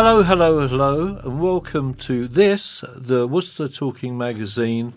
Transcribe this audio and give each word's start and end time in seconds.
Hello, 0.00 0.22
hello, 0.22 0.68
hello, 0.68 1.18
and 1.24 1.40
welcome 1.40 1.92
to 1.92 2.28
this, 2.28 2.84
the 2.94 3.26
Worcester 3.26 3.66
Talking 3.66 4.16
Magazine. 4.16 4.92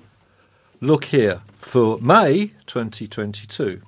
Look 0.80 1.06
Hear 1.06 1.42
for 1.58 1.98
May 1.98 2.52
2022. 2.68 3.82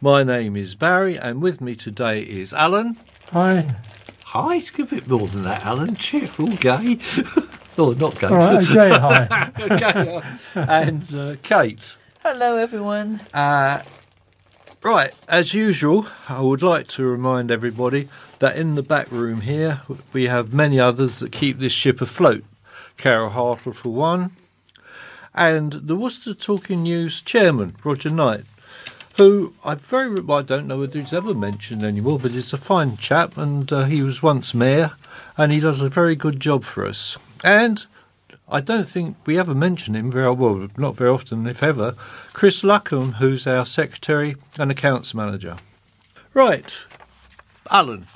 My 0.00 0.22
name 0.22 0.56
is 0.56 0.74
Barry, 0.74 1.18
and 1.18 1.42
with 1.42 1.60
me 1.60 1.74
today 1.74 2.22
is 2.22 2.54
Alan. 2.54 2.96
Hi. 3.32 3.76
Hi, 4.24 4.56
it's 4.56 4.70
a 4.78 4.84
bit 4.84 5.06
more 5.06 5.26
than 5.26 5.42
that, 5.42 5.66
Alan. 5.66 5.94
Cheerful, 5.96 6.46
gay. 6.56 6.96
oh, 7.76 7.90
not 7.90 8.18
gay. 8.18 8.28
All 8.28 8.36
right, 8.36 8.70
okay, 8.70 8.88
hi. 8.98 9.52
okay, 9.60 10.20
and 10.54 11.14
uh, 11.14 11.36
Kate. 11.42 11.94
Hello, 12.22 12.56
everyone. 12.56 13.20
Uh, 13.34 13.82
right, 14.82 15.12
as 15.28 15.52
usual, 15.52 16.06
I 16.26 16.40
would 16.40 16.62
like 16.62 16.88
to 16.88 17.04
remind 17.04 17.50
everybody 17.50 18.08
that 18.38 18.56
in 18.56 18.74
the 18.74 18.82
back 18.82 19.10
room 19.10 19.42
here 19.42 19.82
we 20.12 20.24
have 20.24 20.54
many 20.54 20.78
others 20.78 21.20
that 21.20 21.32
keep 21.32 21.58
this 21.58 21.72
ship 21.72 22.00
afloat. 22.00 22.44
Carol 22.96 23.30
Hartle, 23.30 23.74
for 23.74 23.90
one, 23.90 24.32
and 25.34 25.72
the 25.72 25.96
Worcester 25.96 26.34
Talking 26.34 26.82
News 26.82 27.20
chairman, 27.20 27.76
Roger 27.84 28.10
Knight, 28.10 28.44
who 29.16 29.54
I 29.64 29.74
very 29.74 30.20
well, 30.20 30.38
I 30.38 30.42
don't 30.42 30.66
know 30.66 30.78
whether 30.78 30.98
he's 30.98 31.12
ever 31.12 31.34
mentioned 31.34 31.84
anymore, 31.84 32.18
but 32.18 32.32
he's 32.32 32.52
a 32.52 32.56
fine 32.56 32.96
chap, 32.96 33.36
and 33.36 33.72
uh, 33.72 33.84
he 33.84 34.02
was 34.02 34.22
once 34.22 34.52
mayor, 34.52 34.92
and 35.36 35.52
he 35.52 35.60
does 35.60 35.80
a 35.80 35.88
very 35.88 36.16
good 36.16 36.40
job 36.40 36.64
for 36.64 36.84
us. 36.84 37.16
And 37.44 37.86
I 38.48 38.60
don't 38.60 38.88
think 38.88 39.16
we 39.26 39.38
ever 39.38 39.54
mention 39.54 39.94
him 39.94 40.10
very 40.10 40.32
well, 40.32 40.68
not 40.76 40.96
very 40.96 41.10
often, 41.10 41.46
if 41.46 41.62
ever. 41.62 41.94
Chris 42.32 42.62
Luckham, 42.62 43.14
who's 43.14 43.46
our 43.46 43.66
secretary 43.66 44.36
and 44.58 44.70
accounts 44.70 45.14
manager. 45.14 45.56
Right, 46.32 46.72
Alan, 47.70 48.06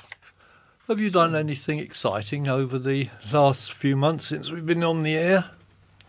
have 0.93 1.01
you 1.01 1.09
done 1.09 1.35
anything 1.35 1.79
exciting 1.79 2.47
over 2.47 2.77
the 2.77 3.09
last 3.31 3.73
few 3.73 3.95
months 3.95 4.27
since 4.27 4.51
we've 4.51 4.67
been 4.67 4.83
on 4.83 5.01
the 5.01 5.15
air? 5.15 5.49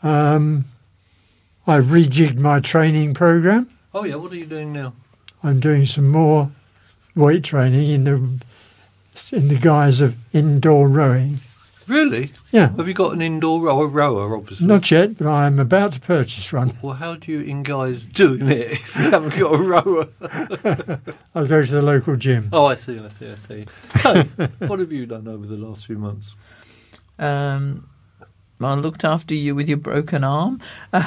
Um, 0.03 0.67
I've 1.67 1.87
rejigged 1.87 2.37
my 2.37 2.61
training 2.61 3.15
program. 3.15 3.71
Oh 3.95 4.05
yeah, 4.05 4.17
what 4.17 4.31
are 4.31 4.37
you 4.37 4.45
doing 4.45 4.75
now? 4.75 4.93
I'm 5.43 5.59
doing 5.59 5.87
some 5.87 6.11
more 6.11 6.51
weight 7.17 7.45
training 7.45 7.89
in 7.93 8.05
the 8.05 8.45
in 9.35 9.49
the 9.49 9.59
guise 9.59 10.03
of 10.03 10.19
indoor 10.35 10.87
rowing. 10.87 11.39
Really? 11.89 12.31
Yeah, 12.51 12.71
Have 12.77 12.89
you 12.89 12.95
got 12.95 13.13
an 13.13 13.21
indoor 13.23 13.61
rower, 13.61 13.87
rower 13.87 14.37
obviously? 14.37 14.67
not 14.67 14.91
yet, 14.91 15.19
but 15.19 15.27
I'm 15.29 15.59
about 15.59 15.93
to 15.93 16.01
purchase 16.01 16.53
one. 16.53 16.73
Well, 16.83 16.95
how 16.95 17.15
do 17.17 17.31
you 17.33 17.41
in 17.41 17.63
guys 17.63 18.05
doing 18.05 18.49
it 18.49 18.73
if 18.73 18.97
you 18.97 19.11
haven't 19.11 19.39
got 19.39 19.55
a 19.55 19.63
rower? 19.63 20.09
I'll 21.35 21.47
go 21.47 21.63
to 21.63 21.71
the 21.71 21.83
local 21.83 22.17
gym. 22.17 22.49
Oh, 22.53 22.67
I 22.67 22.75
see, 22.75 22.99
I 22.99 23.09
see, 23.09 23.31
I 23.31 23.35
see. 23.35 23.67
Hey, 23.95 24.23
what 24.67 24.79
have 24.79 24.93
you 24.93 25.07
done 25.07 25.29
over 25.29 25.47
the 25.47 25.57
last 25.57 25.87
few 25.87 25.99
months? 25.99 26.35
Um, 27.19 27.89
I 28.61 28.75
looked 28.75 29.05
after 29.05 29.35
you 29.35 29.55
with 29.55 29.69
your 29.69 29.79
broken 29.79 30.25
arm. 30.25 30.61
Yeah, 30.93 31.03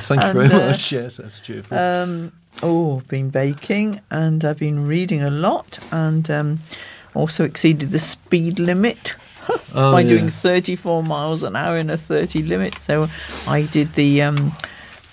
thank 0.00 0.22
you 0.22 0.32
very 0.32 0.48
much. 0.48 0.92
Yes, 0.92 1.16
that's 1.16 1.40
cheerful. 1.40 1.76
Um, 1.76 2.32
oh, 2.62 2.98
I've 2.98 3.08
been 3.08 3.30
baking 3.30 4.00
and 4.10 4.44
I've 4.44 4.58
been 4.58 4.86
reading 4.86 5.22
a 5.22 5.30
lot 5.30 5.78
and 5.92 6.30
um, 6.30 6.60
also 7.14 7.44
exceeded 7.44 7.90
the 7.90 7.98
speed 7.98 8.58
limit 8.58 9.14
Oh, 9.74 9.92
by 9.92 10.00
yeah. 10.00 10.08
doing 10.08 10.28
34 10.28 11.02
miles 11.02 11.42
an 11.42 11.54
hour 11.54 11.78
in 11.78 11.90
a 11.90 11.96
30 11.96 12.42
limit. 12.42 12.78
So 12.80 13.06
I 13.46 13.62
did 13.70 13.94
the 13.94 14.22
um, 14.22 14.52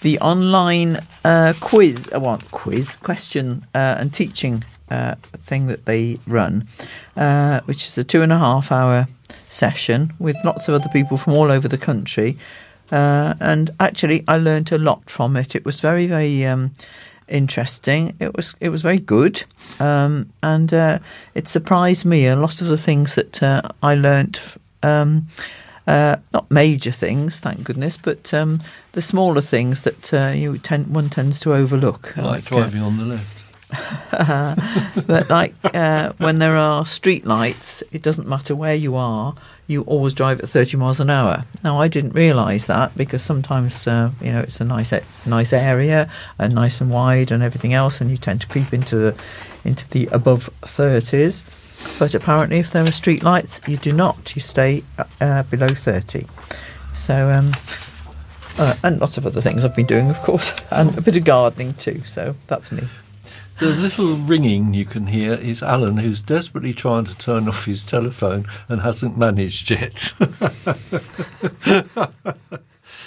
the 0.01 0.19
online 0.19 0.99
uh, 1.23 1.53
quiz, 1.59 2.09
uh, 2.13 2.19
well, 2.19 2.39
quiz, 2.51 2.95
question 2.95 3.65
uh, 3.73 3.97
and 3.99 4.13
teaching 4.13 4.63
uh, 4.89 5.15
thing 5.15 5.67
that 5.67 5.85
they 5.85 6.19
run, 6.27 6.67
uh, 7.17 7.61
which 7.65 7.85
is 7.87 7.97
a 7.97 8.03
two 8.03 8.21
and 8.21 8.31
a 8.31 8.37
half 8.37 8.71
hour 8.71 9.07
session 9.49 10.13
with 10.19 10.35
lots 10.45 10.67
of 10.67 10.75
other 10.75 10.89
people 10.89 11.17
from 11.17 11.33
all 11.33 11.51
over 11.51 11.67
the 11.67 11.77
country. 11.77 12.37
Uh, 12.91 13.33
and 13.39 13.71
actually, 13.79 14.23
I 14.27 14.37
learnt 14.37 14.71
a 14.71 14.77
lot 14.77 15.09
from 15.09 15.35
it. 15.35 15.55
It 15.55 15.65
was 15.65 15.79
very, 15.79 16.05
very 16.05 16.45
um, 16.45 16.75
interesting. 17.27 18.15
It 18.19 18.35
was, 18.35 18.55
it 18.59 18.69
was 18.69 18.81
very 18.81 18.99
good, 18.99 19.43
um, 19.79 20.31
and 20.41 20.73
uh, 20.73 20.99
it 21.33 21.47
surprised 21.47 22.05
me. 22.05 22.27
A 22.27 22.35
lot 22.35 22.61
of 22.61 22.67
the 22.67 22.77
things 22.77 23.15
that 23.15 23.41
uh, 23.41 23.61
I 23.81 23.95
learnt, 23.95 24.57
um, 24.83 25.27
uh, 25.87 26.17
not 26.33 26.49
major 26.49 26.91
things, 26.91 27.39
thank 27.39 27.63
goodness, 27.63 27.97
but 27.97 28.33
um, 28.33 28.61
the 28.93 29.01
smaller 29.01 29.41
things 29.41 29.83
that 29.83 30.13
uh, 30.13 30.33
you 30.35 30.57
tend, 30.57 30.93
one 30.93 31.09
tends 31.09 31.39
to 31.41 31.53
overlook, 31.53 32.15
like 32.17 32.51
uh, 32.51 32.57
driving 32.57 32.81
on 32.81 32.97
the 32.97 33.05
left. 33.05 33.35
but 35.07 35.29
like 35.29 35.53
uh, 35.73 36.13
when 36.17 36.39
there 36.39 36.55
are 36.55 36.85
street 36.85 37.25
lights, 37.25 37.83
it 37.91 38.01
doesn't 38.01 38.27
matter 38.27 38.55
where 38.55 38.75
you 38.75 38.95
are. 38.95 39.35
You 39.67 39.81
always 39.83 40.13
drive 40.13 40.39
at 40.39 40.49
30 40.49 40.77
miles 40.77 40.99
an 40.99 41.09
hour. 41.09 41.45
Now, 41.63 41.81
I 41.81 41.87
didn't 41.87 42.11
realise 42.11 42.67
that 42.67 42.95
because 42.95 43.23
sometimes, 43.23 43.87
uh, 43.87 44.11
you 44.21 44.31
know, 44.31 44.41
it's 44.41 44.61
a 44.61 44.65
nice, 44.65 44.93
nice 45.25 45.53
area 45.53 46.09
and 46.37 46.53
nice 46.53 46.81
and 46.81 46.91
wide 46.91 47.31
and 47.31 47.41
everything 47.41 47.73
else, 47.73 47.99
and 47.99 48.11
you 48.11 48.17
tend 48.17 48.41
to 48.41 48.47
creep 48.47 48.73
into 48.73 48.95
the, 48.95 49.15
into 49.63 49.89
the 49.89 50.07
above 50.11 50.49
30s. 50.61 51.41
But 51.99 52.13
apparently, 52.13 52.59
if 52.59 52.71
there 52.71 52.83
are 52.83 52.91
street 52.91 53.23
lights, 53.23 53.59
you 53.67 53.77
do 53.77 53.91
not. 53.91 54.35
You 54.35 54.41
stay 54.41 54.83
uh, 55.19 55.43
below 55.43 55.69
30. 55.69 56.25
So, 56.95 57.31
um, 57.31 57.51
uh, 58.57 58.75
and 58.83 59.01
lots 59.01 59.17
of 59.17 59.25
other 59.25 59.41
things 59.41 59.65
I've 59.65 59.75
been 59.75 59.85
doing, 59.85 60.09
of 60.09 60.19
course, 60.21 60.53
and 60.71 60.97
a 60.97 61.01
bit 61.01 61.15
of 61.15 61.23
gardening 61.23 61.73
too. 61.73 62.03
So 62.05 62.35
that's 62.47 62.71
me. 62.71 62.83
The 63.59 63.67
little 63.69 64.15
ringing 64.17 64.73
you 64.73 64.83
can 64.85 65.07
hear 65.07 65.33
is 65.33 65.63
Alan, 65.63 65.97
who's 65.97 66.19
desperately 66.21 66.73
trying 66.73 67.05
to 67.05 67.17
turn 67.17 67.47
off 67.47 67.65
his 67.65 67.85
telephone 67.85 68.45
and 68.67 68.81
hasn't 68.81 69.17
managed 69.17 69.69
yet. 69.71 70.11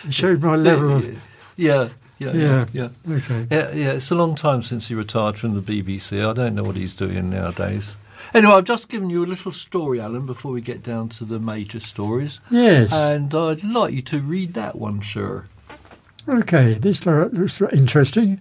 It 0.04 0.12
showed 0.14 0.42
my 0.42 0.56
level 0.56 0.96
of. 0.96 1.06
yeah, 1.56 1.88
yeah, 2.18 2.32
yeah, 2.32 2.32
Yeah. 2.72 2.88
yeah. 3.06 3.14
Okay. 3.16 3.46
Yeah, 3.50 3.70
yeah, 3.72 3.90
it's 3.92 4.10
a 4.10 4.14
long 4.14 4.34
time 4.34 4.62
since 4.62 4.88
he 4.88 4.94
retired 4.94 5.36
from 5.38 5.54
the 5.54 5.60
BBC. 5.60 6.18
I 6.28 6.32
don't 6.32 6.54
know 6.54 6.62
what 6.62 6.76
he's 6.76 6.94
doing 6.94 7.30
nowadays. 7.30 7.98
Anyway, 8.34 8.52
I've 8.54 8.64
just 8.64 8.88
given 8.88 9.10
you 9.10 9.24
a 9.24 9.26
little 9.26 9.52
story, 9.52 10.00
Alan, 10.00 10.26
before 10.26 10.52
we 10.52 10.60
get 10.60 10.82
down 10.82 11.08
to 11.10 11.24
the 11.24 11.38
major 11.38 11.80
stories. 11.80 12.40
Yes. 12.50 12.92
And 12.92 13.34
I'd 13.34 13.62
like 13.64 13.92
you 13.94 14.02
to 14.02 14.20
read 14.20 14.54
that 14.54 14.76
one, 14.76 15.02
sir. 15.02 15.44
Okay. 16.28 16.74
This 16.74 17.06
looks 17.06 17.60
interesting. 17.72 18.40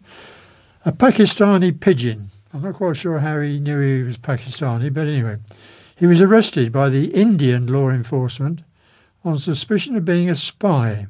A 0.87 0.93
Pakistani 0.93 1.77
pigeon. 1.77 2.29
I'm 2.53 2.61
not 2.61 2.75
quite 2.75 2.95
sure 2.95 3.19
how 3.19 3.41
he 3.41 3.59
knew 3.59 3.81
he 3.81 4.03
was 4.03 4.17
Pakistani, 4.17 4.89
but 4.93 5.05
anyway, 5.05 5.35
he 5.97 6.07
was 6.07 6.21
arrested 6.21 6.71
by 6.71 6.87
the 6.87 7.07
Indian 7.07 7.67
law 7.67 7.89
enforcement 7.89 8.63
on 9.25 9.37
suspicion 9.37 9.97
of 9.97 10.05
being 10.05 10.29
a 10.29 10.33
spy. 10.33 11.07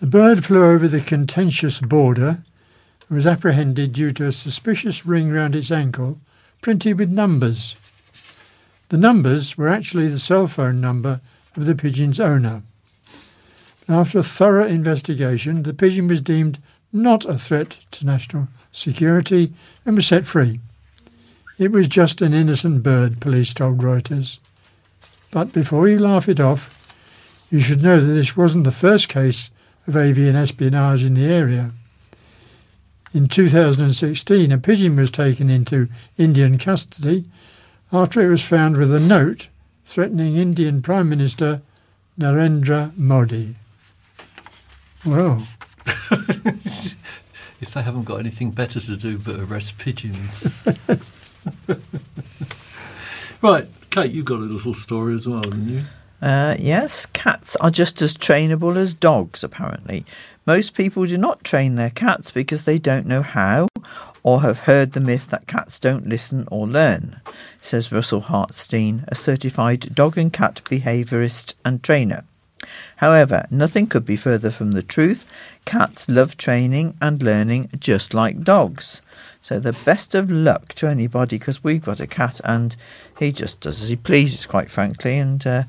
The 0.00 0.06
bird 0.06 0.44
flew 0.44 0.62
over 0.62 0.86
the 0.86 1.00
contentious 1.00 1.80
border 1.80 2.44
and 3.08 3.16
was 3.16 3.26
apprehended 3.26 3.94
due 3.94 4.10
to 4.10 4.26
a 4.26 4.32
suspicious 4.32 5.06
ring 5.06 5.30
round 5.32 5.56
its 5.56 5.70
ankle 5.70 6.18
printed 6.60 6.98
with 6.98 7.08
numbers. 7.08 7.74
The 8.90 8.98
numbers 8.98 9.56
were 9.56 9.68
actually 9.68 10.08
the 10.08 10.18
cell 10.18 10.46
phone 10.46 10.78
number 10.78 11.22
of 11.56 11.64
the 11.64 11.74
pigeon's 11.74 12.20
owner. 12.20 12.64
After 13.88 14.18
a 14.18 14.22
thorough 14.22 14.66
investigation, 14.66 15.62
the 15.62 15.72
pigeon 15.72 16.06
was 16.06 16.20
deemed 16.20 16.58
not 16.92 17.24
a 17.24 17.38
threat 17.38 17.78
to 17.92 18.06
national 18.06 18.48
security 18.72 19.52
and 19.84 19.96
was 19.96 20.06
set 20.06 20.26
free. 20.26 20.60
It 21.58 21.72
was 21.72 21.88
just 21.88 22.22
an 22.22 22.34
innocent 22.34 22.82
bird, 22.82 23.20
police 23.20 23.52
told 23.52 23.78
Reuters. 23.78 24.38
But 25.30 25.52
before 25.52 25.88
you 25.88 25.98
laugh 25.98 26.28
it 26.28 26.40
off, 26.40 26.96
you 27.50 27.60
should 27.60 27.82
know 27.82 28.00
that 28.00 28.06
this 28.06 28.36
wasn't 28.36 28.64
the 28.64 28.72
first 28.72 29.08
case 29.08 29.50
of 29.86 29.96
avian 29.96 30.36
espionage 30.36 31.04
in 31.04 31.14
the 31.14 31.24
area. 31.24 31.72
In 33.12 33.28
2016, 33.28 34.52
a 34.52 34.58
pigeon 34.58 34.96
was 34.96 35.10
taken 35.10 35.50
into 35.50 35.88
Indian 36.16 36.58
custody 36.58 37.24
after 37.92 38.20
it 38.20 38.30
was 38.30 38.42
found 38.42 38.76
with 38.76 38.94
a 38.94 39.00
note 39.00 39.48
threatening 39.84 40.36
Indian 40.36 40.80
Prime 40.80 41.08
Minister 41.08 41.60
Narendra 42.18 42.96
Modi. 42.96 43.56
Well, 45.04 45.46
If 47.60 47.72
they 47.72 47.82
haven't 47.82 48.04
got 48.04 48.20
anything 48.20 48.52
better 48.52 48.80
to 48.80 48.96
do 48.96 49.18
but 49.18 49.38
arrest 49.38 49.76
pigeons. 49.76 50.48
right, 53.42 53.68
Kate, 53.90 54.12
you've 54.12 54.24
got 54.24 54.38
a 54.38 54.42
little 54.42 54.72
story 54.72 55.14
as 55.14 55.28
well, 55.28 55.42
haven't 55.44 55.68
you? 55.68 55.82
Uh, 56.22 56.56
yes, 56.58 57.04
cats 57.06 57.56
are 57.56 57.70
just 57.70 58.00
as 58.00 58.16
trainable 58.16 58.76
as 58.76 58.94
dogs, 58.94 59.44
apparently. 59.44 60.06
Most 60.46 60.72
people 60.72 61.04
do 61.04 61.18
not 61.18 61.44
train 61.44 61.74
their 61.74 61.90
cats 61.90 62.30
because 62.30 62.64
they 62.64 62.78
don't 62.78 63.06
know 63.06 63.22
how 63.22 63.68
or 64.22 64.40
have 64.40 64.60
heard 64.60 64.92
the 64.92 65.00
myth 65.00 65.28
that 65.28 65.46
cats 65.46 65.78
don't 65.78 66.08
listen 66.08 66.48
or 66.50 66.66
learn, 66.66 67.20
says 67.60 67.92
Russell 67.92 68.22
Hartstein, 68.22 69.04
a 69.08 69.14
certified 69.14 69.94
dog 69.94 70.16
and 70.16 70.32
cat 70.32 70.62
behaviourist 70.64 71.54
and 71.64 71.82
trainer. 71.82 72.24
However, 72.96 73.46
nothing 73.50 73.86
could 73.86 74.04
be 74.04 74.16
further 74.16 74.50
from 74.50 74.72
the 74.72 74.82
truth. 74.82 75.24
Cats 75.64 76.08
love 76.08 76.36
training 76.36 76.96
and 77.00 77.22
learning 77.22 77.70
just 77.78 78.14
like 78.14 78.42
dogs. 78.42 79.02
So 79.42 79.58
the 79.58 79.72
best 79.84 80.14
of 80.14 80.30
luck 80.30 80.74
to 80.74 80.86
anybody 80.86 81.38
because 81.38 81.64
we've 81.64 81.84
got 81.84 82.00
a 82.00 82.06
cat 82.06 82.40
and 82.44 82.76
he 83.18 83.32
just 83.32 83.60
does 83.60 83.82
as 83.82 83.88
he 83.88 83.96
pleases, 83.96 84.46
quite 84.46 84.70
frankly. 84.70 85.18
And 85.18 85.46
uh, 85.46 85.62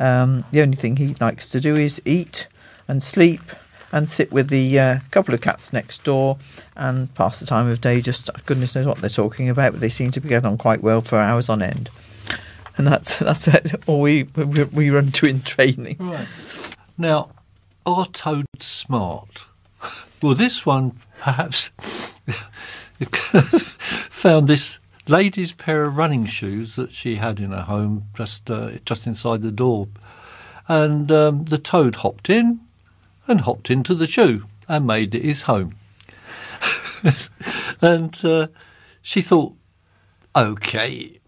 um, 0.00 0.44
the 0.50 0.62
only 0.62 0.76
thing 0.76 0.96
he 0.96 1.14
likes 1.20 1.48
to 1.50 1.60
do 1.60 1.76
is 1.76 2.02
eat 2.04 2.48
and 2.88 3.02
sleep 3.02 3.42
and 3.92 4.10
sit 4.10 4.32
with 4.32 4.48
the 4.48 4.78
uh, 4.80 4.98
couple 5.10 5.34
of 5.34 5.40
cats 5.40 5.72
next 5.72 6.02
door 6.02 6.38
and 6.74 7.14
pass 7.14 7.38
the 7.38 7.46
time 7.46 7.68
of 7.68 7.80
day. 7.80 8.00
Just 8.00 8.30
goodness 8.46 8.74
knows 8.74 8.86
what 8.86 8.98
they're 8.98 9.10
talking 9.10 9.48
about, 9.48 9.72
but 9.72 9.80
they 9.80 9.90
seem 9.90 10.10
to 10.12 10.20
be 10.20 10.28
getting 10.28 10.48
on 10.48 10.58
quite 10.58 10.82
well 10.82 11.00
for 11.00 11.18
hours 11.18 11.48
on 11.48 11.62
end. 11.62 11.90
And 12.76 12.86
that's 12.86 13.16
that's 13.18 13.48
all 13.86 14.00
we 14.00 14.24
we, 14.34 14.64
we 14.64 14.90
run 14.90 15.12
to 15.12 15.26
in 15.26 15.42
training. 15.42 15.96
Right. 16.00 16.26
Now, 16.98 17.30
are 17.86 18.06
toads 18.06 18.64
smart? 18.64 19.46
Well, 20.22 20.36
this 20.36 20.64
one 20.64 21.00
perhaps 21.18 21.68
found 24.08 24.46
this 24.46 24.78
lady's 25.08 25.50
pair 25.50 25.82
of 25.82 25.96
running 25.96 26.26
shoes 26.26 26.76
that 26.76 26.92
she 26.92 27.16
had 27.16 27.40
in 27.40 27.50
her 27.50 27.62
home 27.62 28.04
just 28.16 28.48
uh, 28.48 28.72
just 28.84 29.06
inside 29.06 29.42
the 29.42 29.50
door, 29.50 29.88
and 30.68 31.10
um, 31.10 31.44
the 31.46 31.58
toad 31.58 31.96
hopped 31.96 32.30
in 32.30 32.60
and 33.26 33.40
hopped 33.40 33.68
into 33.68 33.96
the 33.96 34.06
shoe 34.06 34.44
and 34.68 34.86
made 34.86 35.14
it 35.14 35.24
his 35.24 35.42
home. 35.42 35.74
and 37.80 38.24
uh, 38.24 38.46
she 39.02 39.22
thought, 39.22 39.54
okay, 40.36 41.18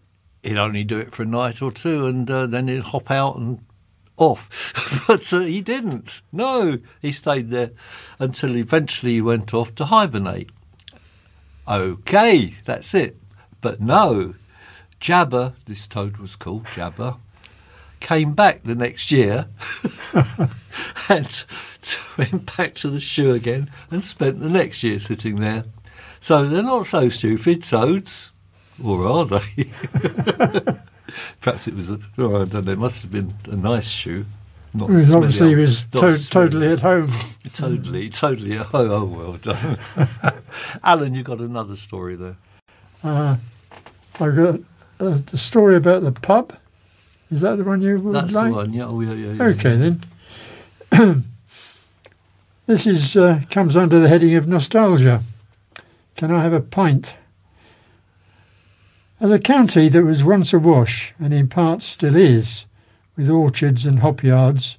he'd 0.41 0.57
only 0.57 0.83
do 0.83 0.97
it 0.99 1.11
for 1.11 1.23
a 1.23 1.25
night 1.25 1.61
or 1.61 1.71
two, 1.71 2.07
and 2.07 2.29
uh, 2.31 2.45
then 2.45 2.67
he'd 2.67 2.81
hop 2.81 3.11
out 3.11 3.35
and 3.35 3.59
off. 4.17 5.03
but 5.07 5.31
uh, 5.33 5.39
he 5.39 5.61
didn't. 5.61 6.21
No, 6.31 6.79
he 7.01 7.11
stayed 7.11 7.49
there 7.49 7.71
until 8.19 8.55
eventually 8.55 9.13
he 9.13 9.21
went 9.21 9.53
off 9.53 9.75
to 9.75 9.85
hibernate. 9.85 10.49
Okay, 11.67 12.55
that's 12.63 12.93
it. 12.93 13.17
But 13.61 13.81
no, 13.81 14.35
Jabba, 15.01 15.53
this 15.65 15.87
toad 15.87 16.17
was 16.17 16.35
called 16.35 16.65
Jabba, 16.65 17.17
came 17.99 18.33
back 18.33 18.63
the 18.63 18.75
next 18.75 19.11
year 19.11 19.47
and 21.09 21.45
went 22.17 22.55
back 22.55 22.75
to 22.75 22.89
the 22.89 22.99
shoe 22.99 23.33
again 23.33 23.71
and 23.89 24.03
spent 24.03 24.39
the 24.39 24.49
next 24.49 24.83
year 24.83 24.99
sitting 24.99 25.37
there. 25.37 25.65
So 26.19 26.45
they're 26.45 26.63
not 26.63 26.87
so 26.87 27.09
stupid, 27.09 27.63
toads. 27.63 28.31
Or 28.83 29.07
are 29.07 29.25
they? 29.25 29.71
Perhaps 31.41 31.67
it 31.67 31.75
was, 31.75 31.91
a, 31.91 31.99
oh, 32.17 32.41
I 32.41 32.45
don't 32.45 32.65
know, 32.65 32.71
it 32.71 32.79
must 32.79 33.01
have 33.01 33.11
been 33.11 33.33
a 33.45 33.55
nice 33.55 33.89
shoe. 33.89 34.25
Not 34.73 34.89
obviously, 34.89 35.49
he 35.49 35.55
was 35.55 35.83
to- 35.83 36.29
totally 36.29 36.67
at 36.67 36.81
home. 36.81 37.09
Totally, 37.53 38.09
totally. 38.09 38.57
Oh, 38.57 38.67
oh 38.73 39.05
well 39.05 39.33
done. 39.33 39.77
Alan, 40.83 41.15
you 41.15 41.23
got 41.23 41.39
another 41.39 41.77
story 41.77 42.17
there. 42.17 42.35
Uh, 43.01 43.37
I've 44.19 44.35
got 44.35 44.59
uh, 44.99 45.19
the 45.25 45.37
story 45.37 45.77
about 45.77 46.01
the 46.03 46.11
pub. 46.11 46.57
Is 47.31 47.41
that 47.41 47.55
the 47.55 47.63
one 47.63 47.81
you 47.81 47.99
would 47.99 48.15
That's 48.15 48.33
like? 48.33 48.49
the 48.49 48.55
one, 48.55 48.73
yeah. 48.73 48.85
Oh, 48.85 48.99
yeah, 48.99 49.13
yeah, 49.13 49.33
yeah. 49.33 49.43
Okay 49.43 49.77
then. 49.77 50.03
this 52.65 52.85
is 52.85 53.15
uh, 53.15 53.41
comes 53.49 53.77
under 53.77 53.99
the 53.99 54.09
heading 54.09 54.35
of 54.35 54.47
nostalgia. 54.47 55.21
Can 56.17 56.31
I 56.31 56.41
have 56.43 56.53
a 56.53 56.61
pint? 56.61 57.15
As 59.21 59.31
a 59.31 59.39
county 59.39 59.87
that 59.87 60.03
was 60.03 60.25
once 60.25 60.51
awash 60.51 61.13
and 61.19 61.33
in 61.33 61.47
parts 61.47 61.85
still 61.85 62.17
is, 62.17 62.65
with 63.15 63.29
orchards 63.29 63.85
and 63.85 63.99
hop 63.99 64.21
yards, 64.21 64.77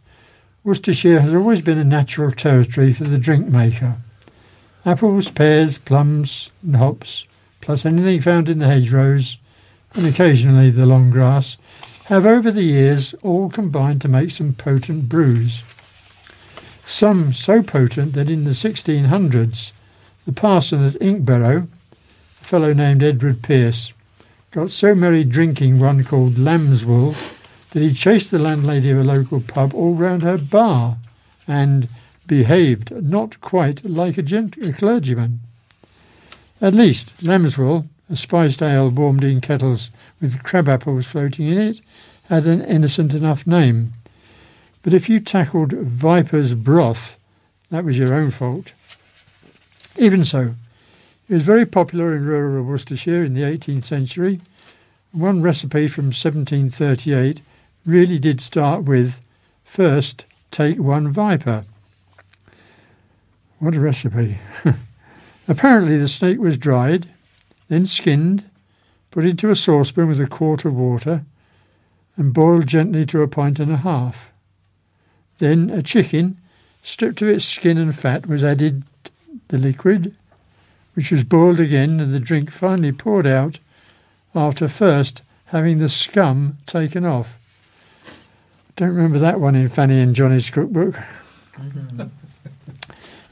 Worcestershire 0.62 1.20
has 1.20 1.32
always 1.32 1.62
been 1.62 1.78
a 1.78 1.84
natural 1.84 2.30
territory 2.30 2.92
for 2.92 3.04
the 3.04 3.16
drink 3.16 3.48
maker. 3.48 3.96
Apples, 4.84 5.30
pears, 5.30 5.78
plums, 5.78 6.50
and 6.62 6.76
hops, 6.76 7.24
plus 7.62 7.86
anything 7.86 8.20
found 8.20 8.50
in 8.50 8.58
the 8.58 8.66
hedgerows, 8.66 9.38
and 9.94 10.04
occasionally 10.04 10.68
the 10.68 10.84
long 10.84 11.10
grass, 11.10 11.56
have 12.08 12.26
over 12.26 12.52
the 12.52 12.62
years 12.62 13.14
all 13.22 13.48
combined 13.48 14.02
to 14.02 14.08
make 14.08 14.30
some 14.30 14.52
potent 14.52 15.08
brews. 15.08 15.62
Some 16.84 17.32
so 17.32 17.62
potent 17.62 18.12
that 18.12 18.28
in 18.28 18.44
the 18.44 18.50
1600s, 18.50 19.72
the 20.26 20.32
parson 20.32 20.84
at 20.84 20.92
Inkberrow, 21.00 21.68
a 22.42 22.44
fellow 22.44 22.74
named 22.74 23.02
Edward 23.02 23.42
Pierce, 23.42 23.94
got 24.56 24.70
so 24.70 24.94
merry 24.94 25.22
drinking 25.22 25.78
one 25.78 26.02
called 26.02 26.36
Lambswool 26.36 27.14
that 27.72 27.82
he 27.82 27.92
chased 27.92 28.30
the 28.30 28.38
landlady 28.38 28.88
of 28.88 28.96
a 28.96 29.04
local 29.04 29.38
pub 29.38 29.74
all 29.74 29.92
round 29.92 30.22
her 30.22 30.38
bar 30.38 30.96
and 31.46 31.90
behaved 32.26 32.90
not 32.90 33.38
quite 33.42 33.84
like 33.84 34.16
a, 34.16 34.22
gent- 34.22 34.56
a 34.56 34.72
clergyman. 34.72 35.40
At 36.58 36.72
least, 36.72 37.14
Lambswool, 37.18 37.86
a 38.08 38.16
spiced 38.16 38.62
ale 38.62 38.88
warmed 38.88 39.24
in 39.24 39.42
kettles 39.42 39.90
with 40.22 40.42
crab 40.42 40.70
apples 40.70 41.04
floating 41.04 41.48
in 41.48 41.58
it, 41.58 41.82
had 42.30 42.46
an 42.46 42.62
innocent 42.62 43.12
enough 43.12 43.46
name. 43.46 43.92
But 44.82 44.94
if 44.94 45.10
you 45.10 45.20
tackled 45.20 45.72
viper's 45.72 46.54
broth, 46.54 47.18
that 47.70 47.84
was 47.84 47.98
your 47.98 48.14
own 48.14 48.30
fault. 48.30 48.72
Even 49.98 50.24
so, 50.24 50.54
it 51.28 51.34
was 51.34 51.42
very 51.42 51.66
popular 51.66 52.14
in 52.14 52.24
rural 52.24 52.64
Worcestershire 52.64 53.24
in 53.24 53.34
the 53.34 53.42
18th 53.42 53.82
century. 53.82 54.40
One 55.12 55.42
recipe 55.42 55.88
from 55.88 56.06
1738 56.06 57.40
really 57.84 58.18
did 58.18 58.40
start 58.40 58.84
with 58.84 59.20
first 59.64 60.24
take 60.50 60.78
one 60.78 61.10
viper. 61.10 61.64
What 63.58 63.74
a 63.74 63.80
recipe. 63.80 64.38
Apparently, 65.48 65.96
the 65.96 66.08
snake 66.08 66.38
was 66.38 66.58
dried, 66.58 67.12
then 67.68 67.86
skinned, 67.86 68.48
put 69.10 69.24
into 69.24 69.50
a 69.50 69.56
saucepan 69.56 70.08
with 70.08 70.20
a 70.20 70.26
quart 70.26 70.64
of 70.64 70.74
water, 70.74 71.24
and 72.16 72.34
boiled 72.34 72.66
gently 72.66 73.06
to 73.06 73.22
a 73.22 73.28
pint 73.28 73.58
and 73.58 73.72
a 73.72 73.78
half. 73.78 74.30
Then 75.38 75.70
a 75.70 75.82
chicken, 75.82 76.38
stripped 76.82 77.22
of 77.22 77.28
its 77.28 77.44
skin 77.44 77.78
and 77.78 77.94
fat, 77.94 78.26
was 78.26 78.44
added 78.44 78.82
the 79.48 79.58
liquid, 79.58 80.16
which 80.96 81.12
was 81.12 81.24
boiled 81.24 81.60
again 81.60 82.00
and 82.00 82.14
the 82.14 82.18
drink 82.18 82.50
finally 82.50 82.90
poured 82.90 83.26
out 83.26 83.58
after 84.34 84.66
first 84.66 85.22
having 85.46 85.78
the 85.78 85.90
scum 85.90 86.56
taken 86.64 87.04
off. 87.04 87.38
Don't 88.76 88.88
remember 88.88 89.18
that 89.18 89.38
one 89.38 89.54
in 89.54 89.68
Fanny 89.68 90.00
and 90.00 90.14
Johnny's 90.14 90.50
cookbook. 90.50 90.98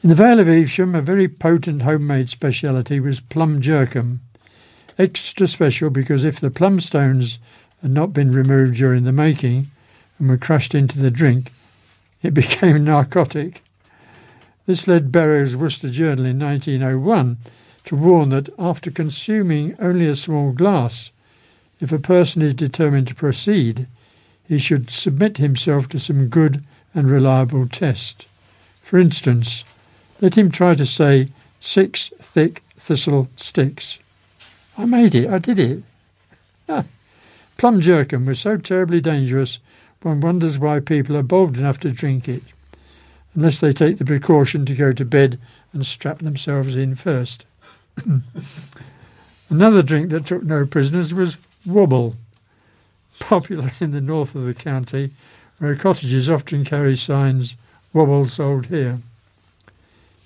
In 0.04 0.10
the 0.10 0.14
Vale 0.14 0.40
of 0.40 0.48
Evesham, 0.48 0.94
a 0.94 1.00
very 1.00 1.28
potent 1.28 1.80
homemade 1.80 2.28
speciality 2.28 3.00
was 3.00 3.20
plum 3.20 3.62
jerkum. 3.62 4.18
Extra 4.98 5.48
special 5.48 5.88
because 5.88 6.26
if 6.26 6.38
the 6.38 6.50
plum 6.50 6.78
stones 6.78 7.38
had 7.80 7.90
not 7.90 8.12
been 8.12 8.30
removed 8.30 8.74
during 8.74 9.04
the 9.04 9.12
making 9.12 9.70
and 10.18 10.28
were 10.28 10.36
crushed 10.36 10.74
into 10.74 11.00
the 11.00 11.10
drink, 11.10 11.50
it 12.22 12.34
became 12.34 12.84
narcotic. 12.84 13.63
This 14.66 14.88
led 14.88 15.12
Berrow's 15.12 15.56
Worcester 15.56 15.90
Journal 15.90 16.24
in 16.24 16.38
1901 16.38 17.36
to 17.84 17.96
warn 17.96 18.30
that 18.30 18.48
after 18.58 18.90
consuming 18.90 19.76
only 19.78 20.06
a 20.06 20.16
small 20.16 20.52
glass, 20.52 21.10
if 21.80 21.92
a 21.92 21.98
person 21.98 22.40
is 22.40 22.54
determined 22.54 23.08
to 23.08 23.14
proceed, 23.14 23.86
he 24.48 24.58
should 24.58 24.88
submit 24.88 25.36
himself 25.36 25.88
to 25.90 25.98
some 25.98 26.28
good 26.28 26.64
and 26.94 27.10
reliable 27.10 27.68
test. 27.68 28.26
For 28.82 28.98
instance, 28.98 29.64
let 30.20 30.38
him 30.38 30.50
try 30.50 30.74
to 30.74 30.86
say 30.86 31.28
six 31.60 32.10
thick 32.20 32.62
thistle 32.78 33.28
sticks. 33.36 33.98
I 34.78 34.86
made 34.86 35.14
it, 35.14 35.28
I 35.28 35.38
did 35.38 35.58
it. 35.58 35.82
Ah. 36.68 36.84
Plum 37.56 37.80
jerkum 37.80 38.26
was 38.26 38.40
so 38.40 38.56
terribly 38.56 39.00
dangerous, 39.00 39.58
one 40.02 40.20
wonders 40.20 40.58
why 40.58 40.80
people 40.80 41.16
are 41.16 41.22
bold 41.22 41.56
enough 41.56 41.78
to 41.80 41.90
drink 41.90 42.28
it, 42.28 42.42
unless 43.34 43.60
they 43.60 43.72
take 43.72 43.98
the 43.98 44.04
precaution 44.04 44.64
to 44.66 44.74
go 44.74 44.92
to 44.92 45.04
bed 45.04 45.38
and 45.72 45.84
strap 45.84 46.20
themselves 46.20 46.76
in 46.76 46.94
first. 46.94 47.46
Another 49.50 49.82
drink 49.82 50.10
that 50.10 50.26
took 50.26 50.42
no 50.42 50.64
prisoners 50.66 51.12
was 51.12 51.36
wobble, 51.66 52.16
popular 53.18 53.72
in 53.80 53.90
the 53.90 54.00
north 54.00 54.34
of 54.34 54.44
the 54.44 54.54
county, 54.54 55.10
where 55.58 55.74
cottages 55.74 56.28
often 56.28 56.64
carry 56.64 56.96
signs, 56.96 57.56
wobble 57.92 58.26
sold 58.26 58.66
here. 58.66 58.98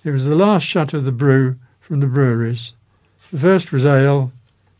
It 0.05 0.11
was 0.11 0.25
the 0.25 0.35
last 0.35 0.63
shut 0.63 0.95
of 0.95 1.05
the 1.05 1.13
brew 1.13 1.57
from 1.81 2.01
the 2.01 2.07
breweries. 2.07 2.73
The 3.31 3.39
first 3.39 3.73
was 3.73 3.85
ale, 3.85 4.33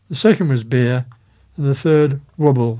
the 0.09 0.15
second 0.15 0.49
was 0.49 0.63
beer, 0.63 1.05
and 1.55 1.67
the 1.67 1.75
third 1.75 2.19
wobble, 2.37 2.79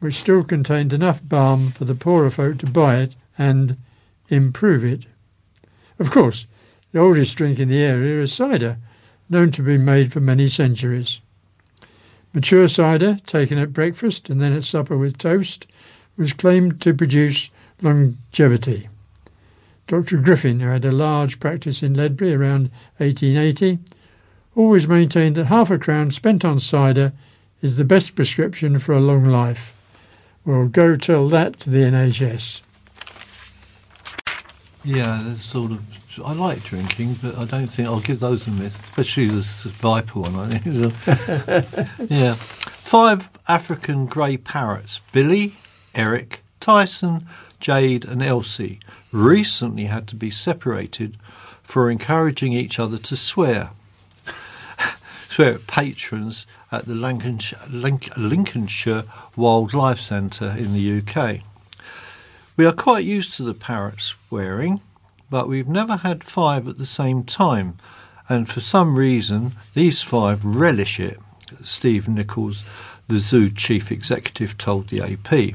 which 0.00 0.20
still 0.20 0.42
contained 0.42 0.92
enough 0.92 1.20
balm 1.22 1.70
for 1.70 1.84
the 1.84 1.94
poorer 1.94 2.30
folk 2.30 2.58
to 2.58 2.66
buy 2.66 2.98
it 2.98 3.14
and 3.36 3.76
improve 4.28 4.84
it. 4.84 5.06
Of 5.98 6.10
course, 6.10 6.46
the 6.92 7.00
oldest 7.00 7.36
drink 7.36 7.58
in 7.58 7.68
the 7.68 7.78
area 7.78 8.22
is 8.22 8.32
cider, 8.32 8.78
known 9.28 9.50
to 9.52 9.62
be 9.62 9.76
made 9.76 10.12
for 10.12 10.20
many 10.20 10.48
centuries. 10.48 11.20
Mature 12.32 12.68
cider, 12.68 13.18
taken 13.26 13.58
at 13.58 13.72
breakfast 13.72 14.30
and 14.30 14.40
then 14.40 14.52
at 14.52 14.64
supper 14.64 14.96
with 14.96 15.18
toast, 15.18 15.66
was 16.16 16.32
claimed 16.32 16.80
to 16.80 16.94
produce 16.94 17.50
longevity. 17.82 18.88
Dr. 19.86 20.18
Griffin, 20.18 20.60
who 20.60 20.68
had 20.68 20.84
a 20.84 20.92
large 20.92 21.40
practice 21.40 21.82
in 21.82 21.94
Ledbury 21.94 22.34
around 22.34 22.70
1880, 22.98 23.78
always 24.54 24.86
maintained 24.86 25.36
that 25.36 25.46
half 25.46 25.70
a 25.70 25.78
crown 25.78 26.10
spent 26.10 26.44
on 26.44 26.60
cider 26.60 27.12
is 27.62 27.76
the 27.76 27.84
best 27.84 28.14
prescription 28.14 28.78
for 28.78 28.92
a 28.92 29.00
long 29.00 29.24
life. 29.24 29.74
Well, 30.44 30.66
go 30.68 30.96
tell 30.96 31.28
that 31.30 31.60
to 31.60 31.70
the 31.70 31.78
NHS. 31.78 32.60
Yeah, 34.88 35.22
that's 35.22 35.44
sort 35.44 35.72
of. 35.72 35.84
I 36.24 36.32
like 36.32 36.62
drinking, 36.62 37.16
but 37.22 37.36
I 37.36 37.44
don't 37.44 37.66
think 37.66 37.86
I'll 37.86 38.00
give 38.00 38.20
those 38.20 38.46
a 38.46 38.50
miss, 38.50 38.80
especially 38.80 39.26
the 39.26 39.42
viper 39.42 40.20
one. 40.20 40.34
I 40.34 40.48
think. 40.48 42.10
yeah, 42.10 42.32
five 42.32 43.28
African 43.46 44.06
grey 44.06 44.38
parrots: 44.38 45.02
Billy, 45.12 45.56
Eric, 45.94 46.40
Tyson, 46.58 47.26
Jade, 47.60 48.06
and 48.06 48.22
Elsie. 48.22 48.80
Recently 49.12 49.84
had 49.84 50.08
to 50.08 50.16
be 50.16 50.30
separated 50.30 51.18
for 51.62 51.90
encouraging 51.90 52.54
each 52.54 52.78
other 52.78 52.96
to 52.96 53.14
swear. 53.14 53.72
swear 55.28 55.56
at 55.56 55.66
patrons 55.66 56.46
at 56.72 56.86
the 56.86 56.94
Lincolnshire, 56.94 57.60
Lincolnshire 57.68 59.04
Wildlife 59.36 60.00
Centre 60.00 60.54
in 60.56 60.72
the 60.72 61.02
UK. 61.02 61.42
We 62.58 62.66
are 62.66 62.72
quite 62.72 63.04
used 63.04 63.34
to 63.34 63.44
the 63.44 63.54
parrots 63.54 64.16
swearing, 64.28 64.80
but 65.30 65.46
we've 65.46 65.68
never 65.68 65.98
had 65.98 66.24
five 66.24 66.66
at 66.66 66.76
the 66.76 66.86
same 66.86 67.22
time, 67.22 67.78
and 68.28 68.48
for 68.48 68.60
some 68.60 68.98
reason 68.98 69.52
these 69.74 70.02
five 70.02 70.44
relish 70.44 70.98
it, 70.98 71.20
Steve 71.62 72.08
Nichols, 72.08 72.68
the 73.06 73.20
zoo 73.20 73.48
chief 73.48 73.92
executive, 73.92 74.58
told 74.58 74.88
the 74.88 75.00
AP. 75.00 75.54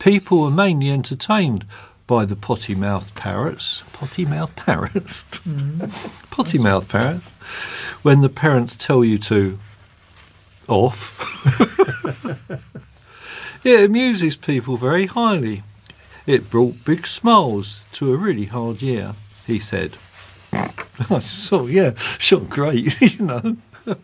People 0.00 0.40
were 0.40 0.50
mainly 0.50 0.90
entertained 0.90 1.66
by 2.08 2.24
the 2.24 2.34
potty 2.34 2.74
mouthed 2.74 3.14
parrots. 3.14 3.84
Potty 3.92 4.24
mouthed 4.24 4.56
parrots? 4.56 5.22
Mm-hmm. 5.46 6.26
potty 6.32 6.58
mouthed 6.58 6.88
parrots. 6.88 7.30
When 8.02 8.22
the 8.22 8.28
parents 8.28 8.74
tell 8.74 9.04
you 9.04 9.18
to 9.18 9.56
off. 10.66 11.14
it 13.64 13.84
amuses 13.84 14.34
people 14.34 14.76
very 14.76 15.06
highly. 15.06 15.62
It 16.30 16.48
brought 16.48 16.84
big 16.84 17.08
smiles 17.08 17.80
to 17.94 18.14
a 18.14 18.16
really 18.16 18.44
hard 18.44 18.82
year, 18.82 19.16
he 19.48 19.58
said. 19.58 19.96
so, 21.22 21.66
yeah, 21.66 21.94
sure, 21.96 22.42
great, 22.42 23.00
you 23.18 23.24
know. 23.26 23.56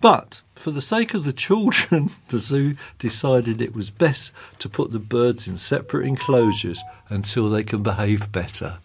but 0.00 0.40
for 0.56 0.72
the 0.72 0.82
sake 0.82 1.14
of 1.14 1.22
the 1.22 1.32
children, 1.32 2.10
the 2.30 2.40
zoo 2.40 2.74
decided 2.98 3.62
it 3.62 3.76
was 3.76 3.90
best 3.90 4.32
to 4.58 4.68
put 4.68 4.90
the 4.90 4.98
birds 4.98 5.46
in 5.46 5.56
separate 5.56 6.04
enclosures 6.04 6.82
until 7.08 7.48
they 7.48 7.62
can 7.62 7.84
behave 7.84 8.32
better. 8.32 8.78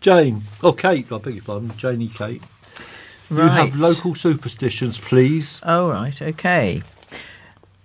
Jane, 0.00 0.42
oh 0.62 0.74
Kate, 0.74 1.10
I 1.10 1.16
beg 1.16 1.36
your 1.36 1.44
pardon, 1.44 1.74
Janie 1.78 2.08
Kate. 2.08 2.42
You 3.30 3.36
have 3.36 3.74
local 3.74 4.14
superstitions, 4.14 4.98
please. 4.98 5.62
Oh, 5.62 5.88
right, 5.88 6.20
okay. 6.20 6.82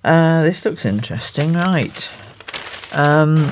Uh, 0.05 0.43
this 0.43 0.63
looks 0.63 0.85
interesting, 0.85 1.53
right. 1.53 2.09
Um, 2.93 3.51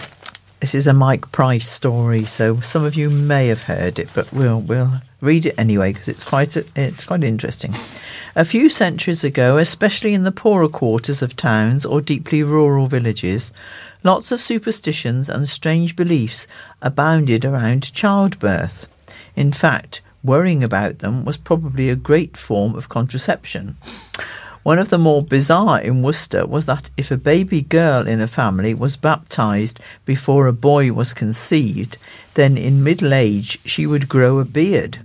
this 0.59 0.75
is 0.75 0.85
a 0.85 0.93
Mike 0.93 1.31
Price 1.31 1.67
story, 1.67 2.25
so 2.25 2.59
some 2.59 2.83
of 2.83 2.93
you 2.93 3.09
may 3.09 3.47
have 3.47 3.63
heard 3.63 3.97
it, 3.97 4.09
but 4.13 4.31
we'll 4.31 4.61
we'll 4.61 4.91
read 5.19 5.47
it 5.47 5.55
anyway 5.57 5.91
because 5.91 6.07
it's 6.07 6.23
quite 6.23 6.55
a, 6.55 6.63
it's 6.75 7.05
quite 7.05 7.23
interesting. 7.23 7.73
A 8.35 8.45
few 8.45 8.69
centuries 8.69 9.23
ago, 9.23 9.57
especially 9.57 10.13
in 10.13 10.25
the 10.25 10.31
poorer 10.31 10.69
quarters 10.69 11.23
of 11.23 11.35
towns 11.35 11.87
or 11.87 12.01
deeply 12.01 12.43
rural 12.43 12.85
villages, 12.85 13.51
lots 14.03 14.31
of 14.31 14.39
superstitions 14.39 15.29
and 15.29 15.49
strange 15.49 15.95
beliefs 15.95 16.45
abounded 16.83 17.45
around 17.45 17.91
childbirth. 17.93 18.85
In 19.35 19.51
fact, 19.53 20.01
worrying 20.23 20.63
about 20.63 20.99
them 20.99 21.25
was 21.25 21.35
probably 21.35 21.89
a 21.89 21.95
great 21.95 22.37
form 22.37 22.75
of 22.75 22.89
contraception. 22.89 23.75
One 24.63 24.79
of 24.79 24.89
the 24.89 24.97
more 24.97 25.21
bizarre 25.21 25.81
in 25.81 26.01
Worcester 26.01 26.45
was 26.45 26.65
that 26.67 26.89
if 26.95 27.11
a 27.11 27.17
baby 27.17 27.61
girl 27.61 28.07
in 28.07 28.21
a 28.21 28.27
family 28.27 28.73
was 28.73 28.95
baptized 28.95 29.77
before 30.05 30.47
a 30.47 30.53
boy 30.53 30.93
was 30.93 31.13
conceived, 31.13 31.97
then 32.35 32.57
in 32.57 32.83
middle 32.83 33.13
age 33.13 33.59
she 33.65 33.85
would 33.85 34.07
grow 34.07 34.39
a 34.39 34.45
beard, 34.45 34.99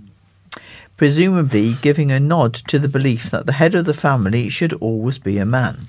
presumably 0.95 1.73
giving 1.81 2.09
a 2.09 2.21
nod 2.21 2.53
to 2.53 2.79
the 2.79 2.87
belief 2.87 3.29
that 3.31 3.45
the 3.45 3.53
head 3.53 3.75
of 3.75 3.83
the 3.83 3.93
family 3.93 4.47
should 4.47 4.71
always 4.73 5.17
be 5.17 5.37
a 5.37 5.45
man. 5.45 5.79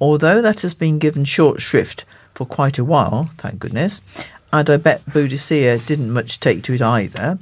Although 0.00 0.40
that 0.40 0.62
has 0.62 0.72
been 0.72 0.98
given 0.98 1.26
short 1.26 1.60
shrift 1.60 2.06
for 2.32 2.46
quite 2.46 2.78
a 2.78 2.84
while, 2.84 3.30
thank 3.36 3.58
goodness, 3.58 4.00
and 4.54 4.70
I 4.70 4.78
bet 4.78 5.04
Boudicca 5.04 5.84
didn't 5.84 6.10
much 6.10 6.40
take 6.40 6.62
to 6.64 6.74
it 6.74 6.82
either, 6.82 7.38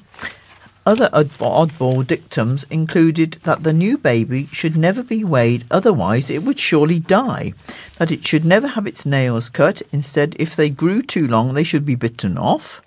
other 0.85 1.09
odd- 1.13 1.31
oddball 1.39 2.07
dictums 2.07 2.65
included 2.65 3.39
that 3.45 3.63
the 3.63 3.73
new 3.73 3.97
baby 3.97 4.49
should 4.53 4.77
never 4.77 5.03
be 5.03 5.23
weighed, 5.25 5.65
otherwise 5.71 6.31
it 6.31 6.43
would 6.43 6.59
surely 6.59 6.99
die. 6.99 7.55
That 7.99 8.11
it 8.11 8.27
should 8.27 8.45
never 8.45 8.69
have 8.69 8.87
its 8.87 9.07
nails 9.07 9.49
cut, 9.49 9.83
instead, 9.93 10.35
if 10.39 10.57
they 10.57 10.71
grew 10.71 11.03
too 11.03 11.27
long, 11.27 11.55
they 11.55 11.65
should 11.65 11.85
be 11.85 11.95
bitten 11.95 12.37
off. 12.37 12.83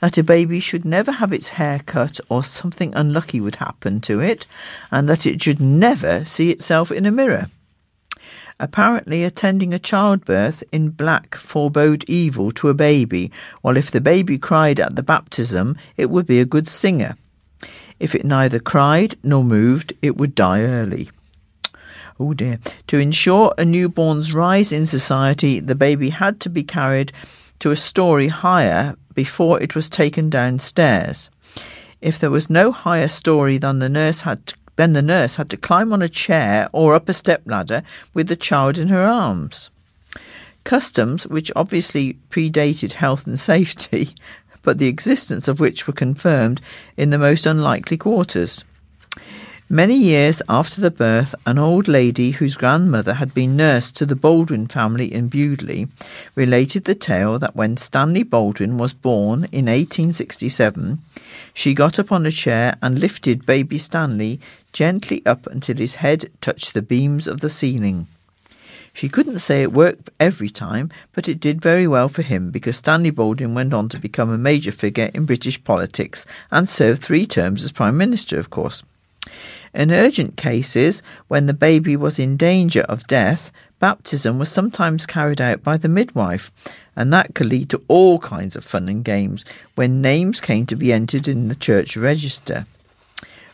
That 0.00 0.16
a 0.16 0.22
baby 0.22 0.60
should 0.60 0.84
never 0.84 1.12
have 1.12 1.32
its 1.32 1.50
hair 1.50 1.80
cut, 1.84 2.20
or 2.28 2.44
something 2.44 2.92
unlucky 2.94 3.40
would 3.40 3.56
happen 3.56 4.00
to 4.02 4.20
it, 4.20 4.46
and 4.90 5.08
that 5.08 5.26
it 5.26 5.42
should 5.42 5.60
never 5.60 6.24
see 6.24 6.50
itself 6.50 6.92
in 6.92 7.04
a 7.04 7.10
mirror. 7.10 7.48
Apparently, 8.60 9.22
attending 9.22 9.72
a 9.72 9.78
childbirth 9.78 10.64
in 10.72 10.90
black 10.90 11.36
forebode 11.36 12.04
evil 12.08 12.50
to 12.52 12.68
a 12.68 12.74
baby, 12.74 13.30
while 13.62 13.76
if 13.76 13.90
the 13.90 14.00
baby 14.00 14.36
cried 14.36 14.80
at 14.80 14.96
the 14.96 15.02
baptism, 15.02 15.76
it 15.96 16.10
would 16.10 16.26
be 16.26 16.40
a 16.40 16.44
good 16.44 16.66
singer. 16.66 17.16
If 18.00 18.14
it 18.14 18.24
neither 18.24 18.58
cried 18.58 19.16
nor 19.22 19.44
moved, 19.44 19.92
it 20.02 20.16
would 20.16 20.34
die 20.34 20.62
early. 20.62 21.10
Oh 22.18 22.34
dear. 22.34 22.58
To 22.88 22.98
ensure 22.98 23.54
a 23.56 23.64
newborn's 23.64 24.32
rise 24.32 24.72
in 24.72 24.86
society, 24.86 25.60
the 25.60 25.76
baby 25.76 26.10
had 26.10 26.40
to 26.40 26.50
be 26.50 26.64
carried 26.64 27.12
to 27.60 27.70
a 27.70 27.76
story 27.76 28.28
higher 28.28 28.96
before 29.14 29.60
it 29.62 29.76
was 29.76 29.88
taken 29.88 30.30
downstairs. 30.30 31.30
If 32.00 32.18
there 32.18 32.30
was 32.30 32.50
no 32.50 32.72
higher 32.72 33.08
story 33.08 33.58
than 33.58 33.78
the 33.78 33.88
nurse 33.88 34.22
had 34.22 34.54
then 34.78 34.92
the 34.92 35.02
nurse 35.02 35.36
had 35.36 35.50
to 35.50 35.56
climb 35.56 35.92
on 35.92 36.00
a 36.00 36.08
chair 36.08 36.68
or 36.72 36.94
up 36.94 37.08
a 37.08 37.12
step 37.12 37.42
ladder 37.44 37.82
with 38.14 38.28
the 38.28 38.36
child 38.36 38.78
in 38.78 38.88
her 38.88 39.04
arms. 39.04 39.70
Customs 40.62 41.26
which 41.26 41.50
obviously 41.56 42.16
predated 42.30 42.92
health 42.92 43.26
and 43.26 43.40
safety, 43.40 44.10
but 44.62 44.78
the 44.78 44.86
existence 44.86 45.48
of 45.48 45.58
which 45.58 45.88
were 45.88 45.92
confirmed 45.92 46.60
in 46.96 47.10
the 47.10 47.18
most 47.18 47.44
unlikely 47.44 47.96
quarters. 47.96 48.64
Many 49.70 49.96
years 49.98 50.40
after 50.48 50.80
the 50.80 50.90
birth, 50.90 51.34
an 51.44 51.58
old 51.58 51.88
lady 51.88 52.30
whose 52.30 52.56
grandmother 52.56 53.12
had 53.14 53.34
been 53.34 53.54
nurse 53.54 53.90
to 53.90 54.06
the 54.06 54.16
Baldwin 54.16 54.66
family 54.66 55.12
in 55.12 55.28
Bewdley 55.28 55.88
related 56.34 56.84
the 56.84 56.94
tale 56.94 57.38
that 57.38 57.54
when 57.54 57.76
Stanley 57.76 58.22
Baldwin 58.22 58.78
was 58.78 58.94
born 58.94 59.40
in 59.52 59.66
1867, 59.66 61.02
she 61.52 61.74
got 61.74 61.98
up 61.98 62.10
on 62.10 62.24
a 62.24 62.30
chair 62.30 62.78
and 62.80 62.98
lifted 62.98 63.44
baby 63.44 63.76
Stanley 63.76 64.40
gently 64.72 65.24
up 65.26 65.46
until 65.46 65.76
his 65.76 65.96
head 65.96 66.30
touched 66.40 66.74
the 66.74 66.82
beams 66.82 67.26
of 67.26 67.40
the 67.40 67.50
ceiling. 67.50 68.06
She 68.92 69.08
couldn't 69.08 69.38
say 69.38 69.62
it 69.62 69.72
worked 69.72 70.10
every 70.18 70.50
time, 70.50 70.90
but 71.12 71.28
it 71.28 71.38
did 71.38 71.60
very 71.60 71.86
well 71.86 72.08
for 72.08 72.22
him 72.22 72.50
because 72.50 72.78
Stanley 72.78 73.10
Baldwin 73.10 73.54
went 73.54 73.72
on 73.72 73.88
to 73.90 73.98
become 74.00 74.30
a 74.30 74.38
major 74.38 74.72
figure 74.72 75.10
in 75.14 75.24
British 75.24 75.62
politics 75.62 76.26
and 76.50 76.68
served 76.68 77.00
three 77.00 77.26
terms 77.26 77.62
as 77.62 77.70
Prime 77.70 77.96
Minister, 77.96 78.38
of 78.38 78.50
course. 78.50 78.82
In 79.74 79.92
urgent 79.92 80.36
cases, 80.36 81.02
when 81.28 81.46
the 81.46 81.54
baby 81.54 81.94
was 81.94 82.18
in 82.18 82.36
danger 82.36 82.80
of 82.82 83.06
death, 83.06 83.52
baptism 83.78 84.38
was 84.38 84.48
sometimes 84.48 85.06
carried 85.06 85.40
out 85.40 85.62
by 85.62 85.76
the 85.76 85.88
midwife, 85.88 86.50
and 86.96 87.12
that 87.12 87.34
could 87.34 87.46
lead 87.46 87.70
to 87.70 87.82
all 87.86 88.18
kinds 88.18 88.56
of 88.56 88.64
fun 88.64 88.88
and 88.88 89.04
games 89.04 89.44
when 89.74 90.02
names 90.02 90.40
came 90.40 90.66
to 90.66 90.74
be 90.74 90.92
entered 90.92 91.28
in 91.28 91.48
the 91.48 91.54
church 91.54 91.96
register. 91.96 92.66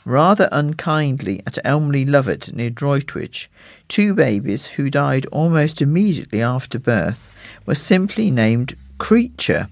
Rather 0.04 0.50
unkindly, 0.52 1.40
at 1.46 1.58
Elmley 1.64 2.04
Lovett 2.04 2.54
near 2.54 2.68
Droitwich, 2.68 3.48
two 3.88 4.12
babies 4.12 4.66
who 4.66 4.90
died 4.90 5.24
almost 5.26 5.80
immediately 5.80 6.42
after 6.42 6.78
birth 6.78 7.34
were 7.64 7.74
simply 7.74 8.30
named 8.30 8.76
Creature 8.98 9.68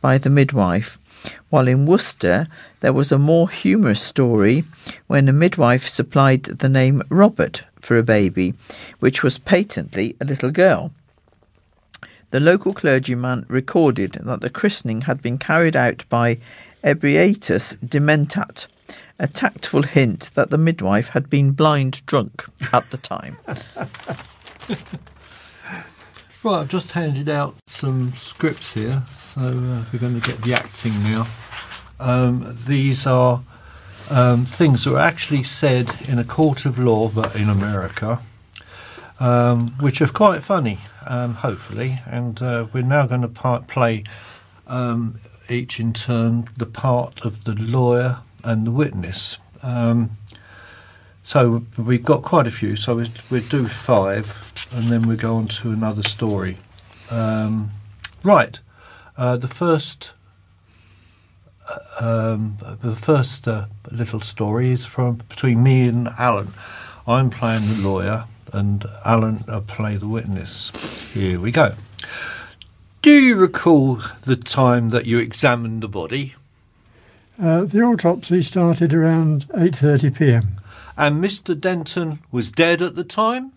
by 0.00 0.16
the 0.16 0.30
midwife, 0.30 0.98
while 1.50 1.68
in 1.68 1.84
Worcester 1.84 2.46
there 2.80 2.92
was 2.92 3.12
a 3.12 3.18
more 3.18 3.50
humorous 3.50 4.00
story 4.00 4.64
when 5.08 5.28
a 5.28 5.32
midwife 5.32 5.86
supplied 5.86 6.44
the 6.44 6.68
name 6.68 7.02
Robert 7.10 7.64
for 7.80 7.98
a 7.98 8.02
baby, 8.02 8.54
which 8.98 9.22
was 9.22 9.38
patently 9.38 10.16
a 10.20 10.24
little 10.24 10.50
girl. 10.50 10.90
The 12.30 12.40
local 12.40 12.72
clergyman 12.72 13.44
recorded 13.48 14.18
that 14.24 14.40
the 14.40 14.50
christening 14.50 15.02
had 15.02 15.20
been 15.20 15.38
carried 15.38 15.76
out 15.76 16.04
by 16.08 16.38
Ebrietus 16.82 17.76
Dementat, 17.84 18.66
a 19.18 19.26
tactful 19.26 19.82
hint 19.82 20.30
that 20.34 20.50
the 20.50 20.58
midwife 20.58 21.08
had 21.08 21.30
been 21.30 21.52
blind 21.52 22.04
drunk 22.06 22.44
at 22.72 22.90
the 22.90 22.98
time. 22.98 23.38
Right, 26.46 26.60
I've 26.60 26.70
just 26.70 26.92
handed 26.92 27.28
out 27.28 27.56
some 27.66 28.12
scripts 28.12 28.74
here, 28.74 29.02
so 29.18 29.40
uh, 29.40 29.84
we're 29.92 29.98
going 29.98 30.20
to 30.20 30.24
get 30.24 30.40
the 30.42 30.54
acting 30.54 30.92
now. 31.02 31.26
Um, 31.98 32.56
these 32.66 33.04
are 33.04 33.42
um, 34.10 34.44
things 34.44 34.84
that 34.84 34.94
are 34.94 35.00
actually 35.00 35.42
said 35.42 35.90
in 36.08 36.20
a 36.20 36.24
court 36.24 36.64
of 36.64 36.78
law, 36.78 37.08
but 37.08 37.34
in 37.34 37.48
America, 37.48 38.20
um, 39.18 39.70
which 39.80 40.00
are 40.00 40.06
quite 40.06 40.44
funny, 40.44 40.78
um, 41.08 41.34
hopefully. 41.34 41.98
And 42.06 42.40
uh, 42.40 42.66
we're 42.72 42.84
now 42.84 43.06
going 43.06 43.22
to 43.22 43.62
play 43.66 44.04
um, 44.68 45.18
each 45.48 45.80
in 45.80 45.92
turn 45.94 46.48
the 46.56 46.66
part 46.66 47.24
of 47.24 47.42
the 47.42 47.54
lawyer 47.54 48.18
and 48.46 48.66
the 48.66 48.70
witness. 48.70 49.36
Um, 49.62 50.16
so 51.24 51.64
we've 51.76 52.04
got 52.04 52.22
quite 52.22 52.46
a 52.46 52.52
few, 52.52 52.76
so 52.76 52.94
we 52.94 53.10
we'll 53.28 53.42
do 53.42 53.66
five, 53.66 54.54
and 54.72 54.88
then 54.88 55.08
we 55.08 55.16
go 55.16 55.34
on 55.34 55.48
to 55.48 55.72
another 55.72 56.04
story. 56.04 56.56
Um, 57.10 57.70
right, 58.22 58.60
uh, 59.16 59.36
the 59.36 59.48
first, 59.48 60.12
uh, 61.68 62.34
um, 62.34 62.58
the 62.80 62.94
first 62.94 63.48
uh, 63.48 63.66
little 63.90 64.20
story 64.20 64.70
is 64.70 64.84
from 64.84 65.16
between 65.28 65.64
me 65.64 65.88
and 65.88 66.08
Alan. 66.16 66.52
I'm 67.08 67.30
playing 67.30 67.62
the 67.62 67.80
lawyer, 67.82 68.26
and 68.52 68.84
Alan 69.04 69.44
uh, 69.48 69.62
play 69.62 69.96
the 69.96 70.08
witness. 70.08 71.12
Here 71.12 71.40
we 71.40 71.50
go. 71.50 71.74
Do 73.02 73.10
you 73.10 73.34
recall 73.34 74.00
the 74.22 74.36
time 74.36 74.90
that 74.90 75.06
you 75.06 75.18
examined 75.18 75.82
the 75.82 75.88
body? 75.88 76.34
Uh, 77.40 77.64
the 77.64 77.82
autopsy 77.82 78.42
started 78.42 78.94
around 78.94 79.46
8:30 79.48 80.16
p.m. 80.16 80.60
And 80.96 81.22
Mr. 81.22 81.58
Denton 81.58 82.20
was 82.32 82.50
dead 82.50 82.80
at 82.80 82.94
the 82.94 83.04
time? 83.04 83.52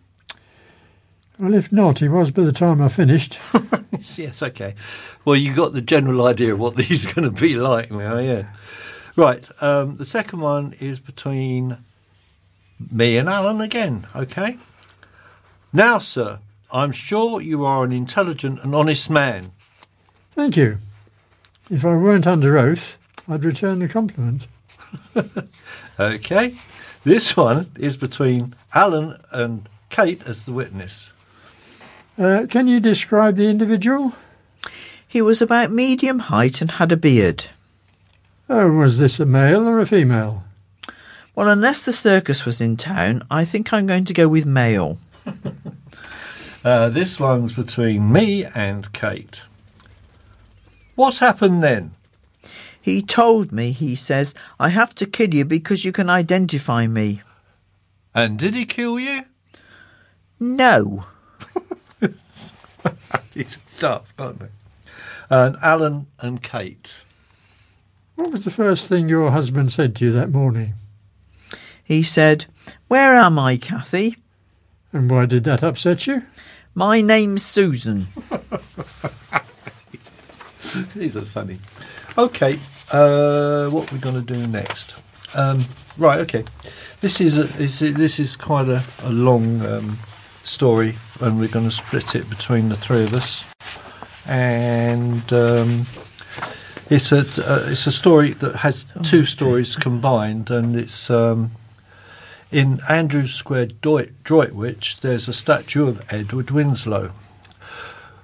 Well, 1.40 1.54
if 1.54 1.72
not, 1.72 2.00
he 2.00 2.10
was 2.10 2.32
by 2.32 2.44
the 2.44 2.52
time 2.52 2.82
I 2.82 2.90
finished. 2.90 3.40
yes, 4.18 4.44
okay. 4.44 4.76
Well, 5.24 5.38
you 5.38 5.56
got 5.56 5.72
the 5.72 5.82
general 5.82 6.28
idea 6.28 6.54
of 6.54 6.60
what 6.60 6.76
these 6.78 7.06
are 7.06 7.14
going 7.14 7.34
to 7.34 7.42
be 7.42 7.56
like 7.56 7.92
now, 7.92 8.18
yeah. 8.18 8.48
Right, 9.16 9.50
um, 9.62 9.96
the 9.96 10.06
second 10.06 10.42
one 10.42 10.74
is 10.82 11.00
between 11.00 11.78
me 12.92 13.18
and 13.18 13.30
Alan 13.30 13.62
again, 13.62 14.08
okay? 14.16 14.58
Now, 15.72 16.00
sir, 16.00 16.40
I'm 16.72 16.92
sure 16.92 17.40
you 17.42 17.66
are 17.66 17.84
an 17.84 17.92
intelligent 17.92 18.62
and 18.62 18.76
honest 18.76 19.10
man. 19.10 19.52
Thank 20.36 20.58
you. 20.58 20.78
If 21.70 21.86
I 21.86 21.96
weren't 21.96 22.28
under 22.28 22.58
oath, 22.58 22.98
I'd 23.30 23.46
return 23.46 23.80
the 23.80 23.88
compliment. 23.88 24.48
Okay. 26.00 26.56
This 27.04 27.36
one 27.36 27.70
is 27.78 27.98
between 27.98 28.56
Alan 28.74 29.20
and 29.32 29.68
Kate 29.90 30.24
as 30.26 30.46
the 30.46 30.54
witness. 30.54 31.12
Uh, 32.18 32.46
can 32.50 32.68
you 32.68 32.80
describe 32.80 33.36
the 33.36 33.50
individual? 33.50 34.14
He 35.06 35.22
was 35.22 35.42
about 35.42 35.72
medium 35.72 36.20
height 36.20 36.62
and 36.62 36.72
had 36.72 36.94
a 36.94 36.98
beard. 36.98 37.46
Oh, 38.50 38.72
was 38.72 38.98
this 38.98 39.20
a 39.20 39.26
male 39.26 39.68
or 39.68 39.80
a 39.80 39.86
female? 39.86 40.44
Well, 41.36 41.50
unless 41.50 41.84
the 41.84 41.94
circus 41.94 42.46
was 42.46 42.62
in 42.62 42.78
town, 42.78 43.24
I 43.30 43.44
think 43.44 43.74
I'm 43.74 43.86
going 43.86 44.06
to 44.06 44.14
go 44.14 44.28
with 44.28 44.46
male. 44.46 44.98
Uh, 46.62 46.90
this 46.90 47.18
one's 47.18 47.54
between 47.54 48.12
me 48.12 48.44
and 48.44 48.92
Kate. 48.92 49.44
What 50.96 51.20
happened 51.20 51.64
then? 51.64 51.94
He 52.90 53.04
told 53.04 53.52
me, 53.52 53.72
he 53.72 53.96
says, 53.96 54.34
I 54.60 54.70
have 54.70 54.96
to 54.96 55.06
kill 55.06 55.32
you 55.32 55.46
because 55.46 55.86
you 55.86 55.92
can 55.92 56.10
identify 56.10 56.88
me. 56.88 57.22
And 58.16 58.40
did 58.40 58.56
he 58.56 58.66
kill 58.66 59.00
you? 59.00 59.26
No. 60.40 61.06
It's 63.36 63.60
tough, 63.80 64.12
aren't 64.18 64.40
they? 64.40 64.48
And 65.30 65.56
Alan 65.62 66.08
and 66.20 66.42
Kate. 66.42 67.02
What 68.16 68.32
was 68.32 68.44
the 68.44 68.50
first 68.50 68.88
thing 68.88 69.08
your 69.08 69.30
husband 69.30 69.72
said 69.72 69.96
to 69.98 70.06
you 70.06 70.12
that 70.12 70.32
morning? 70.32 70.74
He 71.84 72.02
said, 72.02 72.48
Where 72.88 73.16
am 73.16 73.38
I, 73.38 73.58
Kathy? 73.58 74.18
And 74.92 75.12
why 75.12 75.28
did 75.28 75.44
that 75.44 75.62
upset 75.62 76.08
you? 76.08 76.24
My 76.74 77.02
name's 77.02 77.46
Susan. 77.46 78.08
These 80.96 81.18
are 81.18 81.26
funny. 81.26 81.60
Okay, 82.18 82.58
uh, 82.92 83.70
what 83.70 83.92
are 83.92 83.96
we 83.96 84.02
going 84.02 84.24
to 84.24 84.34
do 84.34 84.48
next? 84.48 85.02
Um, 85.38 85.60
right, 85.98 86.20
okay. 86.22 86.44
This 87.02 87.22
is 87.22 87.38
a, 87.38 87.44
this 87.44 87.82
is, 87.82 87.94
this 87.96 88.20
is 88.20 88.36
quite 88.36 88.68
a, 88.68 88.84
a 89.04 89.10
long 89.10 89.62
um, 89.66 89.98
story, 90.44 90.96
and 91.22 91.40
we're 91.40 91.48
going 91.48 91.66
to 91.66 91.72
split 91.72 92.16
it 92.16 92.30
between 92.30 92.70
the 92.70 92.76
three 92.76 93.04
of 93.04 93.14
us. 93.14 93.46
And 94.28 95.32
um, 95.32 95.86
it's 96.90 97.12
a 97.12 97.20
uh, 97.20 97.68
it's 97.70 97.88
a 97.88 97.92
story 97.92 98.32
that 98.32 98.58
has 98.58 98.86
two 99.04 99.24
stories 99.24 99.76
combined, 99.76 100.50
and 100.50 100.76
it's 100.76 101.10
um, 101.10 101.52
in 102.52 102.82
Andrews 102.90 103.34
Square, 103.34 103.68
Droit- 103.82 104.24
Droitwich. 104.24 105.02
There's 105.02 105.28
a 105.28 105.34
statue 105.34 105.88
of 105.88 106.04
Edward 106.12 106.52
Winslow, 106.52 107.12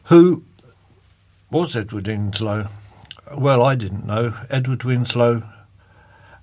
who 0.05 0.43
was 1.51 1.75
Edward 1.75 2.07
Winslow. 2.07 2.67
Well, 3.33 3.63
I 3.63 3.75
didn't 3.75 4.05
know. 4.05 4.35
Edward 4.49 4.83
Winslow 4.83 5.43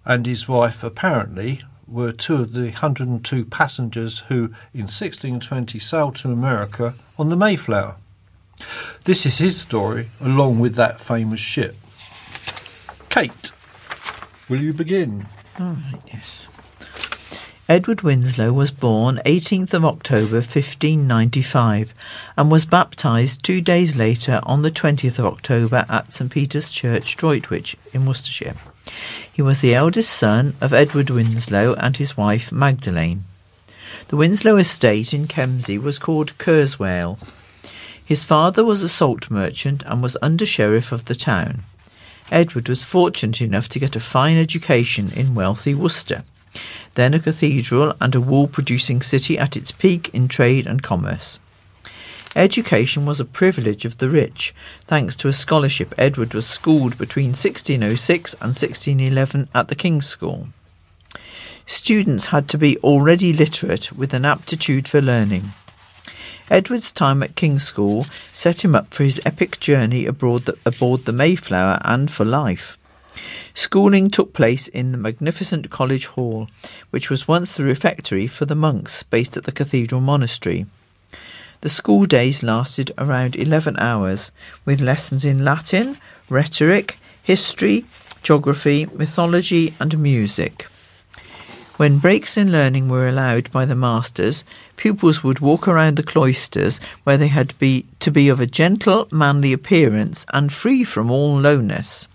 and 0.05 0.27
his 0.27 0.49
wife 0.49 0.83
apparently 0.83 1.62
were 1.87 2.12
two 2.12 2.37
of 2.37 2.53
the 2.53 2.71
102 2.71 3.45
passengers 3.45 4.21
who, 4.29 4.47
in 4.73 4.88
1620, 4.88 5.79
sailed 5.79 6.16
to 6.16 6.33
America 6.33 6.95
on 7.18 7.29
the 7.29 7.37
Mayflower. 7.37 7.97
This 9.05 9.27
is 9.27 9.38
his 9.38 9.61
story, 9.61 10.11
along 10.21 10.59
with 10.61 10.75
that 10.77 11.01
famous 11.01 11.40
ship. 11.40 11.77
Kate, 13.09 13.53
will 14.49 14.61
you 14.61 14.73
begin? 14.73 15.27
Right, 15.59 16.01
yes. 16.12 16.47
Edward 17.68 18.03
Winslow 18.03 18.53
was 18.53 18.72
born 18.72 19.20
18th 19.25 19.72
of 19.72 19.85
October 19.85 20.38
1595 20.38 21.94
and 22.37 22.51
was 22.51 22.66
baptised 22.66 23.44
two 23.44 23.61
days 23.61 23.94
later 23.94 24.40
on 24.42 24.62
the 24.62 24.70
20th 24.70 25.20
of 25.20 25.27
October 25.27 25.87
at 25.88 26.12
St 26.12 26.29
Peter's 26.29 26.72
Church, 26.72 27.16
Droitwich 27.16 27.77
in 27.92 28.05
Worcestershire. 28.05 28.57
He 29.33 29.42
was 29.42 29.61
the 29.61 29.77
eldest 29.77 30.12
son 30.12 30.55
of 30.61 30.72
Edward 30.72 31.09
Winslow 31.09 31.75
and 31.75 31.96
his 31.96 32.16
wife 32.16 32.51
Magdalene. 32.51 33.22
The 34.09 34.16
Winslow 34.16 34.57
estate 34.57 35.14
in 35.14 35.29
Kempsey 35.29 35.79
was 35.79 36.01
called 36.01 36.37
Careswell. 36.38 37.16
His 38.05 38.25
father 38.25 38.64
was 38.64 38.83
a 38.83 38.88
salt 38.88 39.31
merchant 39.31 39.85
and 39.87 40.03
was 40.03 40.16
under 40.20 40.44
sheriff 40.44 40.90
of 40.90 41.05
the 41.05 41.14
town. 41.14 41.61
Edward 42.33 42.68
was 42.68 42.83
fortunate 42.83 43.40
enough 43.40 43.68
to 43.68 43.79
get 43.79 43.94
a 43.94 44.01
fine 44.01 44.37
education 44.37 45.12
in 45.12 45.37
wealthy 45.37 45.77
Worcester, 45.77 46.25
then 46.95 47.15
a 47.15 47.21
cathedral 47.21 47.95
and 48.01 48.15
a 48.15 48.21
wool 48.21 48.47
producing 48.47 49.01
city 49.03 49.38
at 49.38 49.57
its 49.57 49.73
peak 49.73 50.11
in 50.15 50.29
trade 50.29 50.67
and 50.67 50.83
commerce. 50.83 51.38
Education 52.35 53.05
was 53.05 53.21
a 53.21 53.27
privilege 53.27 53.85
of 53.85 53.99
the 53.99 54.09
rich. 54.09 54.55
Thanks 54.83 55.15
to 55.17 55.29
a 55.29 55.33
scholarship, 55.35 55.93
Edward 55.99 56.33
was 56.33 56.47
schooled 56.47 56.97
between 56.97 57.31
1606 57.31 58.35
and 58.35 58.57
1611 58.57 59.49
at 59.55 59.69
the 59.69 59.75
King's 59.75 60.07
School. 60.07 60.49
Students 61.67 62.27
had 62.27 62.49
to 62.49 62.59
be 62.59 62.79
already 62.79 63.33
literate 63.33 63.93
with 63.93 64.15
an 64.15 64.25
aptitude 64.25 64.88
for 64.88 65.03
learning. 65.03 65.45
Edward's 66.51 66.91
time 66.91 67.23
at 67.23 67.37
King's 67.37 67.65
School 67.65 68.07
set 68.33 68.65
him 68.65 68.75
up 68.75 68.93
for 68.93 69.05
his 69.05 69.21
epic 69.25 69.61
journey 69.61 70.07
abroad 70.07 70.47
the, 70.47 70.59
aboard 70.67 71.05
the 71.05 71.12
Mayflower 71.12 71.79
and 71.85 72.11
for 72.11 72.25
life. 72.25 72.77
Schooling 73.55 74.11
took 74.11 74.33
place 74.33 74.68
in 74.68 74.92
the 74.92 74.98
magnificent 74.98 75.70
College 75.70 76.07
Hall, 76.07 76.48
which 76.90 77.11
was 77.11 77.29
once 77.29 77.57
the 77.57 77.64
refectory 77.64 78.27
for 78.27 78.44
the 78.44 78.55
monks 78.55 79.03
based 79.03 79.37
at 79.37 79.44
the 79.44 79.53
cathedral 79.53 80.01
monastery. 80.01 80.66
The 81.62 81.68
school 81.68 82.07
days 82.07 82.42
lasted 82.42 82.90
around 82.98 83.37
11 83.37 83.79
hours, 83.79 84.33
with 84.64 84.81
lessons 84.81 85.25
in 85.25 85.44
Latin, 85.44 85.96
rhetoric, 86.29 86.98
history, 87.22 87.85
geography, 88.22 88.87
mythology, 88.87 89.75
and 89.79 89.98
music. 89.98 90.66
When 91.77 91.98
breaks 91.98 92.37
in 92.37 92.53
learning 92.53 92.88
were 92.88 93.09
allowed 93.09 93.51
by 93.51 93.64
the 93.64 93.75
masters, 93.75 94.44
pupils 94.77 95.25
would 95.25 95.40
walk 95.40 95.66
around 95.66 95.96
the 95.96 96.03
cloisters 96.03 96.81
where 97.05 97.16
they 97.16 97.29
had 97.29 97.51
to 97.51 97.55
be, 97.57 97.87
to 98.01 98.11
be 98.11 98.29
of 98.29 98.40
a 98.40 98.46
gentle, 98.46 99.09
manly 99.11 99.53
appearance 99.53 100.27
and 100.33 100.53
free 100.53 100.85
from 100.85 101.11
all 101.11 101.38
lowness. 101.38 102.09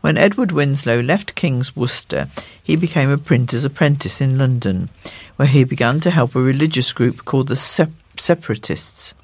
When 0.00 0.16
Edward 0.16 0.52
Winslow 0.52 1.00
left 1.00 1.34
King's 1.34 1.76
Worcester, 1.76 2.28
he 2.62 2.76
became 2.76 3.10
a 3.10 3.18
printer's 3.18 3.64
apprentice 3.64 4.20
in 4.20 4.38
London, 4.38 4.88
where 5.36 5.48
he 5.48 5.64
began 5.64 6.00
to 6.00 6.10
help 6.10 6.34
a 6.34 6.40
religious 6.40 6.92
group 6.92 7.24
called 7.24 7.48
the 7.48 7.56
Sep- 7.56 7.90
Separatists. 8.16 9.14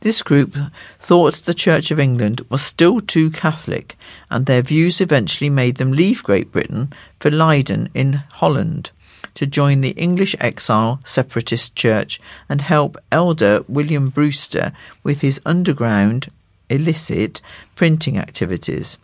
This 0.00 0.22
group 0.22 0.56
thought 0.98 1.44
the 1.44 1.54
Church 1.54 1.90
of 1.90 1.98
England 1.98 2.42
was 2.48 2.62
still 2.62 3.00
too 3.00 3.30
Catholic, 3.30 3.96
and 4.30 4.46
their 4.46 4.62
views 4.62 5.00
eventually 5.00 5.48
made 5.50 5.76
them 5.76 5.92
leave 5.92 6.22
Great 6.22 6.52
Britain 6.52 6.92
for 7.18 7.30
Leiden 7.30 7.88
in 7.94 8.22
Holland 8.32 8.90
to 9.34 9.46
join 9.46 9.80
the 9.80 9.90
English 9.90 10.36
exile 10.40 11.00
separatist 11.04 11.74
church 11.74 12.20
and 12.48 12.60
help 12.60 12.96
elder 13.10 13.64
William 13.68 14.10
Brewster 14.10 14.72
with 15.02 15.22
his 15.22 15.40
underground, 15.44 16.30
illicit 16.68 17.40
printing 17.74 18.18
activities. 18.18 18.96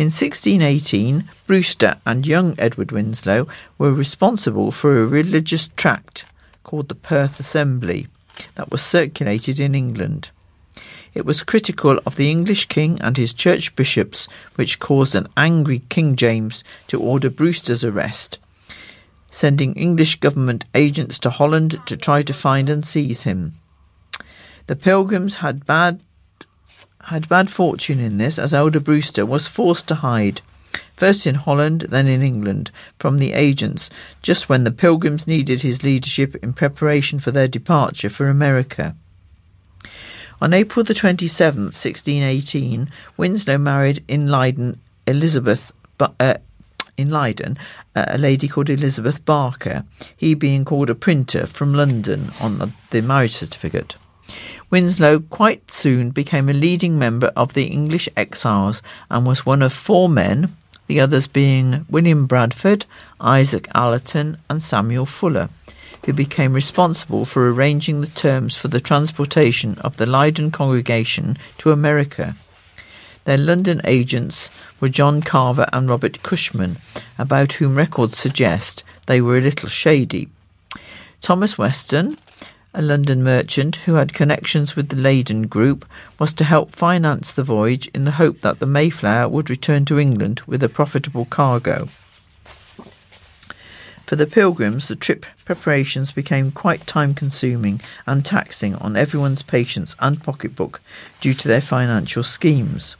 In 0.00 0.06
1618, 0.06 1.28
Brewster 1.46 1.98
and 2.06 2.26
young 2.26 2.54
Edward 2.56 2.90
Winslow 2.90 3.46
were 3.76 3.92
responsible 3.92 4.72
for 4.72 4.98
a 4.98 5.06
religious 5.06 5.68
tract 5.76 6.24
called 6.64 6.88
the 6.88 6.94
Perth 6.94 7.38
Assembly 7.38 8.06
that 8.54 8.70
was 8.70 8.80
circulated 8.80 9.60
in 9.60 9.74
England. 9.74 10.30
It 11.12 11.26
was 11.26 11.42
critical 11.42 12.00
of 12.06 12.16
the 12.16 12.30
English 12.30 12.68
king 12.68 12.98
and 13.02 13.18
his 13.18 13.34
church 13.34 13.76
bishops, 13.76 14.26
which 14.54 14.78
caused 14.78 15.14
an 15.14 15.28
angry 15.36 15.80
King 15.90 16.16
James 16.16 16.64
to 16.88 16.98
order 16.98 17.28
Brewster's 17.28 17.84
arrest, 17.84 18.38
sending 19.30 19.74
English 19.74 20.18
government 20.20 20.64
agents 20.74 21.18
to 21.18 21.28
Holland 21.28 21.78
to 21.84 21.98
try 21.98 22.22
to 22.22 22.32
find 22.32 22.70
and 22.70 22.86
seize 22.86 23.24
him. 23.24 23.52
The 24.66 24.76
pilgrims 24.76 25.36
had 25.44 25.66
bad 25.66 26.00
had 27.04 27.28
bad 27.28 27.50
fortune 27.50 28.00
in 28.00 28.18
this, 28.18 28.38
as 28.38 28.54
Elder 28.54 28.80
Brewster 28.80 29.24
was 29.24 29.46
forced 29.46 29.88
to 29.88 29.96
hide, 29.96 30.40
first 30.96 31.26
in 31.26 31.34
Holland, 31.34 31.82
then 31.88 32.06
in 32.06 32.22
England, 32.22 32.70
from 32.98 33.18
the 33.18 33.32
agents, 33.32 33.90
just 34.22 34.48
when 34.48 34.64
the 34.64 34.70
pilgrims 34.70 35.26
needed 35.26 35.62
his 35.62 35.82
leadership 35.82 36.36
in 36.42 36.52
preparation 36.52 37.18
for 37.18 37.30
their 37.30 37.48
departure 37.48 38.10
for 38.10 38.28
America. 38.28 38.94
On 40.42 40.54
April 40.54 40.84
the 40.84 40.94
27th, 40.94 41.74
1618, 41.76 42.90
Winslow 43.16 43.58
married 43.58 44.02
in 44.08 44.28
Leiden 44.28 44.80
Elizabeth, 45.06 45.72
uh, 45.98 46.34
in 46.96 47.10
Leiden, 47.10 47.58
uh, 47.94 48.04
a 48.08 48.18
lady 48.18 48.48
called 48.48 48.70
Elizabeth 48.70 49.24
Barker, 49.24 49.84
he 50.16 50.34
being 50.34 50.64
called 50.64 50.88
a 50.90 50.94
printer 50.94 51.46
from 51.46 51.74
London 51.74 52.30
on 52.40 52.58
the, 52.58 52.70
the 52.90 53.02
marriage 53.02 53.34
certificate. 53.34 53.96
Winslow 54.70 55.18
quite 55.18 55.70
soon 55.72 56.10
became 56.10 56.48
a 56.48 56.52
leading 56.52 56.96
member 56.96 57.32
of 57.34 57.54
the 57.54 57.64
English 57.64 58.08
exiles 58.16 58.82
and 59.10 59.26
was 59.26 59.44
one 59.44 59.62
of 59.62 59.72
four 59.72 60.08
men, 60.08 60.56
the 60.86 61.00
others 61.00 61.26
being 61.26 61.84
William 61.90 62.26
Bradford, 62.26 62.86
Isaac 63.20 63.68
Allerton, 63.74 64.38
and 64.48 64.62
Samuel 64.62 65.06
Fuller, 65.06 65.48
who 66.06 66.12
became 66.12 66.52
responsible 66.52 67.24
for 67.24 67.50
arranging 67.50 68.00
the 68.00 68.06
terms 68.06 68.56
for 68.56 68.68
the 68.68 68.78
transportation 68.78 69.76
of 69.78 69.96
the 69.96 70.06
Leiden 70.06 70.52
congregation 70.52 71.36
to 71.58 71.72
America. 71.72 72.34
Their 73.24 73.38
London 73.38 73.80
agents 73.84 74.50
were 74.80 74.88
John 74.88 75.20
Carver 75.20 75.68
and 75.72 75.88
Robert 75.88 76.22
Cushman, 76.22 76.76
about 77.18 77.54
whom 77.54 77.74
records 77.74 78.18
suggest 78.18 78.84
they 79.06 79.20
were 79.20 79.36
a 79.36 79.42
little 79.42 79.68
shady. 79.68 80.28
Thomas 81.20 81.58
Weston, 81.58 82.16
a 82.72 82.82
London 82.82 83.22
merchant 83.22 83.76
who 83.76 83.94
had 83.94 84.14
connections 84.14 84.76
with 84.76 84.88
the 84.88 84.96
Leyden 84.96 85.46
group, 85.48 85.84
was 86.18 86.32
to 86.34 86.44
help 86.44 86.70
finance 86.70 87.32
the 87.32 87.42
voyage 87.42 87.88
in 87.88 88.04
the 88.04 88.12
hope 88.12 88.40
that 88.42 88.58
the 88.58 88.66
Mayflower 88.66 89.28
would 89.28 89.50
return 89.50 89.84
to 89.86 89.98
England 89.98 90.40
with 90.46 90.62
a 90.62 90.68
profitable 90.68 91.24
cargo. 91.24 91.86
For 94.06 94.16
the 94.16 94.26
pilgrims, 94.26 94.88
the 94.88 94.96
trip 94.96 95.24
preparations 95.44 96.10
became 96.10 96.50
quite 96.50 96.86
time 96.86 97.14
consuming 97.14 97.80
and 98.06 98.26
taxing 98.26 98.74
on 98.74 98.96
everyone's 98.96 99.42
patience 99.42 99.94
and 100.00 100.22
pocketbook 100.22 100.80
due 101.20 101.34
to 101.34 101.46
their 101.46 101.60
financial 101.60 102.24
schemes. 102.24 102.96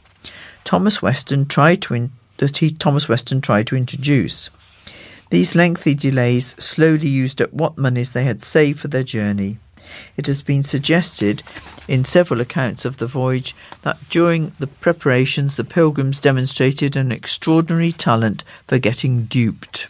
Thomas 0.63 1.01
Weston 1.01 1.47
tried 1.47 1.81
to 1.81 1.95
in- 1.95 2.11
that 2.37 2.57
he, 2.57 2.71
Thomas 2.71 3.09
Weston 3.09 3.41
tried 3.41 3.67
to 3.67 3.75
introduce. 3.75 4.49
These 5.31 5.55
lengthy 5.55 5.95
delays 5.95 6.61
slowly 6.61 7.07
used 7.07 7.41
up 7.41 7.53
what 7.53 7.77
monies 7.77 8.11
they 8.11 8.25
had 8.25 8.43
saved 8.43 8.81
for 8.81 8.89
their 8.89 9.01
journey. 9.01 9.59
It 10.17 10.27
has 10.27 10.41
been 10.41 10.61
suggested 10.61 11.41
in 11.87 12.03
several 12.03 12.41
accounts 12.41 12.83
of 12.83 12.97
the 12.97 13.07
voyage 13.07 13.55
that 13.83 13.97
during 14.09 14.51
the 14.59 14.67
preparations 14.67 15.55
the 15.55 15.63
pilgrims 15.63 16.19
demonstrated 16.19 16.97
an 16.97 17.13
extraordinary 17.13 17.93
talent 17.93 18.43
for 18.67 18.77
getting 18.77 19.23
duped. 19.23 19.87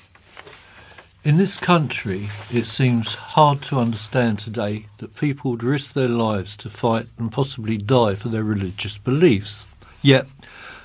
In 1.23 1.37
this 1.37 1.57
country, 1.57 2.27
it 2.51 2.67
seems 2.67 3.15
hard 3.15 3.63
to 3.63 3.79
understand 3.79 4.37
today 4.37 4.85
that 4.99 5.15
people 5.15 5.49
would 5.51 5.63
risk 5.63 5.93
their 5.93 6.07
lives 6.07 6.55
to 6.57 6.69
fight 6.69 7.07
and 7.17 7.31
possibly 7.31 7.77
die 7.77 8.13
for 8.13 8.29
their 8.29 8.43
religious 8.43 8.99
beliefs. 8.99 9.65
Yet, 10.03 10.27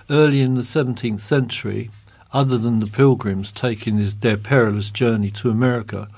early 0.08 0.40
in 0.40 0.54
the 0.54 0.62
17th 0.62 1.20
century, 1.20 1.90
other 2.36 2.58
than 2.58 2.80
the 2.80 2.86
pilgrims 2.86 3.50
taking 3.50 4.10
their 4.20 4.36
perilous 4.36 4.90
journey 4.90 5.30
to 5.30 5.50
America, 5.50 6.08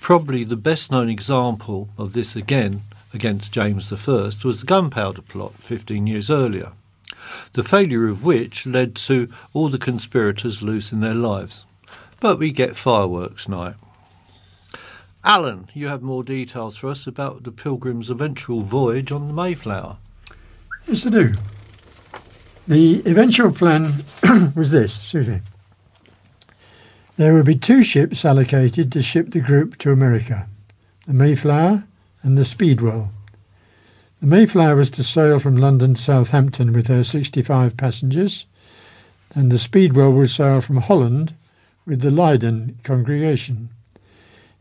probably 0.00 0.44
the 0.44 0.56
best 0.56 0.90
known 0.90 1.08
example 1.08 1.88
of 1.98 2.12
this 2.12 2.34
again 2.34 2.82
against 3.12 3.52
James 3.52 3.92
I 3.92 4.30
was 4.44 4.60
the 4.60 4.66
Gunpowder 4.66 5.22
Plot 5.22 5.54
15 5.58 6.06
years 6.06 6.30
earlier, 6.30 6.72
the 7.52 7.64
failure 7.64 8.08
of 8.08 8.24
which 8.24 8.66
led 8.66 8.94
to 8.96 9.30
all 9.52 9.68
the 9.68 9.78
conspirators 9.78 10.62
losing 10.62 11.00
their 11.00 11.14
lives 11.14 11.64
but 12.20 12.38
we 12.38 12.50
get 12.50 12.76
fireworks 12.76 13.48
night. 13.48 13.74
Alan, 15.24 15.68
you 15.74 15.88
have 15.88 16.02
more 16.02 16.24
details 16.24 16.76
for 16.76 16.88
us 16.88 17.06
about 17.06 17.42
the 17.42 17.52
Pilgrim's 17.52 18.10
eventual 18.10 18.62
voyage 18.62 19.12
on 19.12 19.28
the 19.28 19.34
Mayflower. 19.34 19.98
Yes, 20.86 21.06
I 21.06 21.10
do. 21.10 21.34
The 22.66 23.02
eventual 23.06 23.52
plan 23.52 23.92
was 24.54 24.70
this, 24.70 24.96
excuse 24.96 25.28
me. 25.28 25.40
There 27.18 27.34
would 27.34 27.46
be 27.46 27.56
two 27.56 27.82
ships 27.82 28.24
allocated 28.24 28.92
to 28.92 29.02
ship 29.02 29.32
the 29.32 29.40
group 29.40 29.76
to 29.78 29.90
America 29.90 30.48
the 31.04 31.12
Mayflower 31.12 31.82
and 32.22 32.38
the 32.38 32.44
Speedwell. 32.44 33.10
The 34.20 34.28
Mayflower 34.28 34.76
was 34.76 34.88
to 34.90 35.02
sail 35.02 35.40
from 35.40 35.56
London 35.56 35.94
to 35.94 36.00
Southampton 36.00 36.72
with 36.72 36.86
her 36.86 37.02
65 37.02 37.76
passengers, 37.76 38.46
and 39.34 39.50
the 39.50 39.58
Speedwell 39.58 40.12
would 40.12 40.30
sail 40.30 40.60
from 40.60 40.76
Holland 40.76 41.34
with 41.84 42.02
the 42.02 42.12
Leiden 42.12 42.78
congregation. 42.84 43.70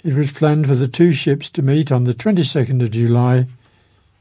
It 0.03 0.15
was 0.15 0.31
planned 0.31 0.65
for 0.65 0.75
the 0.75 0.87
two 0.87 1.11
ships 1.11 1.51
to 1.51 1.61
meet 1.61 1.91
on 1.91 2.05
the 2.05 2.15
22nd 2.15 2.81
of 2.81 2.89
July 2.89 3.45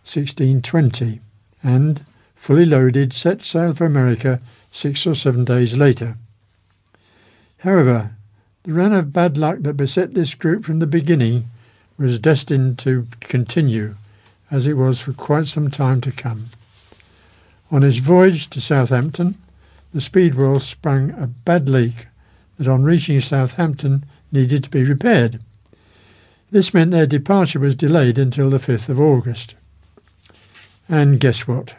1620 0.05 1.21
and, 1.63 2.05
fully 2.35 2.67
loaded, 2.67 3.15
set 3.15 3.41
sail 3.41 3.73
for 3.73 3.87
America 3.87 4.43
six 4.73 5.07
or 5.07 5.15
seven 5.15 5.47
days 5.47 5.75
later. 5.75 6.19
However, 7.61 8.11
the 8.67 8.73
run 8.73 8.93
of 8.93 9.13
bad 9.13 9.39
luck 9.39 9.59
that 9.61 9.77
beset 9.77 10.13
this 10.13 10.35
group 10.35 10.65
from 10.65 10.81
the 10.81 10.89
beginning 10.89 11.45
was 11.97 12.19
destined 12.19 12.79
to 12.81 13.07
continue, 13.21 13.95
as 14.51 14.67
it 14.67 14.75
was 14.75 15.01
for 15.01 15.13
quite 15.13 15.47
some 15.47 15.71
time 15.71 16.01
to 16.01 16.11
come. 16.11 16.47
On 17.71 17.85
its 17.85 17.99
voyage 17.99 18.51
to 18.51 18.61
Southampton, 18.61 19.37
the 19.95 20.01
Speedwell 20.01 20.59
sprung 20.59 21.11
a 21.13 21.29
bad 21.29 21.69
leak 21.69 22.07
that 22.59 22.67
on 22.67 22.83
reaching 22.83 23.21
Southampton 23.21 24.05
needed 24.33 24.65
to 24.65 24.71
be 24.71 24.83
repaired. 24.83 25.41
This 26.51 26.75
meant 26.75 26.91
their 26.91 27.07
departure 27.07 27.61
was 27.61 27.77
delayed 27.77 28.19
until 28.19 28.51
the 28.51 28.59
5th 28.59 28.89
of 28.89 29.01
August. 29.01 29.55
And 30.89 31.21
guess 31.21 31.47
what? 31.47 31.77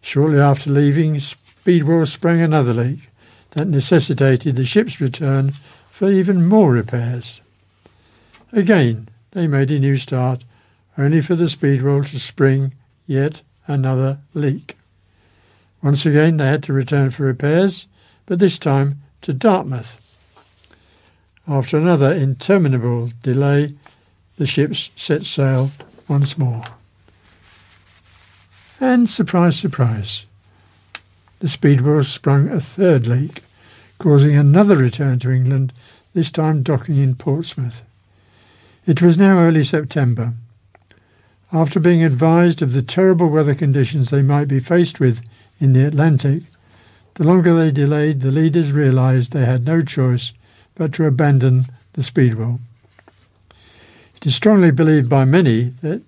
Shortly 0.00 0.40
after 0.40 0.70
leaving, 0.70 1.20
Speedwell 1.20 2.06
sprang 2.06 2.40
another 2.40 2.72
leak 2.72 3.10
that 3.50 3.68
necessitated 3.68 4.56
the 4.56 4.64
ship's 4.64 5.00
return 5.00 5.52
for 6.02 6.10
even 6.10 6.44
more 6.44 6.72
repairs. 6.72 7.40
Again, 8.50 9.08
they 9.30 9.46
made 9.46 9.70
a 9.70 9.78
new 9.78 9.96
start, 9.96 10.42
only 10.98 11.20
for 11.20 11.36
the 11.36 11.48
Speedwell 11.48 12.02
to 12.02 12.18
spring 12.18 12.74
yet 13.06 13.42
another 13.68 14.18
leak. 14.34 14.74
Once 15.80 16.04
again, 16.04 16.38
they 16.38 16.46
had 16.48 16.64
to 16.64 16.72
return 16.72 17.12
for 17.12 17.22
repairs, 17.22 17.86
but 18.26 18.40
this 18.40 18.58
time 18.58 19.00
to 19.20 19.32
Dartmouth. 19.32 19.96
After 21.46 21.78
another 21.78 22.12
interminable 22.12 23.10
delay, 23.22 23.68
the 24.38 24.46
ships 24.46 24.90
set 24.96 25.22
sail 25.22 25.70
once 26.08 26.36
more. 26.36 26.64
And 28.80 29.08
surprise, 29.08 29.56
surprise, 29.56 30.26
the 31.38 31.48
Speedwell 31.48 32.02
sprung 32.02 32.48
a 32.48 32.58
third 32.58 33.06
leak, 33.06 33.44
causing 34.00 34.34
another 34.34 34.74
return 34.74 35.20
to 35.20 35.30
England, 35.30 35.72
this 36.14 36.30
time 36.30 36.62
docking 36.62 36.96
in 36.96 37.14
Portsmouth. 37.14 37.82
It 38.86 39.00
was 39.00 39.16
now 39.16 39.38
early 39.38 39.64
September. 39.64 40.34
After 41.52 41.78
being 41.78 42.02
advised 42.02 42.62
of 42.62 42.72
the 42.72 42.82
terrible 42.82 43.28
weather 43.28 43.54
conditions 43.54 44.10
they 44.10 44.22
might 44.22 44.48
be 44.48 44.60
faced 44.60 45.00
with 45.00 45.22
in 45.60 45.72
the 45.72 45.86
Atlantic, 45.86 46.42
the 47.14 47.24
longer 47.24 47.54
they 47.54 47.70
delayed, 47.70 48.20
the 48.20 48.30
leaders 48.30 48.72
realized 48.72 49.32
they 49.32 49.44
had 49.44 49.66
no 49.66 49.82
choice 49.82 50.32
but 50.74 50.92
to 50.94 51.04
abandon 51.04 51.66
the 51.92 52.02
Speedwell. 52.02 52.58
It 54.16 54.26
is 54.26 54.34
strongly 54.34 54.70
believed 54.70 55.10
by 55.10 55.24
many 55.24 55.74
that 55.82 56.02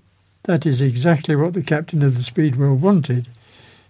that 0.45 0.67
is 0.67 0.81
exactly 0.81 1.37
what 1.37 1.53
the 1.53 1.63
captain 1.63 2.03
of 2.03 2.17
the 2.17 2.23
Speedwell 2.23 2.75
wanted, 2.75 3.29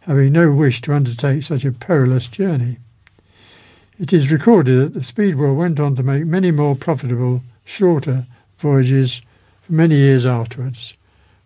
having 0.01 0.33
no 0.33 0.51
wish 0.51 0.81
to 0.83 0.95
undertake 0.95 1.43
such 1.43 1.65
a 1.65 1.73
perilous 1.73 2.29
journey. 2.29 2.79
It 3.99 4.13
is 4.13 4.33
recorded 4.33 4.81
that 4.81 4.95
the 4.95 5.05
Speedwell 5.05 5.55
went 5.55 5.79
on 5.79 5.95
to 5.95 6.03
make 6.03 6.27
many 6.27 6.51
more 6.51 6.75
profitable, 6.75 7.43
shorter 7.65 8.27
voyages 8.59 9.23
for 9.63 9.73
many 9.73 9.95
years 9.95 10.27
afterwards, 10.27 10.95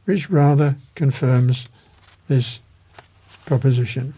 which 0.06 0.30
rather 0.30 0.76
confirms 0.94 1.66
this 2.26 2.60
proposition. 3.44 4.14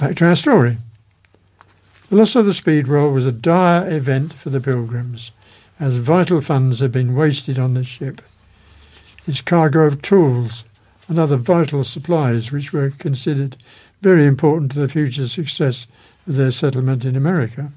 Back 0.00 0.16
to 0.16 0.26
our 0.26 0.34
story. 0.34 0.78
The 2.10 2.16
loss 2.16 2.34
of 2.34 2.44
the 2.44 2.54
Speedwell 2.54 3.12
was 3.12 3.24
a 3.24 3.32
dire 3.32 3.88
event 3.88 4.32
for 4.32 4.50
the 4.50 4.60
Pilgrims, 4.60 5.30
as 5.78 5.96
vital 5.96 6.40
funds 6.40 6.80
had 6.80 6.90
been 6.90 7.14
wasted 7.14 7.58
on 7.58 7.74
the 7.74 7.84
ship. 7.84 8.20
Its 9.28 9.40
cargo 9.42 9.82
of 9.82 10.02
tools 10.02 10.64
and 11.06 11.20
other 11.20 11.36
vital 11.36 11.84
supplies, 11.84 12.50
which 12.50 12.72
were 12.72 12.90
considered 12.90 13.56
very 14.00 14.26
important 14.26 14.72
to 14.72 14.80
the 14.80 14.88
future 14.88 15.28
success 15.28 15.86
their 16.28 16.50
settlement 16.50 17.04
in 17.04 17.16
America. 17.16 17.72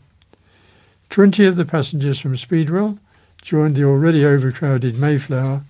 Twenty 1.10 1.46
of 1.46 1.56
the 1.56 1.66
passengers 1.66 2.20
from 2.20 2.36
Speedwell 2.36 3.00
joined 3.42 3.76
the 3.76 3.86
already 3.86 4.26
overcrowded 4.26 4.98
Mayflower, 4.98 5.64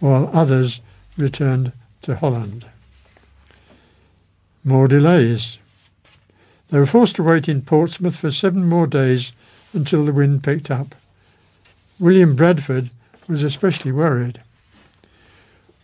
while 0.00 0.28
others 0.32 0.80
returned 1.16 1.72
to 2.02 2.16
Holland. 2.16 2.66
More 4.64 4.88
delays. 4.88 5.58
They 6.70 6.78
were 6.78 6.86
forced 6.86 7.16
to 7.16 7.22
wait 7.22 7.48
in 7.48 7.62
Portsmouth 7.62 8.16
for 8.16 8.30
seven 8.30 8.64
more 8.64 8.88
days 8.88 9.32
until 9.72 10.04
the 10.04 10.12
wind 10.12 10.42
picked 10.42 10.70
up. 10.70 10.94
William 12.00 12.34
Bradford 12.34 12.90
was 13.28 13.44
especially 13.44 13.92
worried. 13.92 14.40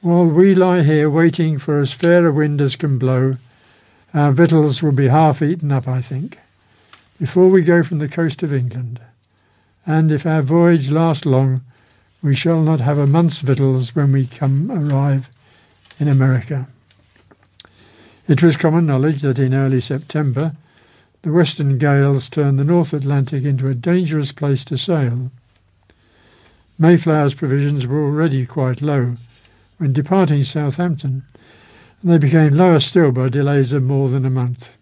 While 0.01 0.27
we 0.27 0.55
lie 0.55 0.83
here 0.83 1.09
waiting 1.09 1.59
for 1.59 1.81
as 1.81 1.93
fair 1.93 2.27
a 2.27 2.33
wind 2.33 2.61
as 2.61 2.75
can 2.75 2.99
blow, 2.99 3.37
our 4.13 4.33
victuals 4.33 4.83
will 4.83 4.93
be 4.93 5.09
half 5.09 5.43
eaten 5.43 5.71
up, 5.71 5.87
I 5.87 6.01
think, 6.01 6.39
before 7.19 7.49
we 7.49 7.63
go 7.63 7.83
from 7.83 7.99
the 7.99 8.09
coast 8.09 8.43
of 8.43 8.53
England. 8.53 9.01
And 9.87 10.11
if 10.11 10.27
our 10.27 10.43
voyage 10.43 10.91
last 10.91 11.25
long, 11.27 11.63
we 12.23 12.35
shall 12.35 12.63
not 12.63 12.81
have 12.81 12.99
a 12.99 13.07
month's 13.07 13.41
victuals 13.41 13.95
when 13.95 14.13
we 14.13 14.27
come 14.27 14.71
arrive 14.71 15.31
in 15.99 16.09
America. 16.09 16.69
It 18.29 18.43
was 18.43 18.57
common 18.57 18.87
knowledge 18.87 19.23
that 19.23 19.39
in 19.39 19.55
early 19.55 19.81
September 19.81 20.55
the 21.23 21.33
western 21.33 21.79
gales 21.79 22.31
turned 22.31 22.59
the 22.59 22.65
North 22.65 22.93
Atlantic 22.93 23.45
into 23.45 23.69
a 23.69 23.75
dangerous 23.75 24.33
place 24.33 24.65
to 24.67 24.79
sail. 24.79 25.31
Mayflower's 26.79 27.35
provisions 27.35 27.87
were 27.87 28.03
already 28.03 28.47
quite 28.47 28.81
low, 28.81 29.15
when 29.77 29.93
departing 29.93 30.45
Southampton, 30.45 31.25
and 32.03 32.11
they 32.11 32.19
became 32.19 32.55
lower 32.55 32.81
still 32.81 33.13
by 33.13 33.29
delays 33.29 33.73
of 33.73 33.83
more 33.83 34.09
than 34.09 34.25
a 34.25 34.31
month. 34.31 34.73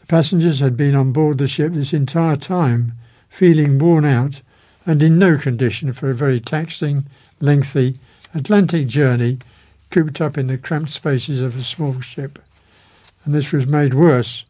The 0.00 0.06
passengers 0.06 0.60
had 0.60 0.76
been 0.76 0.94
on 0.94 1.12
board 1.12 1.38
the 1.38 1.48
ship 1.48 1.72
this 1.72 1.92
entire 1.92 2.36
time, 2.36 2.92
feeling 3.28 3.78
worn 3.78 4.04
out 4.04 4.40
and 4.86 5.02
in 5.02 5.18
no 5.18 5.36
condition 5.36 5.92
for 5.92 6.10
a 6.10 6.14
very 6.14 6.38
taxing, 6.38 7.06
lengthy 7.40 7.96
Atlantic 8.32 8.86
journey 8.86 9.38
cooped 9.90 10.20
up 10.20 10.38
in 10.38 10.46
the 10.46 10.58
cramped 10.58 10.90
spaces 10.90 11.40
of 11.40 11.58
a 11.58 11.64
small 11.64 12.00
ship. 12.00 12.38
And 13.24 13.34
this 13.34 13.50
was 13.50 13.66
made 13.66 13.94
worse 13.94 14.44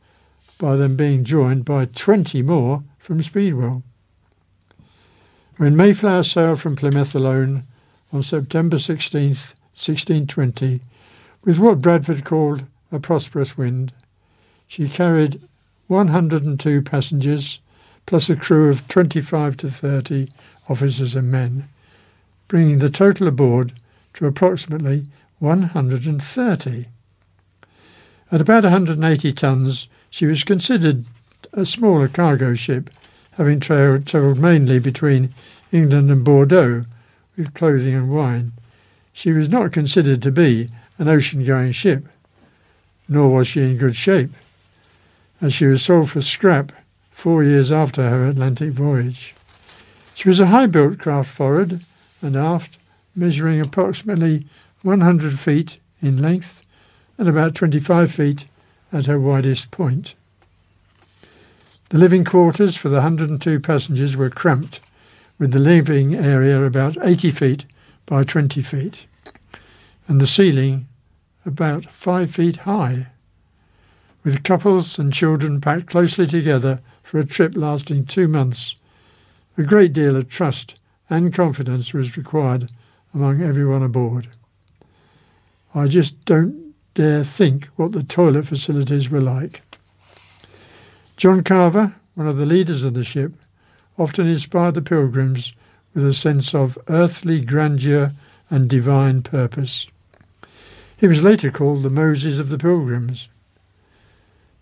by 0.59 0.77
them 0.77 0.97
being 0.97 1.25
joined 1.25 1.65
by 1.65 1.87
twenty 1.87 2.43
more 2.43 2.83
from 2.99 3.23
Speedwell. 3.23 3.83
When 5.57 5.77
Mayflower 5.77 6.23
sailed 6.23 6.61
from 6.61 6.77
Plymouth 6.77 7.15
alone 7.15 7.65
on 8.13 8.23
September 8.23 8.77
16th, 8.77 9.55
1620, 9.75 10.81
with 11.47 11.59
what 11.61 11.81
Bradford 11.81 12.25
called 12.25 12.65
a 12.91 12.99
prosperous 12.99 13.57
wind. 13.57 13.93
She 14.67 14.89
carried 14.89 15.41
102 15.87 16.83
passengers, 16.83 17.61
plus 18.05 18.29
a 18.29 18.37
crew 18.37 18.69
of 18.69 18.87
25 18.89 19.57
to 19.59 19.71
30 19.71 20.29
officers 20.69 21.15
and 21.15 21.31
men, 21.31 21.69
bringing 22.49 22.81
the 22.81 22.91
total 22.91 23.29
aboard 23.29 23.73
to 24.15 24.27
approximately 24.27 25.05
130. 25.39 26.87
At 28.33 28.41
about 28.41 28.65
180 28.65 29.33
tons, 29.33 29.89
she 30.11 30.27
was 30.27 30.43
considered 30.43 31.05
a 31.53 31.65
smaller 31.65 32.09
cargo 32.09 32.55
ship, 32.55 32.91
having 33.33 33.61
travelled 33.61 34.39
mainly 34.39 34.81
between 34.81 35.33
England 35.71 36.11
and 36.11 36.25
Bordeaux, 36.25 36.85
with 37.37 37.55
clothing 37.55 37.95
and 37.95 38.11
wine. 38.11 38.53
She 39.13 39.31
was 39.31 39.49
not 39.49 39.73
considered 39.73 40.23
to 40.23 40.33
be 40.33 40.69
an 40.99 41.09
ocean 41.09 41.45
going 41.45 41.73
ship, 41.73 42.05
nor 43.09 43.33
was 43.33 43.47
she 43.47 43.63
in 43.63 43.77
good 43.77 43.97
shape, 43.97 44.31
as 45.41 45.53
she 45.53 45.67
was 45.67 45.83
sold 45.83 46.11
for 46.11 46.21
scrap 46.21 46.73
four 47.11 47.43
years 47.43 47.71
after 47.73 48.09
her 48.09 48.29
Atlantic 48.29 48.71
voyage. 48.71 49.35
She 50.15 50.29
was 50.29 50.41
a 50.41 50.47
high 50.47 50.67
built 50.67 50.99
craft 50.99 51.31
forward 51.31 51.81
and 52.23 52.37
aft, 52.37 52.79
measuring 53.15 53.61
approximately 53.61 54.47
100 54.83 55.39
feet 55.39 55.79
in 56.01 56.23
length 56.23 56.63
and 57.19 57.29
about 57.29 57.55
25 57.55 58.13
feet 58.13 58.47
at 58.93 59.07
her 59.07 59.19
widest 59.19 59.71
point. 59.71 60.15
The 61.91 61.99
living 61.99 62.25
quarters 62.25 62.77
for 62.77 62.89
the 62.89 62.97
102 62.97 63.61
passengers 63.61 64.17
were 64.17 64.31
cramped 64.31 64.81
with 65.39 65.53
the 65.53 65.59
living 65.59 66.15
area 66.15 66.63
about 66.63 66.97
80 67.01 67.31
feet 67.31 67.65
by 68.07 68.25
20 68.25 68.61
feet, 68.63 69.07
and 70.09 70.21
the 70.21 70.27
ceiling 70.27 70.87
about 71.45 71.87
5 71.87 72.31
feet 72.31 72.57
high, 72.59 73.09
with 74.25 74.43
couples 74.43 74.99
and 74.99 75.13
children 75.13 75.61
packed 75.61 75.87
closely 75.87 76.27
together 76.27 76.81
for 77.03 77.19
a 77.19 77.25
trip 77.25 77.57
lasting 77.57 78.05
two 78.05 78.27
months. 78.27 78.75
A 79.57 79.63
great 79.63 79.93
deal 79.93 80.17
of 80.17 80.29
trust 80.29 80.75
and 81.09 81.33
confidence 81.33 81.93
was 81.93 82.17
required 82.17 82.71
among 83.15 83.43
everyone 83.43 83.83
aboard. 83.83 84.29
I 85.75 85.87
just 85.87 86.25
don't 86.25 86.75
dare 86.95 87.23
think 87.23 87.67
what 87.77 87.93
the 87.93 88.03
toilet 88.03 88.47
facilities 88.47 89.09
were 89.09 89.21
like. 89.21 89.63
John 91.17 91.45
Carver, 91.45 91.95
one 92.15 92.27
of 92.27 92.37
the 92.37 92.47
leaders 92.47 92.83
of 92.83 92.95
the 92.95 93.05
ship, 93.05 93.33
often 93.99 94.27
inspired 94.27 94.75
the 94.75 94.83
pilgrims 94.83 95.53
with 95.95 96.05
a 96.05 96.13
sense 96.13 96.55
of 96.55 96.79
earthly 96.89 97.41
grandeur 97.41 98.13
and 98.51 98.69
divine 98.69 99.23
purpose. 99.23 99.87
He 100.99 101.07
was 101.07 101.23
later 101.23 101.51
called 101.51 101.83
the 101.83 101.91
Moses 101.91 102.39
of 102.39 102.49
the 102.49 102.57
Pilgrims. 102.57 103.29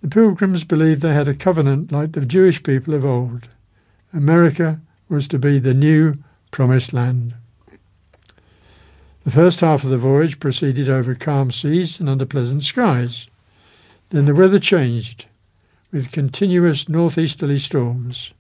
The 0.02 0.08
Pilgrims 0.08 0.64
believed 0.64 1.00
they 1.00 1.14
had 1.14 1.28
a 1.28 1.34
covenant 1.34 1.92
like 1.92 2.12
the 2.12 2.26
Jewish 2.26 2.62
people 2.62 2.92
of 2.92 3.04
old. 3.04 3.48
America 4.12 4.80
was 5.08 5.28
to 5.28 5.38
be 5.38 5.60
the 5.60 5.74
new 5.74 6.16
promised 6.50 6.92
land. 6.92 7.34
The 9.24 9.30
first 9.30 9.60
half 9.60 9.84
of 9.84 9.90
the 9.90 9.96
voyage 9.96 10.40
proceeded 10.40 10.88
over 10.88 11.14
calm 11.14 11.52
seas 11.52 12.00
and 12.00 12.08
under 12.08 12.26
pleasant 12.26 12.64
skies. 12.64 13.28
Then 14.10 14.26
the 14.26 14.34
weather 14.34 14.58
changed, 14.58 15.26
with 15.92 16.12
continuous 16.12 16.88
northeasterly 16.88 17.60
storms. 17.60 18.32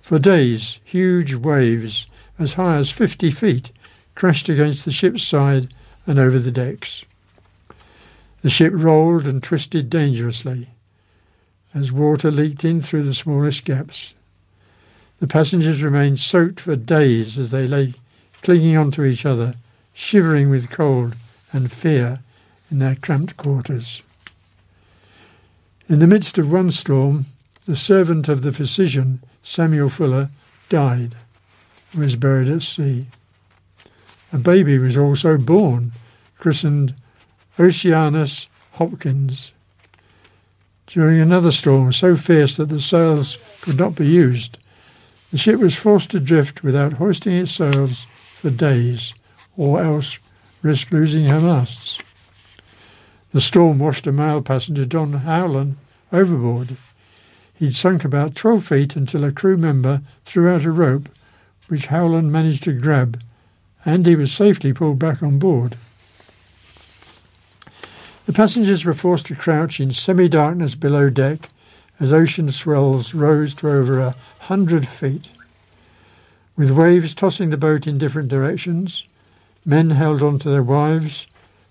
For 0.00 0.18
days, 0.18 0.80
huge 0.84 1.34
waves, 1.34 2.06
as 2.38 2.54
high 2.54 2.78
as 2.78 2.90
50 2.90 3.30
feet, 3.30 3.72
crashed 4.14 4.48
against 4.48 4.86
the 4.86 4.90
ship's 4.90 5.22
side 5.22 5.68
and 6.06 6.18
over 6.18 6.38
the 6.38 6.50
decks. 6.50 7.04
The 8.42 8.50
ship 8.50 8.72
rolled 8.74 9.26
and 9.26 9.42
twisted 9.42 9.90
dangerously 9.90 10.68
as 11.74 11.92
water 11.92 12.30
leaked 12.30 12.64
in 12.64 12.80
through 12.80 13.04
the 13.04 13.14
smallest 13.14 13.64
gaps. 13.64 14.14
The 15.20 15.26
passengers 15.26 15.82
remained 15.82 16.18
soaked 16.18 16.60
for 16.60 16.76
days 16.76 17.38
as 17.38 17.50
they 17.50 17.66
lay 17.66 17.94
clinging 18.42 18.76
onto 18.76 19.04
each 19.04 19.26
other, 19.26 19.54
shivering 19.92 20.48
with 20.48 20.70
cold 20.70 21.14
and 21.52 21.70
fear 21.70 22.20
in 22.70 22.78
their 22.78 22.96
cramped 22.96 23.36
quarters. 23.36 24.02
In 25.88 25.98
the 25.98 26.06
midst 26.06 26.38
of 26.38 26.50
one 26.50 26.70
storm, 26.70 27.26
the 27.66 27.76
servant 27.76 28.28
of 28.28 28.42
the 28.42 28.52
physician 28.52 29.20
Samuel 29.42 29.90
Fuller 29.90 30.30
died 30.68 31.14
and 31.92 32.00
was 32.00 32.16
buried 32.16 32.48
at 32.48 32.62
sea. 32.62 33.06
A 34.32 34.38
baby 34.38 34.78
was 34.78 34.96
also 34.96 35.36
born, 35.36 35.92
christened 36.38 36.94
Oceanus 37.60 38.46
Hopkins. 38.72 39.52
During 40.86 41.20
another 41.20 41.52
storm 41.52 41.92
so 41.92 42.16
fierce 42.16 42.56
that 42.56 42.70
the 42.70 42.80
sails 42.80 43.36
could 43.60 43.78
not 43.78 43.94
be 43.94 44.06
used, 44.06 44.56
the 45.30 45.36
ship 45.36 45.60
was 45.60 45.76
forced 45.76 46.10
to 46.12 46.20
drift 46.20 46.64
without 46.64 46.94
hoisting 46.94 47.34
its 47.34 47.52
sails 47.52 48.06
for 48.10 48.48
days, 48.48 49.12
or 49.58 49.82
else 49.82 50.18
risk 50.62 50.90
losing 50.90 51.26
her 51.26 51.38
masts. 51.38 51.98
The 53.34 53.42
storm 53.42 53.78
washed 53.78 54.06
a 54.06 54.12
male 54.12 54.40
passenger, 54.40 54.86
John 54.86 55.12
Howland, 55.12 55.76
overboard. 56.10 56.78
He'd 57.52 57.76
sunk 57.76 58.06
about 58.06 58.34
12 58.36 58.64
feet 58.64 58.96
until 58.96 59.22
a 59.22 59.32
crew 59.32 59.58
member 59.58 60.00
threw 60.24 60.48
out 60.48 60.64
a 60.64 60.70
rope, 60.70 61.10
which 61.68 61.88
Howland 61.88 62.32
managed 62.32 62.62
to 62.62 62.72
grab, 62.72 63.20
and 63.84 64.06
he 64.06 64.16
was 64.16 64.32
safely 64.32 64.72
pulled 64.72 64.98
back 64.98 65.22
on 65.22 65.38
board. 65.38 65.76
The 68.26 68.32
passengers 68.32 68.84
were 68.84 68.94
forced 68.94 69.26
to 69.26 69.34
crouch 69.34 69.80
in 69.80 69.92
semi 69.92 70.28
darkness 70.28 70.74
below 70.74 71.10
deck 71.10 71.48
as 71.98 72.12
ocean 72.12 72.50
swells 72.50 73.14
rose 73.14 73.54
to 73.56 73.68
over 73.68 73.98
a 74.00 74.16
hundred 74.40 74.86
feet. 74.86 75.30
With 76.56 76.70
waves 76.70 77.14
tossing 77.14 77.50
the 77.50 77.56
boat 77.56 77.86
in 77.86 77.98
different 77.98 78.28
directions, 78.28 79.04
men 79.64 79.90
held 79.90 80.22
on 80.22 80.38
to 80.40 80.50
their 80.50 80.62
wives, 80.62 81.26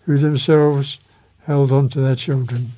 who 0.06 0.18
themselves 0.18 1.00
held 1.46 1.72
on 1.72 1.90
to 1.90 2.02
their 2.02 2.16
children. 2.16 2.72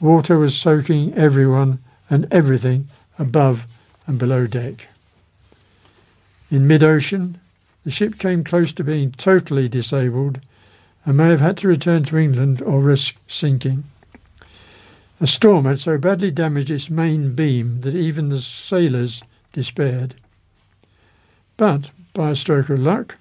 Water 0.00 0.38
was 0.38 0.56
soaking 0.56 1.14
everyone 1.14 1.78
and 2.08 2.26
everything 2.32 2.88
above 3.18 3.66
and 4.06 4.18
below 4.18 4.46
deck. 4.46 4.88
In 6.50 6.66
mid 6.66 6.82
ocean, 6.82 7.38
the 7.84 7.90
ship 7.90 8.18
came 8.18 8.44
close 8.44 8.72
to 8.72 8.84
being 8.84 9.12
totally 9.12 9.68
disabled 9.68 10.40
and 11.04 11.16
may 11.16 11.28
have 11.28 11.40
had 11.40 11.56
to 11.58 11.68
return 11.68 12.02
to 12.04 12.16
England 12.16 12.62
or 12.62 12.80
risk 12.80 13.16
sinking. 13.28 13.84
A 15.20 15.26
storm 15.26 15.64
had 15.64 15.80
so 15.80 15.96
badly 15.98 16.30
damaged 16.30 16.70
its 16.70 16.90
main 16.90 17.34
beam 17.34 17.80
that 17.82 17.94
even 17.94 18.28
the 18.28 18.40
sailors 18.40 19.22
despaired. 19.52 20.14
But, 21.56 21.90
by 22.12 22.30
a 22.30 22.36
stroke 22.36 22.68
of 22.68 22.80
luck, 22.80 23.16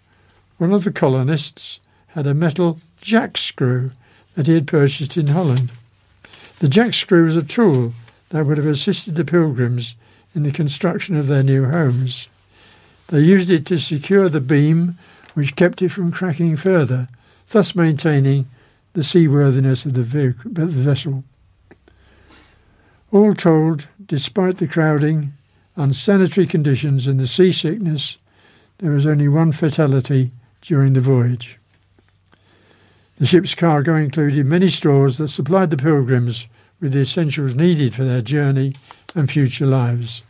one 0.58 0.74
of 0.74 0.84
the 0.84 0.92
colonists 0.92 1.80
had 2.08 2.26
a 2.26 2.34
metal 2.34 2.80
jack 3.02 3.38
screw 3.38 3.92
that 4.36 4.48
he 4.48 4.54
had 4.54 4.68
purchased 4.68 5.18
in 5.18 5.28
Holland. 5.28 5.72
The 6.60 6.70
jack 6.70 6.94
screw 6.94 7.26
was 7.26 7.38
a 7.38 7.44
tool 7.44 7.94
that 8.30 8.46
would 8.46 8.58
have 8.58 8.66
assisted 8.66 9.16
the 9.16 9.26
pilgrims 9.26 9.96
in 10.34 10.44
the 10.44 10.52
construction 10.52 11.16
of 11.16 11.28
their 11.28 11.44
new 11.44 11.66
homes. 11.66 12.28
They 13.08 13.20
used 13.20 13.52
it 13.52 13.66
to 13.68 13.78
secure 13.78 14.30
the 14.30 14.42
beam, 14.42 14.98
which 15.36 15.56
kept 15.56 15.82
it 15.82 15.90
from 15.90 16.12
cracking 16.12 16.56
further, 16.56 17.08
thus 17.54 17.76
maintaining 17.76 18.48
the 18.94 19.04
seaworthiness 19.04 19.86
of 19.86 19.94
the, 19.94 20.04
vessel. 20.04 21.24
All 23.12 23.34
told, 23.36 23.88
despite 24.06 24.58
the 24.58 24.68
crowding, 24.68 25.34
unsanitary 25.76 26.48
conditions, 26.48 27.08
and 27.08 27.20
the 27.20 27.28
seasickness, 27.28 28.18
there 28.80 28.92
was 28.92 29.06
only 29.06 29.28
one 29.28 29.52
fatality 29.52 30.32
during 30.62 30.94
the 30.94 31.02
voyage. 31.02 31.60
The 33.20 33.28
ship's 33.28 33.54
cargo 33.54 33.96
included 33.96 34.46
many 34.46 34.70
stores 34.70 35.18
that 35.18 35.28
supplied 35.28 35.70
the 35.70 35.78
pilgrims 35.78 36.48
with 36.82 36.94
the 36.94 37.02
essentials 37.02 37.54
needed 37.54 37.94
for 37.94 38.04
their 38.04 38.22
journey 38.22 38.74
and 39.16 39.30
future 39.30 39.68
lives. 39.68 40.24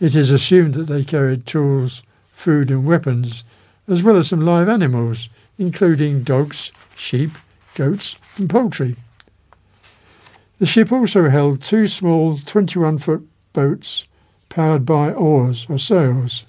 It 0.00 0.16
is 0.16 0.30
assumed 0.30 0.74
that 0.74 0.88
they 0.88 1.04
carried 1.04 1.46
tools, 1.46 2.02
food, 2.32 2.70
and 2.70 2.84
weapons, 2.84 3.44
as 3.86 4.02
well 4.02 4.16
as 4.16 4.28
some 4.28 4.44
live 4.44 4.68
animals, 4.68 5.28
including 5.60 6.22
dogs, 6.22 6.72
sheep, 6.96 7.32
goats, 7.74 8.16
and 8.38 8.48
poultry. 8.48 8.96
The 10.58 10.66
ship 10.66 10.90
also 10.90 11.28
held 11.28 11.62
two 11.62 11.86
small 11.86 12.38
21 12.38 12.96
foot 12.98 13.28
boats 13.52 14.06
powered 14.48 14.86
by 14.86 15.12
oars 15.12 15.66
or 15.68 15.78
sails. 15.78 16.44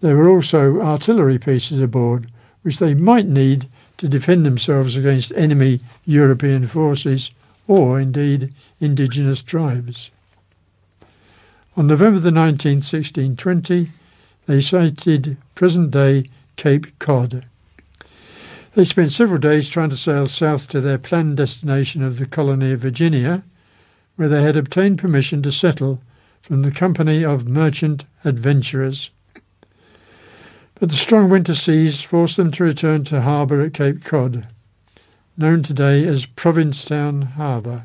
There 0.00 0.16
were 0.16 0.28
also 0.28 0.80
artillery 0.80 1.38
pieces 1.38 1.78
aboard, 1.78 2.30
which 2.62 2.80
they 2.80 2.94
might 2.94 3.28
need 3.28 3.68
to 3.98 4.08
defend 4.08 4.44
themselves 4.44 4.96
against 4.96 5.32
enemy 5.36 5.80
European 6.04 6.66
forces 6.66 7.30
or, 7.68 8.00
indeed, 8.00 8.52
indigenous 8.80 9.42
tribes. 9.42 10.10
On 11.76 11.86
November 11.86 12.18
the 12.18 12.30
19th, 12.30 12.82
1620, 12.90 13.88
they 14.46 14.60
sighted 14.60 15.36
present 15.54 15.92
day 15.92 16.24
Cape 16.56 16.98
Cod. 16.98 17.44
They 18.74 18.86
spent 18.86 19.12
several 19.12 19.38
days 19.38 19.68
trying 19.68 19.90
to 19.90 19.96
sail 19.96 20.26
south 20.26 20.66
to 20.68 20.80
their 20.80 20.96
planned 20.96 21.36
destination 21.36 22.02
of 22.02 22.18
the 22.18 22.24
colony 22.24 22.72
of 22.72 22.80
Virginia, 22.80 23.42
where 24.16 24.30
they 24.30 24.42
had 24.42 24.56
obtained 24.56 24.98
permission 24.98 25.42
to 25.42 25.52
settle 25.52 26.00
from 26.40 26.62
the 26.62 26.70
Company 26.70 27.22
of 27.22 27.46
Merchant 27.46 28.06
Adventurers. 28.24 29.10
But 30.80 30.88
the 30.88 30.96
strong 30.96 31.28
winter 31.28 31.54
seas 31.54 32.00
forced 32.00 32.38
them 32.38 32.50
to 32.52 32.64
return 32.64 33.04
to 33.04 33.20
harbour 33.20 33.60
at 33.60 33.74
Cape 33.74 34.04
Cod, 34.04 34.48
known 35.36 35.62
today 35.62 36.06
as 36.06 36.24
Provincetown 36.24 37.22
Harbour, 37.22 37.84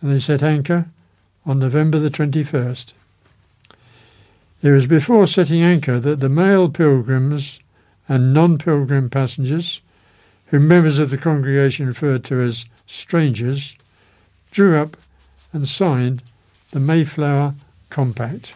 and 0.00 0.10
they 0.10 0.20
set 0.20 0.42
anchor 0.42 0.86
on 1.44 1.58
November 1.58 1.98
the 1.98 2.10
21st. 2.10 2.94
It 4.62 4.70
was 4.70 4.86
before 4.86 5.26
setting 5.26 5.60
anchor 5.60 6.00
that 6.00 6.20
the 6.20 6.28
male 6.30 6.70
pilgrims 6.70 7.60
and 8.08 8.32
non 8.32 8.56
pilgrim 8.56 9.10
passengers, 9.10 9.82
whom 10.50 10.68
members 10.68 10.98
of 10.98 11.10
the 11.10 11.18
congregation 11.18 11.86
referred 11.86 12.24
to 12.24 12.40
as 12.40 12.64
strangers, 12.86 13.76
drew 14.50 14.76
up 14.76 14.96
and 15.52 15.68
signed 15.68 16.22
the 16.70 16.80
Mayflower 16.80 17.54
Compact. 17.90 18.54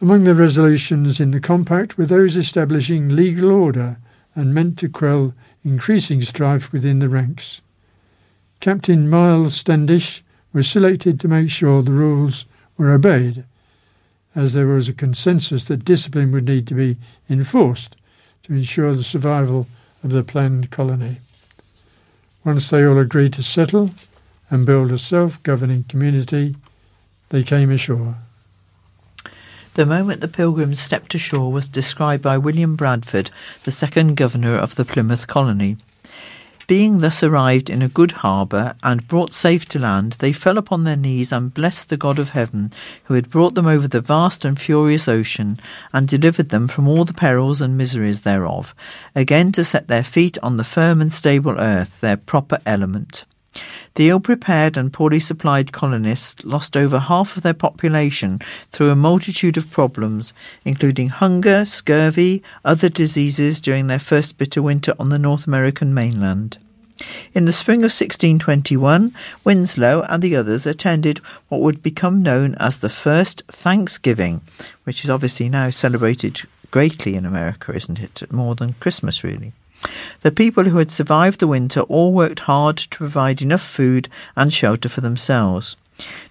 Among 0.00 0.24
the 0.24 0.34
resolutions 0.34 1.20
in 1.20 1.30
the 1.30 1.40
compact 1.40 1.96
were 1.96 2.06
those 2.06 2.36
establishing 2.36 3.16
legal 3.16 3.50
order 3.50 3.96
and 4.34 4.54
meant 4.54 4.78
to 4.78 4.88
quell 4.88 5.32
increasing 5.64 6.22
strife 6.22 6.72
within 6.72 6.98
the 6.98 7.08
ranks. 7.08 7.60
Captain 8.60 9.08
Miles 9.08 9.54
Standish 9.54 10.22
was 10.52 10.68
selected 10.68 11.18
to 11.20 11.28
make 11.28 11.50
sure 11.50 11.82
the 11.82 11.92
rules 11.92 12.44
were 12.76 12.92
obeyed 12.92 13.44
as 14.34 14.52
there 14.52 14.66
was 14.66 14.88
a 14.88 14.92
consensus 14.92 15.64
that 15.64 15.84
discipline 15.84 16.30
would 16.30 16.44
need 16.44 16.66
to 16.66 16.74
be 16.74 16.96
enforced 17.30 17.96
to 18.42 18.52
ensure 18.52 18.94
the 18.94 19.02
survival 19.02 19.66
of 20.02 20.10
the 20.10 20.24
planned 20.24 20.70
colony. 20.70 21.18
Once 22.44 22.70
they 22.70 22.84
all 22.84 22.98
agreed 22.98 23.32
to 23.32 23.42
settle 23.42 23.90
and 24.50 24.66
build 24.66 24.92
a 24.92 24.98
self 24.98 25.42
governing 25.42 25.84
community, 25.84 26.54
they 27.30 27.42
came 27.42 27.70
ashore. 27.70 28.16
The 29.74 29.84
moment 29.84 30.20
the 30.20 30.28
pilgrims 30.28 30.80
stepped 30.80 31.14
ashore 31.14 31.52
was 31.52 31.68
described 31.68 32.22
by 32.22 32.38
William 32.38 32.76
Bradford, 32.76 33.30
the 33.64 33.70
second 33.70 34.16
governor 34.16 34.56
of 34.56 34.76
the 34.76 34.84
Plymouth 34.84 35.26
colony. 35.26 35.76
Being 36.66 36.98
thus 36.98 37.22
arrived 37.22 37.70
in 37.70 37.80
a 37.80 37.88
good 37.88 38.10
harbour 38.10 38.74
and 38.82 39.06
brought 39.06 39.32
safe 39.32 39.66
to 39.66 39.78
land, 39.78 40.16
they 40.18 40.32
fell 40.32 40.58
upon 40.58 40.82
their 40.82 40.96
knees 40.96 41.30
and 41.30 41.54
blessed 41.54 41.90
the 41.90 41.96
God 41.96 42.18
of 42.18 42.30
heaven, 42.30 42.72
who 43.04 43.14
had 43.14 43.30
brought 43.30 43.54
them 43.54 43.66
over 43.66 43.86
the 43.86 44.00
vast 44.00 44.44
and 44.44 44.58
furious 44.58 45.06
ocean, 45.06 45.60
and 45.92 46.08
delivered 46.08 46.48
them 46.48 46.66
from 46.66 46.88
all 46.88 47.04
the 47.04 47.14
perils 47.14 47.60
and 47.60 47.78
miseries 47.78 48.22
thereof, 48.22 48.74
again 49.14 49.52
to 49.52 49.64
set 49.64 49.86
their 49.86 50.02
feet 50.02 50.38
on 50.42 50.56
the 50.56 50.64
firm 50.64 51.00
and 51.00 51.12
stable 51.12 51.54
earth, 51.60 52.00
their 52.00 52.16
proper 52.16 52.58
element. 52.66 53.24
The 53.96 54.10
ill 54.10 54.20
prepared 54.20 54.76
and 54.76 54.92
poorly 54.92 55.20
supplied 55.20 55.72
colonists 55.72 56.44
lost 56.44 56.76
over 56.76 56.98
half 56.98 57.34
of 57.34 57.42
their 57.42 57.54
population 57.54 58.40
through 58.70 58.90
a 58.90 58.94
multitude 58.94 59.56
of 59.56 59.70
problems, 59.70 60.34
including 60.66 61.08
hunger, 61.08 61.64
scurvy, 61.64 62.42
other 62.62 62.90
diseases 62.90 63.58
during 63.58 63.86
their 63.86 63.98
first 63.98 64.36
bitter 64.36 64.60
winter 64.60 64.92
on 64.98 65.08
the 65.08 65.18
North 65.18 65.46
American 65.46 65.94
mainland. 65.94 66.58
In 67.32 67.46
the 67.46 67.54
spring 67.54 67.80
of 67.80 67.92
1621, 67.92 69.14
Winslow 69.44 70.02
and 70.02 70.22
the 70.22 70.36
others 70.36 70.66
attended 70.66 71.18
what 71.48 71.62
would 71.62 71.82
become 71.82 72.22
known 72.22 72.54
as 72.56 72.80
the 72.80 72.90
First 72.90 73.44
Thanksgiving, 73.48 74.42
which 74.84 75.04
is 75.04 75.10
obviously 75.10 75.48
now 75.48 75.70
celebrated 75.70 76.42
greatly 76.70 77.14
in 77.14 77.24
America, 77.24 77.74
isn't 77.74 77.98
it? 77.98 78.30
More 78.30 78.54
than 78.54 78.74
Christmas, 78.74 79.24
really. 79.24 79.52
The 80.22 80.32
people 80.32 80.64
who 80.64 80.78
had 80.78 80.90
survived 80.90 81.40
the 81.40 81.46
winter 81.46 81.82
all 81.82 82.12
worked 82.12 82.40
hard 82.40 82.76
to 82.78 82.98
provide 82.98 83.42
enough 83.42 83.62
food 83.62 84.08
and 84.34 84.52
shelter 84.52 84.88
for 84.88 85.00
themselves. 85.00 85.76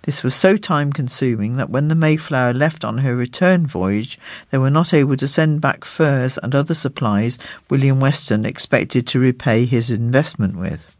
This 0.03 0.23
was 0.23 0.35
so 0.35 0.57
time 0.57 0.93
consuming 0.93 1.57
that 1.57 1.69
when 1.69 1.87
the 1.87 1.95
Mayflower 1.95 2.53
left 2.53 2.85
on 2.85 2.99
her 2.99 3.15
return 3.15 3.65
voyage, 3.65 4.19
they 4.51 4.57
were 4.57 4.69
not 4.69 4.93
able 4.93 5.17
to 5.17 5.27
send 5.27 5.61
back 5.61 5.85
furs 5.85 6.37
and 6.37 6.53
other 6.53 6.73
supplies 6.73 7.39
William 7.69 7.99
Weston 7.99 8.45
expected 8.45 9.07
to 9.07 9.19
repay 9.19 9.65
his 9.65 9.89
investment 9.89 10.55
with. 10.55 10.95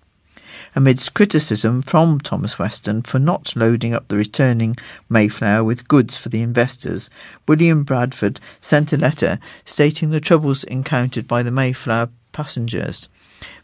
Amidst 0.76 1.14
criticism 1.14 1.82
from 1.82 2.20
Thomas 2.20 2.58
Weston 2.58 3.04
for 3.04 3.20
not 3.20 3.56
loading 3.56 3.94
up 3.94 4.08
the 4.08 4.18
returning 4.18 4.76
Mayflower 5.10 5.64
with 5.64 5.88
goods 5.88 6.18
for 6.18 6.30
the 6.30 6.42
investors, 6.42 7.10
William 7.48 7.84
Bradford 7.84 8.40
sent 8.62 8.92
a 8.94 8.98
letter 8.98 9.40
stating 9.64 10.10
the 10.10 10.20
troubles 10.20 10.64
encountered 10.64 11.28
by 11.28 11.44
the 11.44 11.52
Mayflower 11.52 12.10
passengers, 12.36 13.08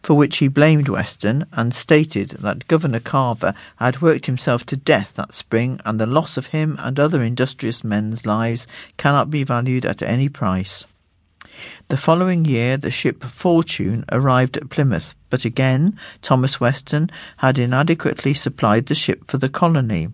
for 0.01 0.15
which 0.15 0.38
he 0.38 0.47
blamed 0.47 0.88
Weston 0.88 1.45
and 1.51 1.76
stated 1.76 2.30
that 2.30 2.67
Governor 2.69 3.01
Carver 3.01 3.53
had 3.76 4.01
worked 4.01 4.28
himself 4.28 4.65
to 4.67 4.78
death 4.78 5.15
that 5.15 5.34
spring 5.34 5.82
and 5.84 5.99
the 5.99 6.05
loss 6.05 6.38
of 6.38 6.47
him 6.47 6.78
and 6.80 6.97
other 6.97 7.22
industrious 7.22 7.84
men's 7.84 8.26
lives 8.26 8.65
cannot 8.95 9.30
be 9.30 9.43
valued 9.43 9.86
at 9.86 10.01
any 10.01 10.30
price. 10.30 10.86
The 11.89 11.97
following 11.97 12.45
year, 12.45 12.78
the 12.78 12.89
ship 12.89 13.26
Fortune 13.26 14.05
arrived 14.09 14.55
at 14.55 14.69
Plymouth, 14.69 15.13
but 15.30 15.43
again 15.43 15.99
Thomas 16.22 16.61
Weston 16.61 17.11
had 17.38 17.59
inadequately 17.59 18.34
supplied 18.34 18.86
the 18.86 18.95
ship 18.95 19.26
for 19.26 19.38
the 19.38 19.49
colony. 19.49 20.07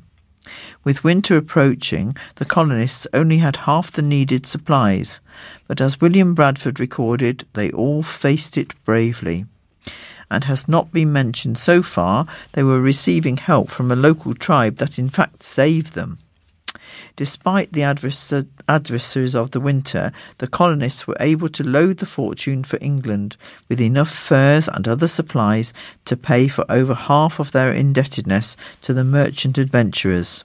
With 0.84 1.04
winter 1.04 1.38
approaching, 1.38 2.16
the 2.36 2.46
colonists 2.46 3.08
only 3.14 3.38
had 3.38 3.58
half 3.68 3.92
the 3.92 4.02
needed 4.02 4.46
supplies, 4.46 5.20
but 5.68 5.82
as 5.82 6.02
William 6.02 6.34
Bradford 6.34 6.80
recorded, 6.80 7.46
they 7.54 7.72
all 7.72 8.04
faced 8.04 8.58
it 8.58 8.74
bravely. 8.84 9.46
and 10.30 10.44
has 10.44 10.68
not 10.68 10.92
been 10.92 11.14
mentioned 11.14 11.58
so 11.58 11.82
far 11.82 12.28
they 12.52 12.64
were 12.64 12.82
receiving 12.82 13.38
help 13.38 13.70
from 13.70 13.92
a 13.92 13.96
local 13.96 14.34
tribe 14.34 14.76
that 14.78 15.00
in 15.00 15.08
fact 15.08 15.42
saved 15.42 15.94
them. 15.94 16.18
Despite 17.16 17.74
the 17.74 17.82
advers- 17.82 18.48
adversaries 18.68 19.36
of 19.36 19.52
the 19.52 19.60
winter, 19.60 20.12
the 20.38 20.48
colonists 20.48 21.08
were 21.08 21.18
able 21.20 21.50
to 21.50 21.64
load 21.64 21.98
the 21.98 22.06
fortune 22.06 22.64
for 22.64 22.78
England 22.82 23.38
with 23.70 23.82
enough 23.82 24.10
furs 24.10 24.68
and 24.68 24.88
other 24.88 25.08
supplies 25.08 25.74
to 26.06 26.18
pay 26.18 26.48
for 26.48 26.66
over 26.70 26.94
half 26.94 27.40
of 27.40 27.52
their 27.52 27.72
indebtedness 27.72 28.56
to 28.82 28.94
the 28.94 29.04
merchant 29.04 29.58
adventurers. 29.58 30.44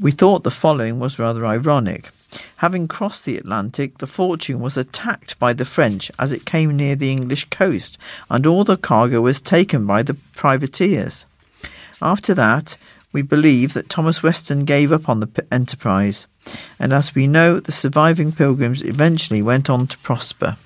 We 0.00 0.12
thought 0.12 0.44
the 0.44 0.50
following 0.50 1.00
was 1.00 1.18
rather 1.18 1.44
ironic. 1.44 2.10
Having 2.58 2.88
crossed 2.88 3.24
the 3.24 3.36
Atlantic, 3.36 3.98
the 3.98 4.06
Fortune 4.06 4.60
was 4.60 4.76
attacked 4.76 5.38
by 5.38 5.52
the 5.52 5.64
French 5.64 6.10
as 6.18 6.30
it 6.30 6.44
came 6.44 6.76
near 6.76 6.94
the 6.94 7.10
English 7.10 7.46
coast, 7.46 7.96
and 8.30 8.46
all 8.46 8.64
the 8.64 8.76
cargo 8.76 9.20
was 9.20 9.40
taken 9.40 9.86
by 9.86 10.02
the 10.02 10.14
privateers. 10.36 11.24
After 12.00 12.34
that, 12.34 12.76
we 13.12 13.22
believe 13.22 13.74
that 13.74 13.88
Thomas 13.88 14.22
Weston 14.22 14.64
gave 14.64 14.92
up 14.92 15.08
on 15.08 15.20
the 15.20 15.26
p- 15.26 15.42
enterprise, 15.50 16.26
and 16.78 16.92
as 16.92 17.14
we 17.14 17.26
know, 17.26 17.60
the 17.60 17.72
surviving 17.72 18.32
pilgrims 18.32 18.82
eventually 18.82 19.42
went 19.42 19.70
on 19.70 19.86
to 19.86 19.98
prosper. 19.98 20.56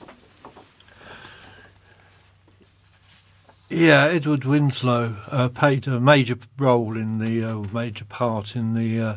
Yeah, 3.69 4.05
Edward 4.05 4.45
Winslow 4.45 5.17
uh, 5.31 5.49
played 5.49 5.89
a 5.89 5.99
major 5.99 6.37
role 6.59 6.97
in 6.97 7.19
the 7.19 7.43
uh, 7.43 7.65
major 7.73 8.05
part 8.05 8.55
in 8.55 8.75
the 8.75 9.01
uh, 9.01 9.17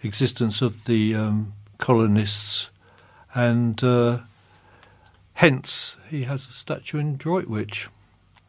existence 0.00 0.62
of 0.62 0.84
the 0.84 1.14
um, 1.14 1.54
colonists, 1.78 2.70
and 3.34 3.82
uh, 3.82 4.20
hence 5.34 5.96
he 6.08 6.22
has 6.22 6.46
a 6.46 6.52
statue 6.52 6.98
in 6.98 7.16
Droitwich. 7.16 7.88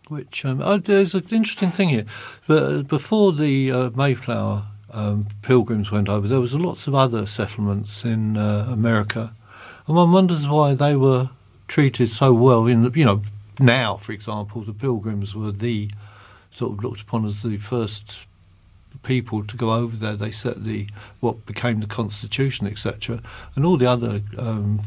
Which 0.10 0.46
um, 0.46 0.62
oh, 0.62 0.78
there's 0.78 1.14
an 1.14 1.28
interesting 1.32 1.72
thing 1.72 1.90
here. 1.90 2.06
But 2.48 2.84
before 2.84 3.34
the 3.34 3.72
uh, 3.72 3.90
Mayflower 3.92 4.64
um, 4.92 5.28
pilgrims 5.42 5.92
went 5.92 6.08
over, 6.08 6.28
there 6.28 6.40
was 6.40 6.54
lots 6.54 6.88
of 6.88 6.96
other 6.96 7.26
settlements 7.26 8.06
in 8.06 8.38
uh, 8.38 8.68
America, 8.70 9.34
and 9.86 9.96
one 9.96 10.12
wonders 10.12 10.48
why 10.48 10.74
they 10.76 10.96
were 10.96 11.30
treated 11.68 12.10
so 12.10 12.32
well. 12.34 12.68
In 12.68 12.84
the, 12.84 12.92
you 12.92 13.04
know, 13.04 13.22
now, 13.60 13.98
for 13.98 14.14
example, 14.14 14.62
the 14.62 14.74
pilgrims 14.74 15.36
were 15.36 15.52
the 15.52 15.92
sort 16.54 16.74
of 16.74 16.84
looked 16.84 17.02
upon 17.02 17.26
as 17.26 17.44
the 17.44 17.58
first 17.58 18.26
people 19.04 19.44
to 19.44 19.58
go 19.58 19.74
over 19.74 19.96
there. 19.96 20.16
They 20.16 20.32
set 20.32 20.64
the 20.64 20.88
what 21.20 21.46
became 21.46 21.82
the 21.82 21.88
constitution, 21.88 22.66
etc., 22.66 23.22
and 23.56 23.66
all 23.66 23.78
the 23.78 23.88
other 23.88 24.22
um, 24.38 24.82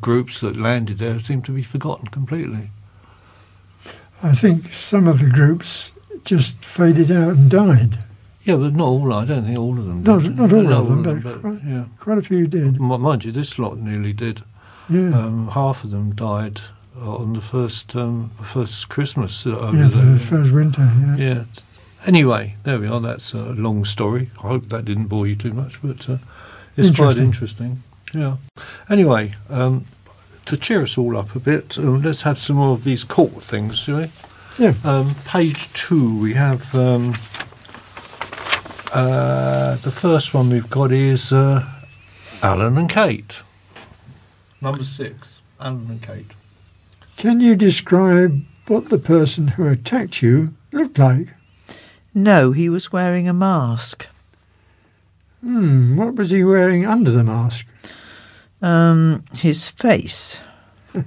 groups 0.00 0.40
that 0.40 0.56
landed 0.56 0.98
there 0.98 1.18
seem 1.18 1.42
to 1.42 1.52
be 1.52 1.62
forgotten 1.62 2.08
completely. 2.08 2.70
I 4.22 4.32
think 4.32 4.72
some 4.72 5.06
of 5.06 5.20
the 5.20 5.30
groups 5.30 5.92
just 6.24 6.56
faded 6.64 7.10
out 7.10 7.36
and 7.36 7.50
died. 7.50 7.98
Yeah, 8.44 8.56
but 8.56 8.74
not 8.74 8.86
all. 8.86 9.12
I 9.12 9.24
don't 9.24 9.44
think 9.44 9.58
all 9.58 9.78
of 9.78 9.84
them. 9.86 10.02
Not, 10.02 10.22
did. 10.22 10.36
not 10.36 10.52
all 10.52 10.62
Not 10.62 10.80
of 10.80 11.04
them, 11.04 11.20
but, 11.20 11.40
quite, 11.40 11.64
yeah. 11.64 11.84
quite 11.98 12.18
a 12.18 12.22
few 12.22 12.46
did. 12.46 12.80
Mind 12.80 13.24
you, 13.24 13.32
this 13.32 13.58
lot 13.58 13.78
nearly 13.78 14.12
did. 14.12 14.42
Yeah. 14.88 15.10
Um, 15.18 15.48
half 15.48 15.84
of 15.84 15.90
them 15.90 16.14
died 16.14 16.62
on 17.00 17.34
the 17.34 17.40
first 17.40 17.94
um, 17.94 18.30
first 18.42 18.88
Christmas 18.88 19.46
uh, 19.46 19.50
over 19.50 19.76
yeah, 19.76 19.88
there. 19.88 20.12
the 20.14 20.18
first 20.18 20.50
winter. 20.52 20.90
Yeah. 21.00 21.16
Yeah. 21.16 21.44
Anyway, 22.06 22.56
there 22.62 22.78
we 22.78 22.86
are. 22.88 23.00
That's 23.00 23.34
a 23.34 23.52
long 23.52 23.84
story. 23.84 24.30
I 24.38 24.48
hope 24.48 24.68
that 24.70 24.84
didn't 24.84 25.08
bore 25.08 25.26
you 25.26 25.36
too 25.36 25.52
much, 25.52 25.82
but 25.82 26.08
uh, 26.08 26.16
it's 26.76 26.96
quite 26.96 27.18
Interesting. 27.18 27.24
interesting. 27.24 27.82
Yeah. 28.14 28.36
Anyway, 28.88 29.34
um, 29.50 29.84
to 30.48 30.56
cheer 30.56 30.82
us 30.82 30.96
all 30.96 31.16
up 31.16 31.36
a 31.36 31.40
bit, 31.40 31.76
um, 31.78 32.00
let's 32.00 32.22
have 32.22 32.38
some 32.38 32.56
more 32.56 32.72
of 32.72 32.84
these 32.84 33.04
court 33.04 33.42
things, 33.42 33.78
shall 33.78 33.98
we? 33.98 34.10
Yeah. 34.58 34.72
Um, 34.82 35.14
page 35.26 35.70
two, 35.74 36.18
we 36.18 36.32
have 36.34 36.74
um, 36.74 37.14
uh, 38.92 39.76
the 39.76 39.92
first 39.92 40.32
one 40.32 40.48
we've 40.48 40.70
got 40.70 40.90
is 40.90 41.34
uh, 41.34 41.68
Alan 42.42 42.78
and 42.78 42.88
Kate. 42.88 43.42
Number 44.62 44.84
six, 44.84 45.40
Alan 45.60 45.86
and 45.90 46.02
Kate. 46.02 46.32
Can 47.18 47.40
you 47.40 47.54
describe 47.54 48.42
what 48.66 48.88
the 48.88 48.98
person 48.98 49.48
who 49.48 49.68
attacked 49.68 50.22
you 50.22 50.54
looked 50.72 50.98
like? 50.98 51.28
No, 52.14 52.52
he 52.52 52.70
was 52.70 52.90
wearing 52.90 53.28
a 53.28 53.34
mask. 53.34 54.06
Hmm, 55.42 55.96
what 55.96 56.14
was 56.14 56.30
he 56.30 56.42
wearing 56.42 56.86
under 56.86 57.10
the 57.10 57.22
mask? 57.22 57.66
Um, 58.62 59.24
his 59.36 59.68
face. 59.68 60.40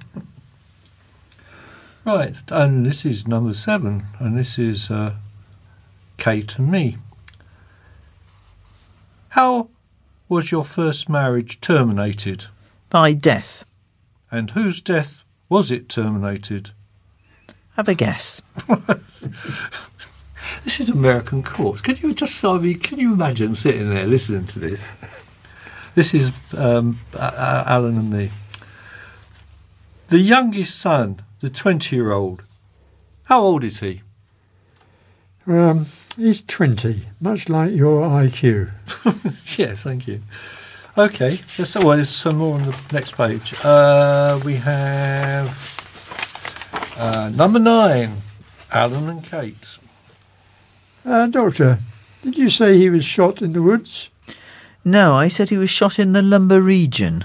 Right, 2.04 2.36
and 2.50 2.84
this 2.84 3.06
is 3.06 3.28
number 3.28 3.54
seven, 3.54 4.08
and 4.18 4.36
this 4.36 4.58
is 4.58 4.90
uh, 4.90 5.14
Kate 6.18 6.58
and 6.58 6.72
me. 6.72 6.98
How 9.30 9.70
was 10.28 10.52
your 10.52 10.66
first 10.66 11.08
marriage 11.08 11.62
terminated, 11.62 12.46
By 12.90 13.14
death. 13.14 13.66
and 14.32 14.50
whose 14.52 14.82
death 14.82 15.24
was 15.48 15.70
it 15.70 15.90
terminated? 15.90 16.72
Have 17.76 17.88
a 17.88 17.94
guess. 17.94 18.42
This 20.64 20.80
is 20.80 20.90
American 20.90 21.42
court. 21.44 21.82
Can 21.84 21.98
you 21.98 22.14
just, 22.14 22.44
I 22.44 22.58
mean, 22.58 22.80
can 22.80 23.00
you 23.00 23.14
imagine 23.14 23.56
sitting 23.56 23.90
there 23.90 24.06
listening 24.06 24.46
to 24.48 24.60
this? 24.60 24.92
This 25.94 26.14
is 26.14 26.32
um, 26.58 27.00
Alan 27.18 27.98
and 27.98 28.10
me. 28.10 28.32
The 30.08 30.20
youngest 30.20 30.80
son, 30.80 31.22
the 31.40 31.50
20 31.50 31.96
year 31.96 32.12
old, 32.12 32.44
how 33.24 33.42
old 33.42 33.64
is 33.64 33.80
he? 33.80 34.02
Um, 35.48 35.88
he's 36.18 36.42
20, 36.42 37.08
much 37.20 37.50
like 37.50 37.74
your 37.74 38.04
IQ. 38.04 38.72
Yes, 39.58 39.82
thank 39.82 40.08
you. 40.08 40.22
Okay, 40.98 41.40
there's, 41.58 41.76
well, 41.76 41.96
there's 41.96 42.10
some 42.10 42.38
more 42.38 42.56
on 42.56 42.64
the 42.66 42.78
next 42.92 43.16
page. 43.16 43.54
Uh, 43.64 44.40
we 44.46 44.56
have 44.56 45.48
uh, 46.98 47.30
number 47.36 47.60
nine, 47.60 48.12
Alan 48.72 49.10
and 49.10 49.24
Kate. 49.24 49.78
Uh, 51.06 51.28
doctor, 51.28 51.80
did 52.24 52.38
you 52.38 52.50
say 52.50 52.78
he 52.78 52.90
was 52.90 53.04
shot 53.04 53.42
in 53.42 53.54
the 53.54 53.62
woods? 53.62 54.11
No, 54.84 55.16
I 55.16 55.28
said 55.28 55.50
he 55.50 55.58
was 55.58 55.70
shot 55.70 56.00
in 56.00 56.12
the 56.12 56.22
lumber 56.22 56.62
region. 56.62 57.24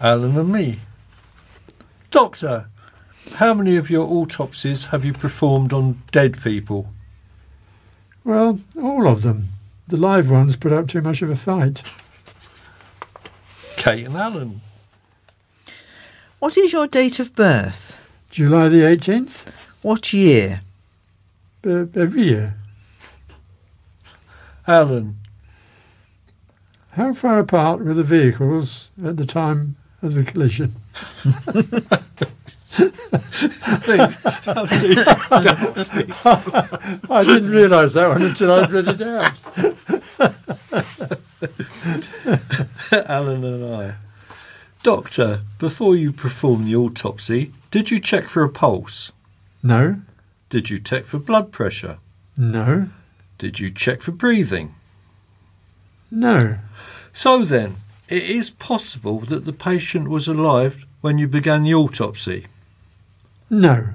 Alan 0.00 0.36
and 0.38 0.52
me. 0.52 0.78
Doctor, 2.10 2.68
how 3.34 3.52
many 3.54 3.76
of 3.76 3.90
your 3.90 4.06
autopsies 4.06 4.86
have 4.86 5.04
you 5.04 5.12
performed 5.12 5.72
on 5.72 6.02
dead 6.12 6.40
people? 6.42 6.92
Well, 8.24 8.60
all 8.80 9.08
of 9.08 9.22
them. 9.22 9.48
The 9.88 9.96
live 9.96 10.30
ones 10.30 10.56
put 10.56 10.72
up 10.72 10.86
too 10.88 11.00
much 11.00 11.22
of 11.22 11.30
a 11.30 11.36
fight. 11.36 11.82
Kate 13.76 14.06
and 14.06 14.16
Alan. 14.16 14.60
What 16.38 16.56
is 16.56 16.72
your 16.72 16.86
date 16.86 17.18
of 17.18 17.34
birth? 17.34 18.00
July 18.30 18.68
the 18.68 18.82
18th? 18.82 19.46
What 19.82 20.12
year? 20.12 20.60
Uh, 21.66 21.86
every 21.94 22.22
year. 22.24 22.57
Alan. 24.68 25.16
How 26.92 27.14
far 27.14 27.38
apart 27.38 27.80
were 27.82 27.94
the 27.94 28.02
vehicles 28.02 28.90
at 29.02 29.16
the 29.16 29.24
time 29.24 29.76
of 30.02 30.12
the 30.14 30.22
collision? 30.24 30.74
I 35.90 37.24
didn't 37.24 37.50
realise 37.50 37.92
that 37.94 38.08
one 38.08 38.22
until 38.22 38.52
I'd 38.52 38.70
read 38.70 38.88
it 38.88 39.00
out. 42.92 43.08
Alan 43.08 43.44
and 43.44 43.74
I. 43.74 43.94
Doctor, 44.82 45.40
before 45.58 45.96
you 45.96 46.12
performed 46.12 46.66
the 46.66 46.76
autopsy, 46.76 47.52
did 47.70 47.90
you 47.90 48.00
check 48.00 48.26
for 48.26 48.42
a 48.42 48.48
pulse? 48.48 49.12
No, 49.62 49.96
Did 50.50 50.70
you 50.70 50.78
check 50.78 51.04
for 51.04 51.18
blood 51.18 51.50
pressure? 51.52 51.98
no, 52.36 52.88
Did 53.38 53.60
you 53.60 53.70
check 53.70 54.02
for 54.02 54.12
breathing? 54.12 54.74
no. 56.10 56.58
So 57.12 57.44
then, 57.44 57.76
it 58.08 58.22
is 58.24 58.48
possible 58.50 59.20
that 59.20 59.44
the 59.44 59.52
patient 59.52 60.08
was 60.08 60.28
alive 60.28 60.86
when 61.00 61.18
you 61.18 61.26
began 61.26 61.64
the 61.64 61.74
autopsy. 61.74 62.46
No, 63.50 63.88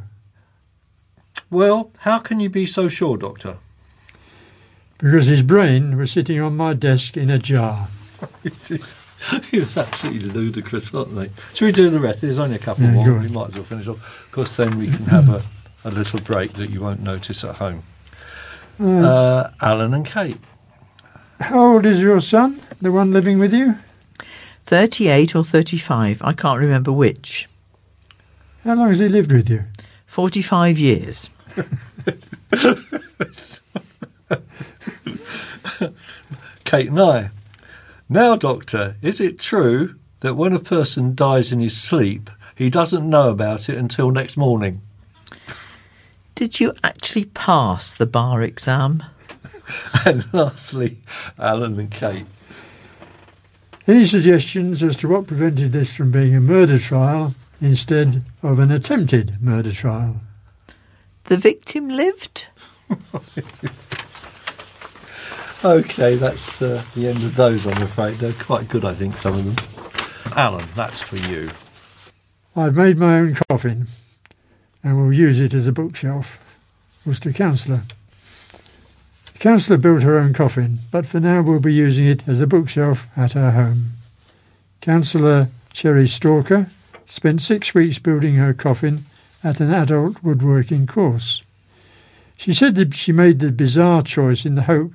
Well, 1.49 1.91
how 1.99 2.19
can 2.19 2.39
you 2.39 2.49
be 2.49 2.65
so 2.65 2.87
sure, 2.87 3.17
Doctor? 3.17 3.57
because 4.97 5.27
his 5.27 5.43
brain 5.43 5.97
was 5.97 6.11
sitting 6.11 6.39
on 6.41 6.55
my 6.57 6.73
desk 6.73 7.17
in 7.17 7.29
a 7.29 7.37
jar. 7.39 7.87
It's 9.53 9.77
absolutely 9.77 10.29
ludicrous, 10.29 10.93
aren't 10.93 11.15
they? 11.15 11.29
Should 11.53 11.65
we 11.65 11.71
do 11.71 11.89
the 11.89 11.99
rest? 11.99 12.19
There's 12.21 12.39
only 12.39 12.57
a 12.57 12.59
couple 12.59 12.83
Yeah, 12.83 12.91
more. 12.91 13.19
We 13.19 13.29
might 13.29 13.49
as 13.49 13.55
well 13.55 13.63
finish 13.63 13.87
off. 13.87 14.25
Of 14.25 14.31
course, 14.33 14.57
then 14.57 14.77
we 14.77 14.87
can 14.87 15.05
have 15.05 15.29
a, 15.29 15.41
a 15.87 15.91
little 15.91 16.19
break 16.19 16.53
that 16.53 16.69
you 16.69 16.81
won't 16.81 17.01
notice 17.01 17.43
at 17.45 17.55
home. 17.55 17.83
Right. 18.80 19.03
Uh, 19.05 19.49
Alan 19.61 19.93
and 19.93 20.05
Kate. 20.05 20.38
How 21.39 21.74
old 21.74 21.86
is 21.86 22.01
your 22.01 22.21
son, 22.21 22.59
the 22.82 22.91
one 22.91 23.11
living 23.11 23.38
with 23.39 23.53
you? 23.53 23.76
38 24.65 25.36
or 25.36 25.43
35? 25.43 26.21
I 26.24 26.34
can't 26.34 26.59
remember 26.59 26.91
which. 26.91 27.47
How 28.63 28.76
long 28.76 28.89
has 28.89 28.99
he 28.99 29.09
lived 29.09 29.32
with 29.32 29.49
you? 29.49 29.65
45 30.05 30.78
years. 30.80 31.30
Kate 36.63 36.89
and 36.89 36.99
I. 36.99 37.30
Now, 38.09 38.36
Doctor, 38.36 38.95
is 39.01 39.19
it 39.19 39.39
true 39.39 39.95
that 40.21 40.36
when 40.36 40.53
a 40.53 40.59
person 40.59 41.15
dies 41.15 41.51
in 41.51 41.59
his 41.59 41.76
sleep, 41.80 42.30
he 42.55 42.69
doesn't 42.69 43.09
know 43.09 43.30
about 43.30 43.67
it 43.69 43.78
until 43.78 44.11
next 44.11 44.38
morning? 44.38 44.82
Did 46.36 46.59
you 46.59 46.73
actually 46.84 47.25
pass 47.25 47.93
the 47.93 48.05
bar 48.05 48.41
exam? 48.41 49.03
And 50.05 50.31
lastly, 50.34 50.97
Alan 51.39 51.79
and 51.79 51.89
Kate. 51.89 52.25
Any 53.88 54.05
suggestions 54.05 54.84
as 54.84 54.97
to 54.97 55.07
what 55.07 55.27
prevented 55.27 55.71
this 55.71 55.95
from 55.95 56.11
being 56.11 56.36
a 56.36 56.41
murder 56.41 56.77
trial 56.77 57.34
instead 57.61 58.23
of 58.41 58.59
an 58.59 58.71
attempted 58.71 59.41
murder 59.41 59.71
trial? 59.71 60.19
The 61.25 61.38
victim 61.38 61.88
lived? 61.88 62.47
Okay, 65.65 66.15
that's 66.15 66.61
uh, 66.61 66.84
the 66.93 67.07
end 67.07 67.23
of 67.23 67.38
those, 67.38 67.65
I'm 67.65 67.81
afraid. 67.81 68.15
They're 68.15 68.34
quite 68.34 68.67
good, 68.67 68.84
I 68.84 68.93
think, 68.93 69.15
some 69.15 69.34
of 69.34 69.45
them. 69.45 70.34
Alan, 70.36 70.65
that's 70.75 70.99
for 70.99 71.15
you. 71.15 71.51
I've 72.53 72.75
made 72.75 72.97
my 72.97 73.19
own 73.19 73.36
coffin 73.49 73.88
and 74.84 74.97
will 74.97 75.13
use 75.13 75.39
it 75.39 75.53
as 75.53 75.67
a 75.67 75.71
bookshelf. 75.71 76.39
Councillor. 77.05 77.84
The 79.34 79.39
councillor 79.39 79.77
built 79.77 80.03
her 80.03 80.17
own 80.17 80.34
coffin, 80.34 80.79
but 80.91 81.05
for 81.05 81.19
now 81.19 81.41
we'll 81.41 81.59
be 81.59 81.73
using 81.73 82.05
it 82.05 82.27
as 82.27 82.41
a 82.41 82.47
bookshelf 82.47 83.07
at 83.17 83.34
her 83.34 83.51
home. 83.51 83.93
Councillor 84.81 85.49
Cherry 85.71 86.07
Stalker 86.07 86.69
spent 87.05 87.41
six 87.41 87.73
weeks 87.73 87.99
building 87.99 88.36
her 88.36 88.53
coffin 88.53 89.05
at 89.43 89.59
an 89.59 89.73
adult 89.73 90.23
woodworking 90.23 90.88
course. 90.88 91.43
She 92.38 92.53
said 92.53 92.75
that 92.75 92.93
she 92.93 93.11
made 93.11 93.39
the 93.39 93.51
bizarre 93.51 94.01
choice 94.01 94.45
in 94.45 94.55
the 94.55 94.63
hope 94.63 94.93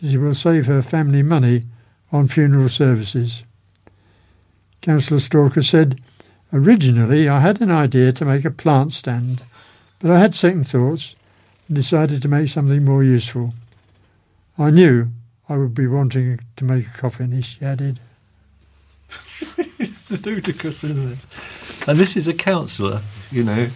that 0.00 0.12
it 0.12 0.18
will 0.18 0.34
save 0.34 0.66
her 0.66 0.82
family 0.82 1.22
money 1.22 1.64
on 2.10 2.28
funeral 2.28 2.68
services. 2.68 3.42
Councillor 4.80 5.20
Stalker 5.20 5.62
said, 5.62 6.00
Originally, 6.52 7.28
I 7.28 7.40
had 7.40 7.60
an 7.60 7.70
idea 7.70 8.12
to 8.12 8.24
make 8.24 8.44
a 8.44 8.50
plant 8.50 8.92
stand, 8.92 9.42
but 10.00 10.10
I 10.10 10.18
had 10.18 10.34
second 10.34 10.66
thoughts 10.66 11.14
and 11.68 11.76
decided 11.76 12.22
to 12.22 12.28
make 12.28 12.48
something 12.48 12.84
more 12.84 13.04
useful. 13.04 13.54
I 14.58 14.70
knew 14.70 15.08
I 15.48 15.56
would 15.56 15.74
be 15.74 15.86
wanting 15.86 16.40
to 16.56 16.64
make 16.64 16.86
a 16.86 16.98
coffin, 16.98 17.40
she 17.42 17.64
added. 17.64 18.00
ludicrous, 20.24 20.84
isn't 20.84 21.12
it? 21.12 21.88
And 21.88 21.98
this 21.98 22.16
is 22.16 22.28
a 22.28 22.34
counsellor, 22.34 23.02
you 23.30 23.44
know. 23.44 23.68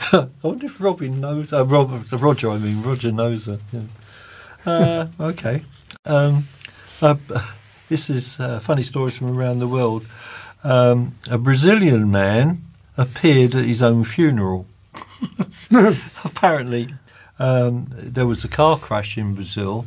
I 0.12 0.28
wonder 0.42 0.66
if 0.66 0.80
Robin 0.80 1.20
knows. 1.20 1.52
Uh, 1.52 1.66
Rob, 1.66 2.04
Roger, 2.12 2.50
I 2.50 2.58
mean 2.58 2.82
Roger 2.82 3.12
knows 3.12 3.46
her. 3.46 3.58
Yeah. 3.72 3.80
Uh, 4.64 5.06
okay. 5.20 5.64
Um, 6.04 6.44
uh, 7.02 7.16
this 7.88 8.08
is 8.08 8.40
uh, 8.40 8.60
funny 8.60 8.82
stories 8.82 9.16
from 9.16 9.36
around 9.36 9.58
the 9.58 9.68
world. 9.68 10.06
Um, 10.62 11.16
a 11.30 11.38
Brazilian 11.38 12.10
man 12.10 12.64
appeared 12.96 13.54
at 13.54 13.64
his 13.64 13.82
own 13.82 14.04
funeral. 14.04 14.66
Apparently, 16.24 16.94
um, 17.38 17.86
there 17.90 18.26
was 18.26 18.44
a 18.44 18.48
car 18.48 18.78
crash 18.78 19.16
in 19.16 19.34
Brazil, 19.34 19.86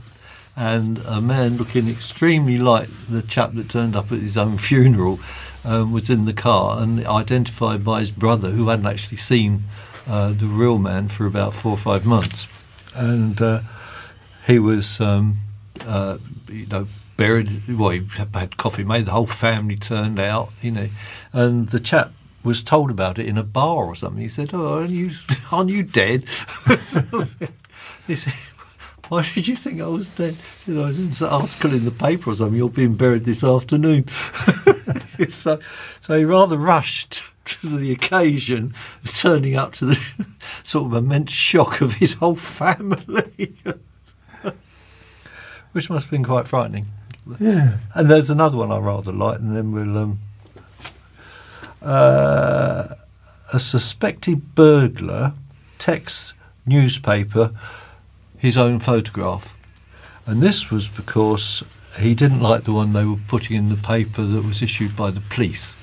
and 0.55 0.99
a 1.07 1.21
man 1.21 1.57
looking 1.57 1.87
extremely 1.87 2.57
like 2.57 2.87
the 3.09 3.21
chap 3.21 3.53
that 3.53 3.69
turned 3.69 3.95
up 3.95 4.11
at 4.11 4.19
his 4.19 4.37
own 4.37 4.57
funeral 4.57 5.19
um, 5.63 5.91
was 5.91 6.09
in 6.09 6.25
the 6.25 6.33
car 6.33 6.81
and 6.81 7.05
identified 7.05 7.83
by 7.83 7.99
his 7.99 8.11
brother, 8.11 8.49
who 8.49 8.69
hadn't 8.69 8.87
actually 8.87 9.17
seen 9.17 9.63
uh, 10.07 10.33
the 10.33 10.47
real 10.47 10.79
man 10.79 11.07
for 11.07 11.25
about 11.25 11.53
four 11.53 11.73
or 11.73 11.77
five 11.77 12.05
months, 12.05 12.47
and 12.95 13.41
uh, 13.41 13.61
he 14.45 14.59
was, 14.59 14.99
um, 14.99 15.37
uh, 15.85 16.17
you 16.49 16.65
know. 16.65 16.87
Buried, 17.15 17.67
well, 17.67 17.89
he 17.89 18.03
had 18.17 18.57
coffee 18.57 18.83
made. 18.83 19.05
The 19.05 19.11
whole 19.11 19.27
family 19.27 19.75
turned 19.75 20.19
out, 20.19 20.51
you 20.61 20.71
know, 20.71 20.89
and 21.31 21.69
the 21.69 21.79
chap 21.79 22.11
was 22.43 22.61
told 22.61 22.91
about 22.91 23.19
it 23.19 23.25
in 23.27 23.37
a 23.37 23.43
bar 23.43 23.85
or 23.85 23.95
something. 23.95 24.21
He 24.21 24.29
said, 24.29 24.51
"Oh, 24.53 24.79
aren't 24.79 24.91
you, 24.91 25.11
aren't 25.51 25.69
you 25.69 25.83
dead?" 25.83 26.23
he 28.07 28.15
said, 28.15 28.33
"Why 29.09 29.29
did 29.33 29.47
you 29.47 29.55
think 29.55 29.81
I 29.81 29.87
was 29.87 30.09
dead?" 30.09 30.33
He 30.33 30.73
said, 30.73 30.77
"I 30.77 30.87
was 30.87 31.21
an 31.21 31.27
article 31.29 31.73
in 31.73 31.85
the 31.85 31.91
paper 31.91 32.31
or 32.31 32.35
something. 32.35 32.57
You're 32.57 32.69
being 32.69 32.95
buried 32.95 33.25
this 33.25 33.43
afternoon." 33.43 34.07
so, 35.29 35.59
so 36.01 36.17
he 36.17 36.25
rather 36.25 36.57
rushed 36.57 37.23
to 37.45 37.77
the 37.77 37.91
occasion, 37.91 38.73
turning 39.05 39.55
up 39.55 39.73
to 39.73 39.85
the 39.85 39.99
sort 40.63 40.87
of 40.87 40.93
immense 40.93 41.31
shock 41.31 41.81
of 41.81 41.95
his 41.95 42.13
whole 42.15 42.35
family, 42.35 43.55
which 45.71 45.89
must 45.89 46.05
have 46.05 46.11
been 46.11 46.23
quite 46.23 46.47
frightening. 46.47 46.87
Yeah. 47.39 47.77
And 47.93 48.09
there's 48.09 48.29
another 48.29 48.57
one 48.57 48.71
I 48.71 48.77
rather 48.77 49.11
like, 49.11 49.39
and 49.39 49.55
then 49.55 49.71
we'll. 49.71 49.97
Um, 49.97 50.19
uh, 51.81 52.95
a 53.51 53.59
suspected 53.59 54.55
burglar 54.55 55.33
texts 55.77 56.33
newspaper 56.65 57.51
his 58.37 58.57
own 58.57 58.79
photograph. 58.79 59.55
And 60.25 60.41
this 60.41 60.71
was 60.71 60.87
because 60.87 61.63
he 61.99 62.15
didn't 62.15 62.41
like 62.41 62.63
the 62.63 62.73
one 62.73 62.93
they 62.93 63.05
were 63.05 63.19
putting 63.27 63.57
in 63.57 63.69
the 63.69 63.75
paper 63.75 64.23
that 64.23 64.43
was 64.43 64.61
issued 64.61 64.95
by 64.95 65.11
the 65.11 65.21
police. 65.21 65.75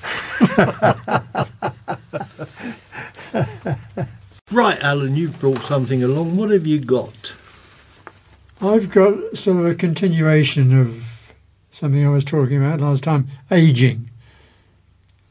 right, 4.51 4.79
Alan, 4.81 5.15
you've 5.15 5.39
brought 5.39 5.61
something 5.63 6.03
along. 6.03 6.35
What 6.35 6.49
have 6.49 6.67
you 6.67 6.79
got? 6.79 7.35
I've 8.59 8.89
got 8.89 9.37
sort 9.37 9.57
of 9.57 9.65
a 9.65 9.75
continuation 9.75 10.79
of 10.79 11.10
something 11.71 12.05
I 12.05 12.09
was 12.09 12.25
talking 12.25 12.57
about 12.57 12.81
last 12.81 13.03
time 13.03 13.27
aging. 13.49 14.09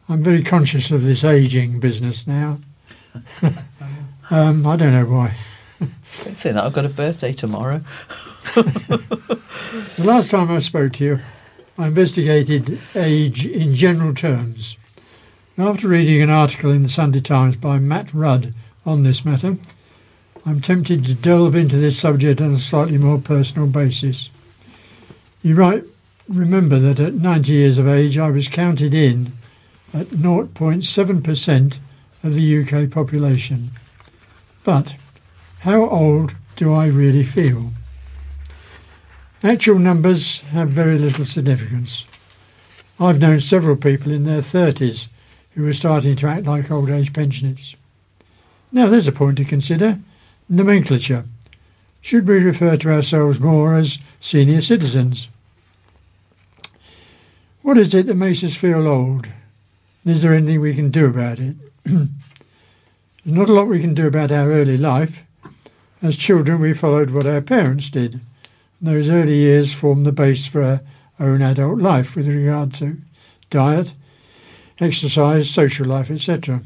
I'm 0.09 0.23
very 0.23 0.43
conscious 0.43 0.91
of 0.91 1.05
this 1.05 1.25
aging 1.25 1.81
business 1.81 2.27
now. 2.27 2.59
um, 4.31 4.67
I 4.67 4.77
don't 4.77 4.93
know 4.93 5.07
why. 5.07 5.35
Don't 6.25 6.37
say 6.37 6.53
that. 6.53 6.65
I've 6.65 6.73
got 6.73 6.85
a 6.85 6.91
birthday 6.91 7.33
tomorrow. 7.33 7.83
The 9.97 10.05
last 10.05 10.31
time 10.31 10.51
I 10.51 10.59
spoke 10.59 10.95
to 10.95 11.05
you, 11.05 11.21
I 11.79 11.87
investigated 11.89 12.81
age 12.95 13.47
in 13.47 13.75
general 13.75 14.15
terms. 14.15 14.77
After 15.57 15.89
reading 15.89 16.23
an 16.23 16.31
article 16.31 16.71
in 16.71 16.83
the 16.83 16.89
Sunday 16.89 17.21
Times 17.21 17.55
by 17.57 17.79
Matt 17.79 18.13
Rudd 18.13 18.55
on 18.85 19.03
this 19.03 19.25
matter, 19.25 19.59
I'm 20.45 20.61
tempted 20.61 21.05
to 21.05 21.15
delve 21.15 21.55
into 21.55 21.77
this 21.77 21.99
subject 21.99 22.41
on 22.41 22.55
a 22.55 22.59
slightly 22.59 22.99
more 22.99 23.19
personal 23.19 23.69
basis. 23.69 24.31
You 25.43 25.55
might 25.55 25.85
remember 26.31 26.79
that 26.79 27.01
at 27.01 27.15
90 27.15 27.53
years 27.53 27.79
of 27.79 27.89
age, 27.89 28.17
I 28.17 28.31
was 28.31 28.47
counted 28.47 28.95
in 28.95 29.33
at 29.93 30.07
0.7% 30.07 31.79
of 32.23 32.35
the 32.35 32.63
UK 32.63 32.91
population. 32.91 33.73
But 34.63 34.95
how 35.61 35.89
old 35.89 36.37
do 36.55 36.73
I 36.73 36.87
really 36.87 37.25
feel? 37.25 37.73
Actual 39.43 39.79
numbers 39.79 40.41
have 40.53 40.69
very 40.69 40.99
little 40.99 41.25
significance. 41.25 42.05
I've 43.01 43.21
known 43.21 43.41
several 43.41 43.77
people 43.77 44.13
in 44.13 44.25
their 44.25 44.43
30s 44.43 45.09
who 45.53 45.67
are 45.67 45.73
starting 45.73 46.15
to 46.17 46.29
act 46.29 46.47
like 46.47 46.71
old 46.71 46.91
age 46.91 47.13
pensioners. 47.13 47.75
Now 48.71 48.87
there's 48.87 49.09
a 49.09 49.13
point 49.13 49.39
to 49.39 49.45
consider 49.45 49.99
nomenclature. 50.49 51.25
Should 52.03 52.29
we 52.29 52.39
refer 52.39 52.77
to 52.77 52.93
ourselves 52.93 53.41
more 53.41 53.75
as 53.75 53.99
senior 54.21 54.61
citizens? 54.61 55.29
What 57.63 57.77
is 57.77 57.95
it 57.95 58.07
that 58.07 58.15
makes 58.15 58.43
us 58.43 58.57
feel 58.57 58.89
old? 58.89 59.29
Is 60.07 60.23
there 60.23 60.33
anything 60.33 60.61
we 60.61 60.75
can 60.75 60.91
do 60.91 61.07
about 61.07 61.39
it? 61.39 61.57
There's 61.85 62.09
not 63.25 63.51
a 63.51 63.53
lot 63.53 63.69
we 63.69 63.81
can 63.81 63.93
do 63.93 64.07
about 64.07 64.33
our 64.33 64.51
early 64.51 64.79
life. 64.79 65.25
As 66.03 66.17
children, 66.17 66.61
we 66.61 66.73
followed 66.73 67.11
what 67.11 67.27
our 67.27 67.43
parents 67.43 67.91
did. 67.91 68.15
And 68.15 68.23
Those 68.81 69.11
early 69.11 69.37
years 69.37 69.75
form 69.75 70.05
the 70.05 70.13
base 70.13 70.47
for 70.47 70.63
our 70.63 70.81
own 71.19 71.43
adult 71.43 71.81
life 71.81 72.17
with 72.17 72.29
regard 72.29 72.73
to 72.75 72.97
diet, 73.51 73.93
exercise, 74.79 75.51
social 75.51 75.87
life, 75.87 76.11
etc. 76.11 76.63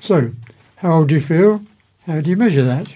So, 0.00 0.30
how 0.76 0.92
old 0.92 1.10
do 1.10 1.16
you 1.16 1.20
feel? 1.20 1.62
How 2.06 2.22
do 2.22 2.30
you 2.30 2.36
measure 2.36 2.64
that? 2.64 2.94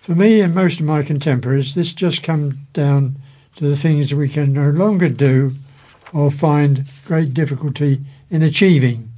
For 0.00 0.16
me 0.16 0.40
and 0.40 0.52
most 0.52 0.80
of 0.80 0.86
my 0.86 1.04
contemporaries, 1.04 1.76
this 1.76 1.94
just 1.94 2.24
comes 2.24 2.56
down 2.72 3.16
to 3.56 3.68
the 3.68 3.76
things 3.76 4.14
we 4.14 4.28
can 4.28 4.52
no 4.52 4.70
longer 4.70 5.08
do 5.08 5.52
or 6.12 6.30
find 6.30 6.84
great 7.06 7.34
difficulty 7.34 8.00
in 8.30 8.42
achieving. 8.42 9.10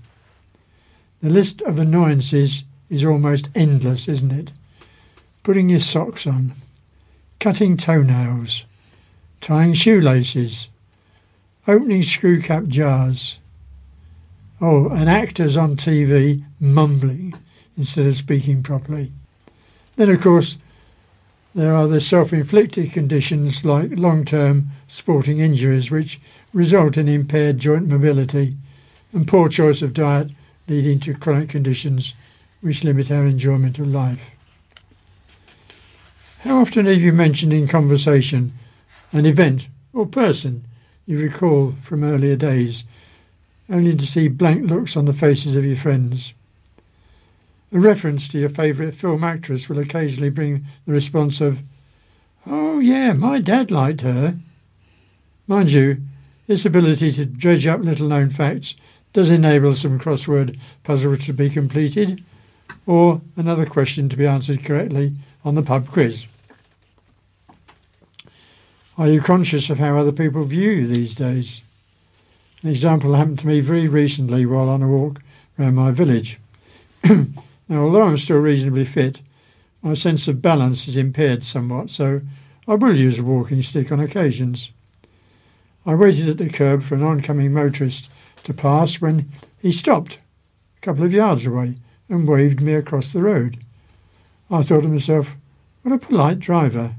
The 1.23 1.31
list 1.31 1.61
of 1.63 1.79
annoyances 1.79 2.65
is 2.89 3.05
almost 3.05 3.49
endless, 3.55 4.09
isn't 4.09 4.33
it? 4.33 4.53
Putting 5.43 5.69
your 5.69 5.81
socks 5.81 6.27
on, 6.27 6.53
cutting 7.41 7.77
toenails, 7.77 8.65
tying 9.41 9.75
shoelaces, 9.75 10.69
opening 11.67 12.03
screw 12.03 12.41
cap 12.41 12.67
jars, 12.67 13.39
Oh, 14.61 14.89
and 14.89 15.09
actors 15.09 15.57
on 15.57 15.77
TV 15.77 16.43
mumbling 16.59 17.33
instead 17.77 18.07
of 18.07 18.17
speaking 18.17 18.63
properly. 18.63 19.13
Then, 19.95 20.11
of 20.11 20.21
course, 20.21 20.59
there 21.55 21.75
are 21.75 21.89
the 21.89 22.01
self 22.01 22.33
inflicted 22.33 22.93
conditions 22.93 23.65
like 23.65 23.91
long 23.93 24.25
term 24.25 24.71
sporting 24.87 25.41
injuries, 25.41 25.91
which 25.91 26.21
result 26.53 26.97
in 26.97 27.09
impaired 27.09 27.59
joint 27.59 27.89
mobility 27.89 28.57
and 29.13 29.27
poor 29.27 29.49
choice 29.49 29.83
of 29.83 29.95
diet, 29.95 30.31
leading 30.69 31.01
to 31.01 31.15
chronic 31.15 31.49
conditions 31.49 32.15
which 32.61 32.85
limit 32.85 33.11
our 33.11 33.27
enjoyment 33.27 33.79
of 33.79 33.87
life. 33.87 34.31
How 36.41 36.61
often 36.61 36.87
have 36.87 37.01
you 37.01 37.13
mentioned 37.13 37.53
in 37.53 37.67
conversation 37.67 38.53
an 39.13 39.27
event 39.27 39.69
or 39.93 40.07
person 40.07 40.65
you 41.07 41.19
recall 41.19 41.75
from 41.83 42.05
earlier 42.05 42.37
days, 42.37 42.85
only 43.71 43.97
to 43.97 44.07
see 44.07 44.29
blank 44.29 44.69
looks 44.69 44.97
on 44.97 45.07
the 45.07 45.13
faces 45.13 45.57
of 45.57 45.65
your 45.65 45.77
friends? 45.77 46.35
A 47.71 47.79
reference 47.79 48.29
to 48.29 48.39
your 48.39 48.49
favourite 48.49 48.95
film 48.95 49.23
actress 49.23 49.69
will 49.69 49.79
occasionally 49.79 50.31
bring 50.31 50.65
the 50.87 50.93
response 50.93 51.41
of, 51.41 51.61
Oh, 52.47 52.79
yeah, 52.79 53.13
my 53.13 53.41
dad 53.41 53.71
liked 53.71 54.01
her. 54.01 54.39
Mind 55.47 55.71
you, 55.71 55.99
this 56.47 56.65
ability 56.65 57.13
to 57.13 57.27
dredge 57.27 57.67
up 57.67 57.81
little 57.81 58.09
known 58.09 58.31
facts 58.31 58.75
does 59.13 59.31
enable 59.31 59.75
some 59.75 59.99
crossword 59.99 60.59
puzzles 60.83 61.27
to 61.27 61.35
be 61.35 61.51
completed 61.51 62.25
or 62.87 63.21
another 63.37 63.67
question 63.67 64.09
to 64.09 64.17
be 64.17 64.27
answered 64.27 64.65
correctly 64.65 65.15
on 65.45 65.55
the 65.55 65.63
pub 65.63 65.89
quiz. 65.89 66.25
Are 68.97 69.09
you 69.09 69.21
conscious 69.21 69.69
of 69.69 69.79
how 69.79 69.99
other 69.99 70.13
people 70.13 70.43
view 70.45 70.71
you 70.71 70.87
these 70.87 71.15
days? 71.15 71.61
An 72.63 72.71
example 72.71 73.15
happened 73.15 73.39
to 73.41 73.47
me 73.47 73.61
very 73.61 73.89
recently 73.89 74.47
while 74.47 74.69
on 74.69 74.83
a 74.83 74.89
walk 74.89 75.21
around 75.59 75.75
my 75.75 75.91
village. 75.91 76.41
now, 77.69 77.83
although 77.83 78.03
I'm 78.03 78.19
still 78.19 78.39
reasonably 78.39 78.85
fit, 78.85 79.21
my 79.83 79.95
sense 79.95 80.27
of 80.27 80.43
balance 80.43 80.89
is 80.89 80.97
impaired 80.97 81.45
somewhat, 81.45 81.91
so 81.91 82.21
I 82.67 82.75
will 82.75 82.97
use 82.97 83.19
a 83.19 83.23
walking 83.23 83.63
stick 83.63 83.93
on 83.93 84.01
occasions. 84.01 84.71
I 85.87 85.95
waited 85.95 86.29
at 86.29 86.39
the 86.39 86.51
curb 86.51 86.83
for 86.83 86.95
an 86.95 87.03
oncoming 87.03 87.53
motorist 87.53 88.11
to 88.45 88.55
pass 88.55 89.01
when 89.01 89.31
he 89.59 89.73
stopped 89.73 90.19
a 90.77 90.81
couple 90.81 91.05
of 91.05 91.13
yards 91.13 91.47
away 91.47 91.75
and 92.09 92.27
waved 92.27 92.61
me 92.61 92.75
across 92.75 93.13
the 93.13 93.23
road. 93.23 93.59
I 94.51 94.63
thought 94.63 94.83
to 94.83 94.89
myself, 94.89 95.37
what 95.83 95.95
a 95.95 95.99
polite 95.99 96.41
driver. 96.41 96.95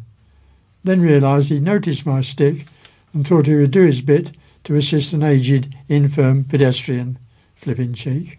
Then 0.84 1.02
realised 1.02 1.50
he'd 1.50 1.64
noticed 1.64 2.06
my 2.06 2.22
stick 2.22 2.66
and 3.14 3.28
thought 3.28 3.48
he 3.48 3.56
would 3.56 3.72
do 3.72 3.82
his 3.82 4.02
bit 4.02 4.32
to 4.64 4.76
assist 4.76 5.14
an 5.14 5.24
aged, 5.24 5.76
infirm 5.88 6.44
pedestrian. 6.44 7.18
Flipping 7.56 7.94
cheek. 7.94 8.39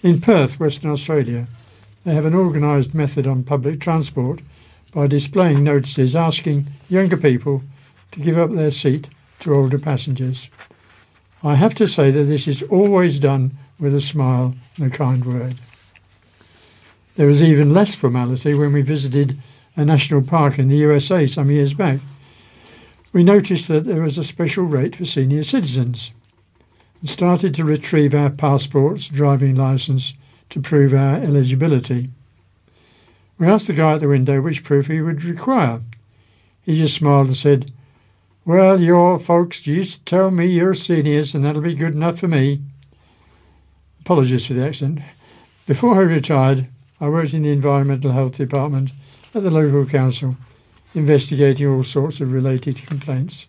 In 0.00 0.20
Perth, 0.20 0.60
Western 0.60 0.90
Australia, 0.90 1.48
they 2.04 2.14
have 2.14 2.24
an 2.24 2.34
organised 2.34 2.94
method 2.94 3.26
on 3.26 3.42
public 3.42 3.80
transport 3.80 4.40
by 4.92 5.08
displaying 5.08 5.64
notices 5.64 6.14
asking 6.14 6.68
younger 6.88 7.16
people 7.16 7.62
to 8.12 8.20
give 8.20 8.38
up 8.38 8.52
their 8.52 8.70
seat 8.70 9.08
to 9.40 9.54
older 9.54 9.78
passengers. 9.78 10.48
I 11.42 11.56
have 11.56 11.74
to 11.74 11.88
say 11.88 12.12
that 12.12 12.24
this 12.24 12.46
is 12.46 12.62
always 12.64 13.18
done 13.18 13.58
with 13.80 13.92
a 13.92 14.00
smile 14.00 14.54
and 14.76 14.92
a 14.92 14.96
kind 14.96 15.24
word. 15.24 15.56
There 17.16 17.26
was 17.26 17.42
even 17.42 17.74
less 17.74 17.96
formality 17.96 18.54
when 18.54 18.72
we 18.72 18.82
visited 18.82 19.36
a 19.74 19.84
national 19.84 20.22
park 20.22 20.60
in 20.60 20.68
the 20.68 20.76
USA 20.76 21.26
some 21.26 21.50
years 21.50 21.74
back. 21.74 21.98
We 23.12 23.24
noticed 23.24 23.66
that 23.66 23.84
there 23.84 24.02
was 24.02 24.16
a 24.16 24.24
special 24.24 24.64
rate 24.64 24.94
for 24.94 25.04
senior 25.04 25.42
citizens 25.42 26.12
and 27.00 27.08
started 27.08 27.54
to 27.54 27.64
retrieve 27.64 28.14
our 28.14 28.30
passports, 28.30 29.08
driving 29.08 29.54
license 29.54 30.14
to 30.50 30.60
prove 30.60 30.94
our 30.94 31.16
eligibility. 31.16 32.10
We 33.38 33.46
asked 33.46 33.68
the 33.68 33.72
guy 33.72 33.92
at 33.92 34.00
the 34.00 34.08
window 34.08 34.40
which 34.40 34.64
proof 34.64 34.88
he 34.88 35.00
would 35.00 35.22
require. 35.22 35.80
He 36.62 36.74
just 36.74 36.94
smiled 36.94 37.28
and 37.28 37.36
said, 37.36 37.72
Well, 38.44 38.80
you 38.80 38.96
all 38.96 39.18
folks 39.18 39.66
used 39.66 39.98
to 39.98 40.04
tell 40.04 40.30
me 40.30 40.46
you're 40.46 40.74
seniors 40.74 41.34
and 41.34 41.44
that'll 41.44 41.62
be 41.62 41.74
good 41.74 41.94
enough 41.94 42.18
for 42.18 42.28
me. 42.28 42.62
Apologies 44.00 44.46
for 44.46 44.54
the 44.54 44.66
accent. 44.66 45.00
Before 45.66 45.96
I 45.96 46.02
retired, 46.02 46.66
I 47.00 47.08
worked 47.08 47.34
in 47.34 47.42
the 47.42 47.52
Environmental 47.52 48.12
Health 48.12 48.36
Department 48.36 48.90
at 49.34 49.42
the 49.42 49.50
local 49.50 49.86
council, 49.86 50.36
investigating 50.94 51.68
all 51.68 51.84
sorts 51.84 52.20
of 52.20 52.32
related 52.32 52.84
complaints. 52.86 53.46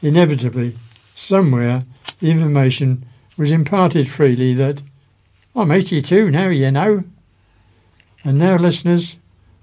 Inevitably, 0.00 0.76
somewhere, 1.14 1.84
the 2.20 2.30
information 2.30 3.04
was 3.36 3.52
imparted 3.52 4.08
freely 4.08 4.54
that 4.54 4.82
I'm 5.54 5.70
82 5.70 6.30
now, 6.30 6.48
you 6.48 6.70
know. 6.70 7.04
And 8.24 8.38
now, 8.38 8.56
listeners, 8.56 9.16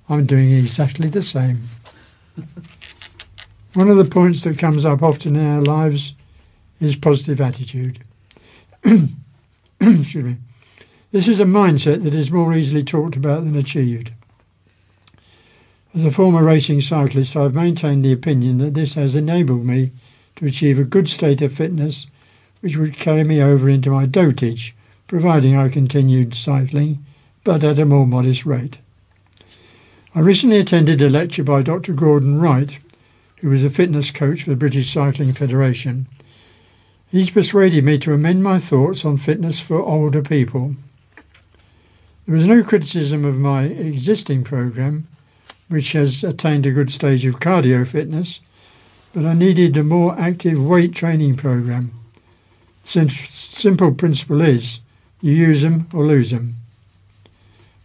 I'm 0.10 0.26
doing 0.26 0.52
exactly 0.52 1.10
the 1.10 1.22
same. 1.22 1.64
One 3.74 3.90
of 3.90 3.98
the 3.98 4.06
points 4.06 4.44
that 4.44 4.58
comes 4.58 4.86
up 4.86 5.04
often 5.04 5.36
in 5.36 5.46
our 5.46 5.62
lives 5.62 6.14
is 6.80 6.96
positive 6.96 7.42
attitude. 7.42 8.04
Excuse 8.84 10.16
me. 10.16 10.38
This 11.12 11.28
is 11.28 11.40
a 11.40 11.46
mindset 11.46 12.04
that 12.04 12.16
is 12.16 12.32
more 12.32 12.54
easily 12.54 12.84
talked 12.84 13.16
about 13.16 13.44
than 13.44 13.56
achieved. 13.56 14.12
As 15.94 16.04
a 16.04 16.12
former 16.12 16.44
racing 16.44 16.82
cyclist, 16.82 17.36
I 17.36 17.44
have 17.44 17.56
maintained 17.56 18.04
the 18.04 18.12
opinion 18.12 18.58
that 18.58 18.74
this 18.74 18.96
has 18.96 19.16
enabled 19.16 19.66
me 19.66 19.92
to 20.36 20.46
achieve 20.46 20.78
a 20.78 20.84
good 20.84 21.08
state 21.08 21.42
of 21.42 21.54
fitness 21.54 22.08
which 22.66 22.78
would 22.78 22.98
carry 22.98 23.24
me 23.24 23.40
over 23.40 23.70
into 23.70 23.92
my 23.92 24.08
dotage, 24.08 24.74
providing 25.06 25.56
I 25.56 25.70
continued 25.70 26.34
cycling, 26.34 26.98
but 27.44 27.64
at 27.64 27.78
a 27.78 27.86
more 27.86 28.08
modest 28.08 28.44
rate. 28.44 28.80
I 30.16 30.22
recently 30.22 30.58
attended 30.58 31.00
a 31.00 31.08
lecture 31.08 31.44
by 31.44 31.62
Dr. 31.62 31.94
Gordon 31.94 32.40
Wright, 32.40 32.80
who 33.42 33.52
is 33.52 33.64
a 33.64 33.70
fitness 33.70 34.10
coach 34.10 34.42
for 34.42 34.50
the 34.50 34.56
British 34.56 34.92
Cycling 34.92 35.32
Federation. 35.34 36.08
He's 37.08 37.30
persuaded 37.30 37.84
me 37.84 38.00
to 38.00 38.14
amend 38.14 38.44
my 38.44 38.58
thoughts 38.58 39.06
on 39.06 39.18
fitness 39.18 39.60
for 39.60 39.80
older 39.80 40.24
people. 40.24 40.76
There 42.26 42.36
was 42.36 42.48
no 42.48 42.64
criticism 42.64 43.26
of 43.26 43.36
my 43.36 43.66
existing 43.66 44.44
program, 44.44 45.08
which 45.68 45.92
has 45.92 46.24
attained 46.24 46.66
a 46.66 46.72
good 46.72 46.90
stage 46.90 47.28
of 47.28 47.40
cardio 47.40 47.86
fitness, 47.86 48.40
but 49.14 49.24
I 49.24 49.36
needed 49.36 49.78
a 49.78 49.84
more 49.84 50.20
active 50.20 50.60
weight 50.60 50.96
training 50.96 51.38
program. 51.38 51.92
Since 52.86 53.20
simple 53.30 53.94
principle 53.94 54.42
is 54.42 54.80
you 55.20 55.34
use 55.34 55.64
them 55.64 55.88
or 55.92 56.06
lose 56.06 56.30
them. 56.30 56.54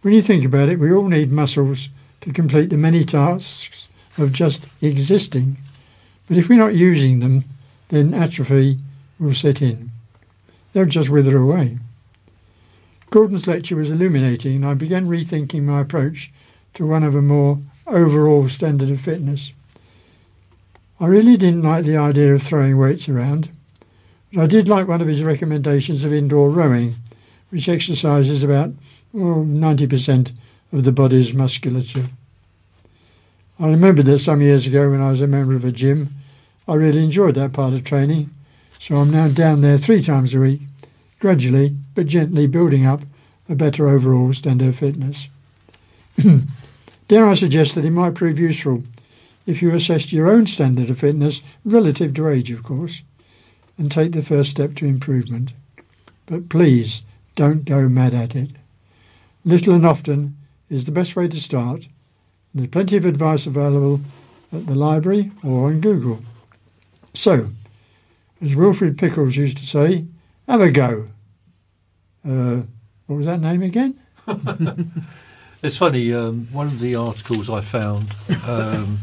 When 0.03 0.13
you 0.13 0.21
think 0.21 0.45
about 0.45 0.69
it, 0.69 0.79
we 0.79 0.93
all 0.93 1.07
need 1.07 1.31
muscles 1.31 1.89
to 2.21 2.31
complete 2.31 2.69
the 2.69 2.77
many 2.77 3.03
tasks 3.03 3.87
of 4.19 4.31
just 4.31 4.65
existing. 4.79 5.57
But 6.27 6.37
if 6.37 6.47
we're 6.47 6.59
not 6.59 6.75
using 6.75 7.19
them, 7.19 7.43
then 7.89 8.13
atrophy 8.13 8.77
will 9.19 9.33
set 9.33 9.61
in. 9.61 9.89
They'll 10.71 10.85
just 10.85 11.09
wither 11.09 11.35
away. 11.35 11.79
Gordon's 13.09 13.47
lecture 13.47 13.75
was 13.75 13.89
illuminating, 13.89 14.57
and 14.57 14.65
I 14.65 14.75
began 14.75 15.07
rethinking 15.07 15.63
my 15.63 15.81
approach 15.81 16.31
to 16.75 16.85
one 16.85 17.03
of 17.03 17.15
a 17.15 17.23
more 17.23 17.59
overall 17.87 18.47
standard 18.49 18.91
of 18.91 19.01
fitness. 19.01 19.51
I 20.99 21.07
really 21.07 21.37
didn't 21.37 21.63
like 21.63 21.85
the 21.85 21.97
idea 21.97 22.35
of 22.35 22.43
throwing 22.43 22.77
weights 22.77 23.09
around, 23.09 23.49
I 24.37 24.47
did 24.47 24.69
like 24.69 24.87
one 24.87 25.01
of 25.01 25.07
his 25.07 25.23
recommendations 25.23 26.03
of 26.03 26.13
indoor 26.13 26.49
rowing, 26.49 26.95
which 27.49 27.67
exercises 27.67 28.43
about 28.43 28.71
well, 29.11 29.43
90% 29.43 30.31
of 30.71 30.85
the 30.85 30.91
body's 30.93 31.33
musculature. 31.33 32.05
I 33.59 33.67
remember 33.67 34.03
that 34.03 34.19
some 34.19 34.41
years 34.41 34.65
ago 34.65 34.89
when 34.89 35.01
I 35.01 35.11
was 35.11 35.19
a 35.19 35.27
member 35.27 35.53
of 35.53 35.65
a 35.65 35.71
gym, 35.71 36.09
I 36.65 36.75
really 36.75 37.03
enjoyed 37.03 37.35
that 37.35 37.51
part 37.51 37.73
of 37.73 37.83
training, 37.83 38.29
so 38.79 38.95
I'm 38.95 39.11
now 39.11 39.27
down 39.27 39.61
there 39.61 39.77
three 39.77 40.01
times 40.01 40.33
a 40.33 40.39
week, 40.39 40.61
gradually 41.19 41.75
but 41.93 42.07
gently 42.07 42.47
building 42.47 42.85
up 42.85 43.01
a 43.49 43.55
better 43.55 43.89
overall 43.89 44.33
standard 44.33 44.69
of 44.69 44.77
fitness. 44.77 45.27
Dare 47.09 47.27
I 47.27 47.33
suggest 47.33 47.75
that 47.75 47.83
it 47.83 47.91
might 47.91 48.15
prove 48.15 48.39
useful 48.39 48.83
if 49.45 49.61
you 49.61 49.73
assessed 49.75 50.13
your 50.13 50.29
own 50.29 50.47
standard 50.47 50.89
of 50.89 50.99
fitness, 50.99 51.41
relative 51.65 52.13
to 52.13 52.29
age, 52.29 52.51
of 52.51 52.63
course, 52.63 53.01
and 53.81 53.91
take 53.91 54.11
the 54.11 54.21
first 54.21 54.51
step 54.51 54.75
to 54.75 54.85
improvement. 54.85 55.53
But 56.27 56.49
please 56.49 57.01
don't 57.35 57.65
go 57.65 57.89
mad 57.89 58.13
at 58.13 58.35
it. 58.35 58.51
Little 59.43 59.73
and 59.73 59.87
often 59.87 60.37
is 60.69 60.85
the 60.85 60.91
best 60.91 61.15
way 61.15 61.27
to 61.27 61.41
start. 61.41 61.87
There's 62.53 62.69
plenty 62.69 62.95
of 62.95 63.05
advice 63.05 63.47
available 63.47 64.01
at 64.53 64.67
the 64.67 64.75
library 64.75 65.31
or 65.43 65.69
on 65.69 65.81
Google. 65.81 66.21
So, 67.15 67.49
as 68.39 68.55
Wilfred 68.55 68.99
Pickles 68.99 69.35
used 69.35 69.57
to 69.57 69.65
say, 69.65 70.05
have 70.47 70.61
a 70.61 70.69
go. 70.69 71.07
Uh, 72.23 72.61
what 73.07 73.15
was 73.15 73.25
that 73.25 73.41
name 73.41 73.63
again? 73.63 73.99
It's 75.63 75.77
funny. 75.77 76.11
Um, 76.11 76.47
one 76.51 76.65
of 76.65 76.79
the 76.79 76.95
articles 76.95 77.47
I 77.47 77.61
found 77.61 78.15
um, 78.47 78.97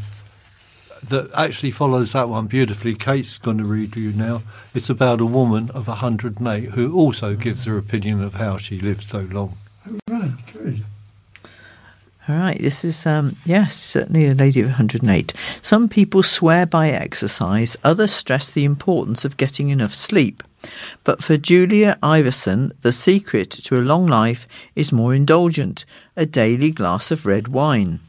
that 1.03 1.29
actually 1.33 1.71
follows 1.71 2.11
that 2.11 2.29
one 2.29 2.47
beautifully. 2.47 2.95
Kate's 2.95 3.37
going 3.37 3.57
to 3.57 3.63
read 3.63 3.95
you 3.95 4.11
now. 4.11 4.43
It's 4.73 4.89
about 4.89 5.21
a 5.21 5.25
woman 5.25 5.69
of 5.71 5.87
108 5.87 6.69
who 6.71 6.95
also 6.95 7.35
gives 7.35 7.65
her 7.65 7.77
opinion 7.77 8.23
of 8.23 8.35
how 8.35 8.57
she 8.57 8.79
lived 8.79 9.03
so 9.07 9.21
long. 9.21 9.57
Right, 10.07 10.31
good. 10.51 10.83
All 12.27 12.35
right, 12.35 12.59
this 12.59 12.85
is, 12.85 13.07
um, 13.07 13.37
yes, 13.43 13.75
certainly 13.75 14.27
a 14.27 14.35
lady 14.35 14.59
of 14.61 14.67
108. 14.67 15.33
Some 15.63 15.89
people 15.89 16.21
swear 16.21 16.67
by 16.67 16.89
exercise, 16.89 17.75
others 17.83 18.11
stress 18.11 18.51
the 18.51 18.65
importance 18.65 19.25
of 19.25 19.37
getting 19.37 19.69
enough 19.69 19.95
sleep. 19.95 20.43
But 21.03 21.23
for 21.23 21.37
Julia 21.37 21.97
Iverson, 22.03 22.73
the 22.81 22.91
secret 22.91 23.49
to 23.49 23.79
a 23.79 23.81
long 23.81 24.05
life 24.05 24.47
is 24.75 24.91
more 24.91 25.15
indulgent 25.15 25.85
a 26.15 26.27
daily 26.27 26.69
glass 26.69 27.09
of 27.09 27.25
red 27.25 27.47
wine. 27.47 27.99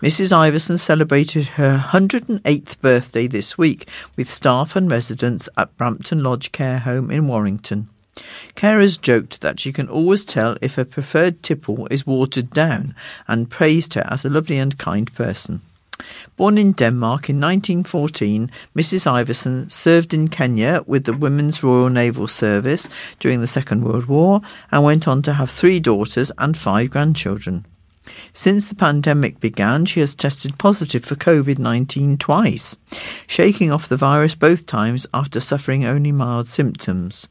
Mrs. 0.00 0.32
Iverson 0.32 0.78
celebrated 0.78 1.46
her 1.48 1.78
108th 1.78 2.80
birthday 2.80 3.26
this 3.26 3.58
week 3.58 3.88
with 4.16 4.30
staff 4.30 4.76
and 4.76 4.90
residents 4.90 5.48
at 5.56 5.76
Brampton 5.76 6.22
Lodge 6.22 6.52
Care 6.52 6.80
Home 6.80 7.10
in 7.10 7.26
Warrington. 7.26 7.88
Carers 8.54 9.00
joked 9.00 9.40
that 9.40 9.60
she 9.60 9.72
can 9.72 9.88
always 9.88 10.24
tell 10.24 10.56
if 10.62 10.76
her 10.76 10.84
preferred 10.84 11.42
tipple 11.42 11.86
is 11.90 12.06
watered 12.06 12.50
down 12.50 12.94
and 13.28 13.50
praised 13.50 13.94
her 13.94 14.06
as 14.08 14.24
a 14.24 14.30
lovely 14.30 14.58
and 14.58 14.78
kind 14.78 15.12
person. 15.14 15.60
Born 16.36 16.58
in 16.58 16.72
Denmark 16.72 17.30
in 17.30 17.40
1914, 17.40 18.50
Mrs. 18.76 19.06
Iverson 19.06 19.70
served 19.70 20.12
in 20.12 20.28
Kenya 20.28 20.82
with 20.86 21.04
the 21.04 21.12
Women's 21.12 21.62
Royal 21.62 21.88
Naval 21.88 22.28
Service 22.28 22.88
during 23.18 23.40
the 23.40 23.46
Second 23.46 23.82
World 23.82 24.04
War 24.04 24.42
and 24.70 24.84
went 24.84 25.08
on 25.08 25.22
to 25.22 25.34
have 25.34 25.50
three 25.50 25.80
daughters 25.80 26.30
and 26.38 26.56
five 26.56 26.90
grandchildren. 26.90 27.64
Since 28.32 28.66
the 28.66 28.74
pandemic 28.74 29.40
began, 29.40 29.84
she 29.84 30.00
has 30.00 30.14
tested 30.14 30.58
positive 30.58 31.04
for 31.04 31.16
COVID 31.16 31.58
19 31.58 32.18
twice, 32.18 32.76
shaking 33.26 33.72
off 33.72 33.88
the 33.88 33.96
virus 33.96 34.34
both 34.34 34.66
times 34.66 35.06
after 35.12 35.40
suffering 35.40 35.84
only 35.84 36.12
mild 36.12 36.48
symptoms. 36.48 37.28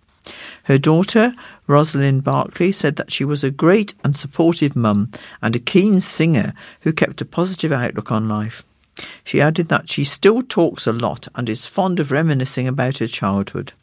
Her 0.64 0.78
daughter, 0.78 1.34
Rosalind 1.68 2.24
Barclay, 2.24 2.72
said 2.72 2.96
that 2.96 3.12
she 3.12 3.24
was 3.24 3.44
a 3.44 3.52
great 3.52 3.94
and 4.04 4.16
supportive 4.16 4.76
mum 4.76 5.12
and 5.42 5.56
a 5.56 5.60
keen 5.60 6.02
singer 6.02 6.54
who 6.82 6.94
kept 6.94 7.22
a 7.22 7.26
positive 7.26 7.72
outlook 7.72 8.12
on 8.12 8.28
life. 8.28 8.64
She 9.24 9.42
added 9.42 9.68
that 9.68 9.90
she 9.90 10.04
still 10.04 10.42
talks 10.42 10.88
a 10.88 10.94
lot 10.94 11.28
and 11.36 11.50
is 11.50 11.66
fond 11.66 12.00
of 12.00 12.12
reminiscing 12.12 12.68
about 12.68 12.98
her 13.00 13.08
childhood. 13.08 13.74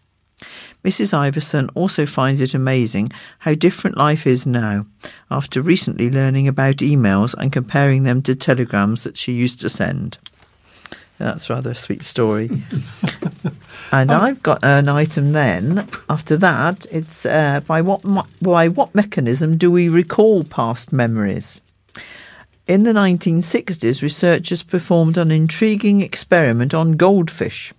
Mrs. 0.85 1.15
Iverson 1.15 1.69
also 1.75 2.07
finds 2.07 2.41
it 2.41 2.55
amazing 2.55 3.11
how 3.41 3.55
different 3.55 3.97
life 3.97 4.27
is 4.27 4.47
now, 4.47 4.87
after 5.31 5.63
recently 5.63 6.11
learning 6.11 6.49
about 6.49 6.77
emails 6.77 7.35
and 7.39 7.53
comparing 7.53 8.03
them 8.03 8.23
to 8.23 8.35
telegrams 8.35 9.05
that 9.05 9.17
she 9.17 9.33
used 9.33 9.61
to 9.61 9.71
send. 9.71 10.19
That's 11.19 11.49
rather 11.49 11.71
a 11.71 11.75
sweet 11.75 12.03
story. 12.03 12.51
and 13.93 14.11
I've 14.11 14.43
got 14.43 14.65
an 14.65 14.89
item 14.89 15.33
then. 15.33 15.89
After 16.09 16.37
that, 16.39 16.85
it's 16.91 17.25
uh, 17.25 17.61
by 17.61 17.81
what 17.81 18.03
by 18.41 18.67
what 18.67 18.95
mechanism 18.95 19.57
do 19.57 19.71
we 19.71 19.89
recall 19.89 20.43
past 20.43 20.93
memories? 20.93 21.61
In 22.67 22.85
the 22.85 22.93
1960s, 22.93 24.03
researchers 24.03 24.63
performed 24.63 25.17
an 25.17 25.31
intriguing 25.31 26.01
experiment 26.01 26.75
on 26.75 26.93
goldfish. 26.93 27.73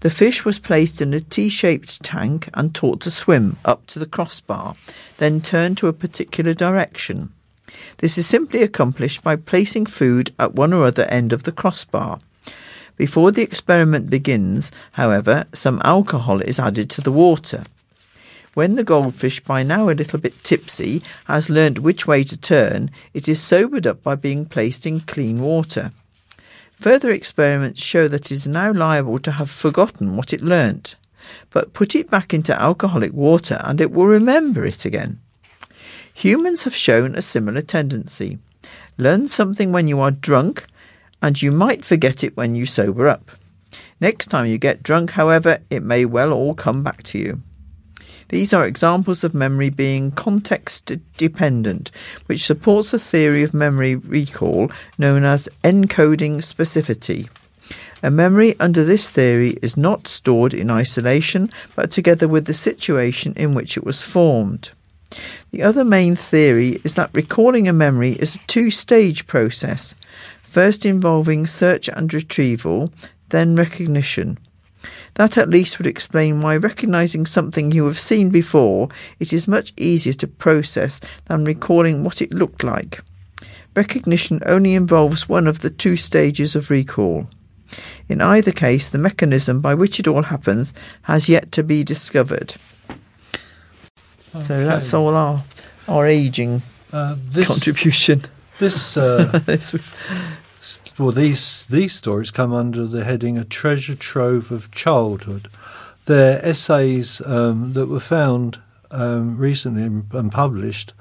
The 0.00 0.10
fish 0.10 0.46
was 0.46 0.58
placed 0.58 1.02
in 1.02 1.12
a 1.12 1.20
T 1.20 1.50
shaped 1.50 2.02
tank 2.02 2.48
and 2.54 2.74
taught 2.74 3.00
to 3.02 3.10
swim 3.10 3.58
up 3.66 3.86
to 3.88 3.98
the 3.98 4.06
crossbar, 4.06 4.74
then 5.18 5.42
turn 5.42 5.74
to 5.76 5.88
a 5.88 5.92
particular 5.92 6.54
direction. 6.54 7.32
This 7.98 8.16
is 8.16 8.26
simply 8.26 8.62
accomplished 8.62 9.22
by 9.22 9.36
placing 9.36 9.86
food 9.86 10.32
at 10.38 10.54
one 10.54 10.72
or 10.72 10.86
other 10.86 11.04
end 11.04 11.34
of 11.34 11.42
the 11.42 11.52
crossbar. 11.52 12.20
Before 12.96 13.30
the 13.30 13.42
experiment 13.42 14.08
begins, 14.08 14.72
however, 14.92 15.44
some 15.52 15.80
alcohol 15.84 16.40
is 16.40 16.58
added 16.58 16.88
to 16.90 17.02
the 17.02 17.12
water. 17.12 17.64
When 18.54 18.76
the 18.76 18.84
goldfish, 18.84 19.40
by 19.40 19.62
now 19.62 19.90
a 19.90 19.92
little 19.92 20.18
bit 20.18 20.42
tipsy, 20.42 21.02
has 21.26 21.50
learnt 21.50 21.78
which 21.78 22.06
way 22.06 22.24
to 22.24 22.36
turn, 22.36 22.90
it 23.14 23.28
is 23.28 23.40
sobered 23.40 23.86
up 23.86 24.02
by 24.02 24.16
being 24.16 24.44
placed 24.46 24.86
in 24.86 25.00
clean 25.00 25.40
water. 25.40 25.92
Further 26.80 27.10
experiments 27.10 27.82
show 27.82 28.08
that 28.08 28.30
it 28.30 28.32
is 28.32 28.48
now 28.48 28.72
liable 28.72 29.18
to 29.18 29.32
have 29.32 29.50
forgotten 29.50 30.16
what 30.16 30.32
it 30.32 30.40
learnt, 30.40 30.96
but 31.50 31.74
put 31.74 31.94
it 31.94 32.08
back 32.08 32.32
into 32.32 32.58
alcoholic 32.58 33.12
water 33.12 33.60
and 33.64 33.82
it 33.82 33.90
will 33.90 34.06
remember 34.06 34.64
it 34.64 34.86
again. 34.86 35.20
Humans 36.14 36.64
have 36.64 36.74
shown 36.74 37.14
a 37.14 37.20
similar 37.20 37.60
tendency. 37.60 38.38
Learn 38.96 39.28
something 39.28 39.72
when 39.72 39.88
you 39.88 40.00
are 40.00 40.10
drunk, 40.10 40.64
and 41.20 41.40
you 41.40 41.52
might 41.52 41.84
forget 41.84 42.24
it 42.24 42.34
when 42.34 42.54
you 42.54 42.64
sober 42.64 43.08
up. 43.08 43.30
Next 44.00 44.28
time 44.28 44.46
you 44.46 44.56
get 44.56 44.82
drunk, 44.82 45.10
however, 45.10 45.58
it 45.68 45.82
may 45.82 46.06
well 46.06 46.32
all 46.32 46.54
come 46.54 46.82
back 46.82 47.02
to 47.04 47.18
you. 47.18 47.42
These 48.30 48.54
are 48.54 48.64
examples 48.64 49.24
of 49.24 49.34
memory 49.34 49.70
being 49.70 50.12
context 50.12 50.92
dependent, 51.16 51.90
which 52.26 52.46
supports 52.46 52.92
a 52.92 52.98
theory 52.98 53.42
of 53.42 53.52
memory 53.52 53.96
recall 53.96 54.70
known 54.96 55.24
as 55.24 55.48
encoding 55.64 56.36
specificity. 56.36 57.28
A 58.04 58.10
memory 58.10 58.54
under 58.60 58.84
this 58.84 59.10
theory 59.10 59.58
is 59.62 59.76
not 59.76 60.06
stored 60.06 60.54
in 60.54 60.70
isolation, 60.70 61.50
but 61.74 61.90
together 61.90 62.28
with 62.28 62.44
the 62.44 62.54
situation 62.54 63.34
in 63.36 63.52
which 63.52 63.76
it 63.76 63.84
was 63.84 64.00
formed. 64.00 64.70
The 65.50 65.64
other 65.64 65.84
main 65.84 66.14
theory 66.14 66.80
is 66.84 66.94
that 66.94 67.10
recalling 67.12 67.66
a 67.66 67.72
memory 67.72 68.12
is 68.12 68.36
a 68.36 68.46
two 68.46 68.70
stage 68.70 69.26
process, 69.26 69.96
first 70.44 70.86
involving 70.86 71.48
search 71.48 71.88
and 71.88 72.14
retrieval, 72.14 72.92
then 73.30 73.56
recognition. 73.56 74.38
That 75.14 75.36
at 75.36 75.50
least 75.50 75.78
would 75.78 75.86
explain 75.86 76.40
why 76.40 76.56
recognizing 76.56 77.26
something 77.26 77.72
you 77.72 77.84
have 77.86 77.98
seen 77.98 78.30
before, 78.30 78.88
it 79.18 79.32
is 79.32 79.46
much 79.48 79.72
easier 79.76 80.14
to 80.14 80.26
process 80.26 81.00
than 81.26 81.44
recalling 81.44 82.04
what 82.04 82.22
it 82.22 82.32
looked 82.32 82.62
like. 82.64 83.00
Recognition 83.76 84.40
only 84.46 84.74
involves 84.74 85.28
one 85.28 85.46
of 85.46 85.60
the 85.60 85.70
two 85.70 85.96
stages 85.96 86.56
of 86.56 86.70
recall. 86.70 87.28
In 88.08 88.20
either 88.20 88.50
case, 88.50 88.88
the 88.88 88.98
mechanism 88.98 89.60
by 89.60 89.74
which 89.74 90.00
it 90.00 90.08
all 90.08 90.24
happens 90.24 90.72
has 91.02 91.28
yet 91.28 91.52
to 91.52 91.62
be 91.62 91.84
discovered. 91.84 92.54
So 94.32 94.64
that's 94.64 94.94
all 94.94 95.14
our 95.14 95.44
our 95.88 96.06
aging 96.06 96.62
Uh, 96.92 97.14
this, 97.30 97.46
contribution. 97.46 98.22
this, 98.58 98.96
uh, 98.96 99.40
This 99.46 99.72
well, 100.98 101.12
these 101.12 101.64
these 101.66 101.94
stories 101.94 102.30
come 102.30 102.52
under 102.52 102.86
the 102.86 103.04
heading 103.04 103.38
"A 103.38 103.44
Treasure 103.44 103.94
Trove 103.94 104.50
of 104.50 104.70
Childhood." 104.70 105.48
They're 106.04 106.44
essays 106.44 107.20
um, 107.24 107.72
that 107.74 107.86
were 107.86 108.00
found 108.00 108.60
um, 108.90 109.38
recently 109.38 109.82
and 109.84 110.32
published. 110.32 110.92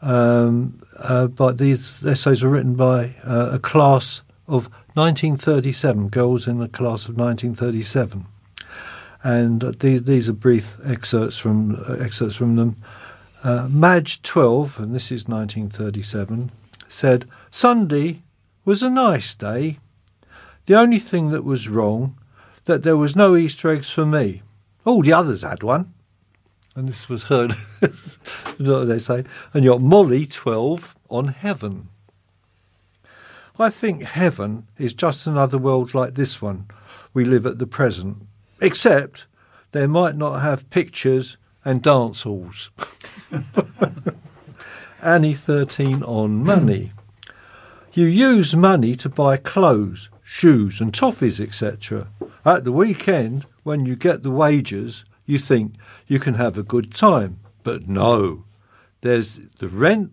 Um, 0.00 0.80
uh, 0.98 1.26
but 1.28 1.58
these 1.58 1.94
essays 2.04 2.42
were 2.42 2.50
written 2.50 2.74
by 2.74 3.14
uh, 3.24 3.50
a 3.52 3.58
class 3.58 4.22
of 4.48 4.68
1937 4.94 6.08
girls 6.08 6.48
in 6.48 6.58
the 6.58 6.68
class 6.68 7.08
of 7.08 7.16
1937, 7.16 8.26
and 9.22 9.64
uh, 9.64 9.72
these 9.78 10.04
these 10.04 10.28
are 10.28 10.34
brief 10.34 10.76
excerpts 10.84 11.36
from 11.36 11.76
uh, 11.86 11.94
excerpts 11.94 12.36
from 12.36 12.56
them. 12.56 12.76
Uh, 13.44 13.66
Madge 13.68 14.22
12, 14.22 14.78
and 14.78 14.94
this 14.94 15.10
is 15.10 15.26
1937, 15.26 16.52
said, 16.86 17.28
Sunday 17.50 18.22
was 18.64 18.82
a 18.82 18.90
nice 18.90 19.34
day. 19.34 19.78
The 20.66 20.78
only 20.78 20.98
thing 20.98 21.30
that 21.30 21.44
was 21.44 21.68
wrong, 21.68 22.18
that 22.64 22.82
there 22.82 22.96
was 22.96 23.16
no 23.16 23.34
Easter 23.34 23.70
eggs 23.70 23.90
for 23.90 24.06
me. 24.06 24.42
All 24.84 25.02
the 25.02 25.12
others 25.12 25.42
had 25.42 25.62
one. 25.62 25.92
And 26.74 26.88
this 26.88 27.08
was 27.08 27.24
heard, 27.24 27.54
they 28.58 28.98
say. 28.98 29.24
And 29.52 29.64
you're 29.64 29.78
Molly 29.78 30.26
12 30.26 30.94
on 31.10 31.28
heaven. 31.28 31.88
I 33.58 33.68
think 33.68 34.04
heaven 34.04 34.66
is 34.78 34.94
just 34.94 35.26
another 35.26 35.58
world 35.58 35.94
like 35.94 36.14
this 36.14 36.40
one 36.40 36.66
we 37.12 37.24
live 37.24 37.44
at 37.44 37.58
the 37.58 37.66
present, 37.66 38.26
except 38.60 39.26
they 39.72 39.86
might 39.86 40.16
not 40.16 40.40
have 40.40 40.70
pictures 40.70 41.36
and 41.64 41.82
dance 41.82 42.22
halls. 42.22 42.70
Annie 45.02 45.34
13 45.34 46.02
on 46.02 46.42
money. 46.42 46.92
You 47.94 48.06
use 48.06 48.56
money 48.56 48.96
to 48.96 49.10
buy 49.10 49.36
clothes, 49.36 50.08
shoes, 50.22 50.80
and 50.80 50.94
toffees, 50.94 51.38
etc. 51.40 52.08
At 52.42 52.64
the 52.64 52.72
weekend, 52.72 53.44
when 53.64 53.84
you 53.84 53.96
get 53.96 54.22
the 54.22 54.30
wages, 54.30 55.04
you 55.26 55.36
think 55.36 55.74
you 56.06 56.18
can 56.18 56.34
have 56.34 56.56
a 56.56 56.62
good 56.62 56.94
time. 56.94 57.40
But 57.62 57.88
no, 57.88 58.44
there's 59.02 59.40
the 59.58 59.68
rent, 59.68 60.12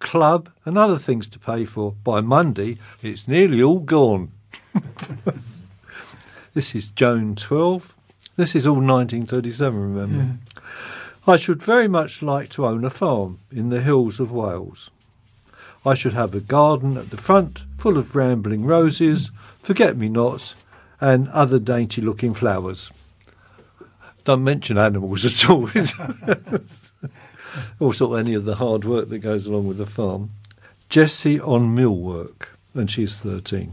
club, 0.00 0.50
and 0.64 0.76
other 0.76 0.98
things 0.98 1.28
to 1.28 1.38
pay 1.38 1.64
for. 1.64 1.92
By 1.92 2.20
Monday, 2.20 2.78
it's 3.00 3.28
nearly 3.28 3.62
all 3.62 3.78
gone. 3.78 4.32
this 6.54 6.74
is 6.74 6.90
Joan 6.90 7.36
12. 7.36 7.94
This 8.34 8.56
is 8.56 8.66
all 8.66 8.74
1937, 8.74 9.94
remember? 9.94 10.22
Hmm. 10.22 11.30
I 11.30 11.36
should 11.36 11.62
very 11.62 11.86
much 11.86 12.22
like 12.22 12.48
to 12.50 12.66
own 12.66 12.84
a 12.84 12.90
farm 12.90 13.38
in 13.52 13.68
the 13.68 13.82
hills 13.82 14.18
of 14.18 14.32
Wales. 14.32 14.90
I 15.84 15.94
should 15.94 16.12
have 16.12 16.34
a 16.34 16.40
garden 16.40 16.96
at 16.96 17.10
the 17.10 17.16
front 17.16 17.64
full 17.76 17.96
of 17.96 18.14
rambling 18.14 18.66
roses, 18.66 19.30
forget 19.60 19.96
me 19.96 20.08
nots, 20.08 20.54
and 21.00 21.28
other 21.30 21.58
dainty 21.58 22.02
looking 22.02 22.34
flowers. 22.34 22.90
Don't 24.24 24.44
mention 24.44 24.76
animals 24.76 25.24
at 25.24 25.48
all. 25.48 25.70
also, 27.80 28.14
any 28.14 28.34
of 28.34 28.44
the 28.44 28.56
hard 28.56 28.84
work 28.84 29.08
that 29.08 29.20
goes 29.20 29.46
along 29.46 29.66
with 29.66 29.78
the 29.78 29.86
farm. 29.86 30.30
Jessie 30.90 31.40
on 31.40 31.74
mill 31.74 31.96
work, 31.96 32.58
and 32.74 32.90
she's 32.90 33.18
13. 33.18 33.72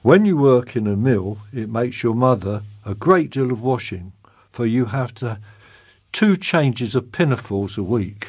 When 0.00 0.24
you 0.24 0.36
work 0.36 0.74
in 0.74 0.86
a 0.86 0.96
mill, 0.96 1.38
it 1.52 1.68
makes 1.68 2.02
your 2.02 2.14
mother 2.14 2.62
a 2.86 2.94
great 2.94 3.30
deal 3.30 3.52
of 3.52 3.62
washing, 3.62 4.12
for 4.48 4.64
you 4.64 4.86
have 4.86 5.14
to 5.16 5.38
two 6.10 6.36
changes 6.36 6.94
of 6.94 7.12
pinafores 7.12 7.76
a 7.76 7.82
week. 7.82 8.28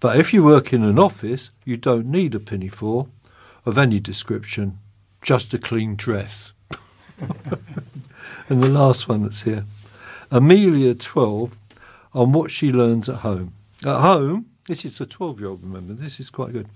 But 0.00 0.18
if 0.18 0.32
you 0.32 0.42
work 0.42 0.72
in 0.72 0.82
an 0.82 0.98
office, 0.98 1.50
you 1.64 1.76
don't 1.76 2.06
need 2.06 2.34
a 2.34 2.40
pinafore 2.40 3.06
of 3.66 3.76
any 3.76 4.00
description, 4.00 4.78
just 5.20 5.52
a 5.52 5.58
clean 5.58 5.94
dress. 5.94 6.52
and 8.48 8.62
the 8.62 8.70
last 8.70 9.08
one 9.08 9.22
that's 9.22 9.42
here 9.42 9.66
Amelia, 10.30 10.94
12, 10.94 11.56
on 12.14 12.32
what 12.32 12.50
she 12.50 12.72
learns 12.72 13.08
at 13.08 13.16
home. 13.16 13.52
At 13.84 14.00
home, 14.00 14.46
this 14.66 14.84
is 14.84 15.00
a 15.00 15.06
12 15.06 15.40
year 15.40 15.48
old, 15.50 15.62
remember, 15.62 15.92
this 15.92 16.18
is 16.18 16.30
quite 16.30 16.52
good. 16.52 16.68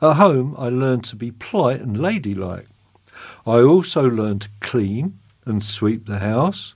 At 0.00 0.14
home, 0.14 0.56
I 0.58 0.68
learned 0.68 1.04
to 1.04 1.16
be 1.16 1.30
polite 1.30 1.80
and 1.80 2.00
ladylike. 2.00 2.66
I 3.46 3.60
also 3.60 4.08
learned 4.08 4.42
to 4.42 4.48
clean 4.60 5.18
and 5.44 5.62
sweep 5.62 6.06
the 6.06 6.18
house. 6.18 6.74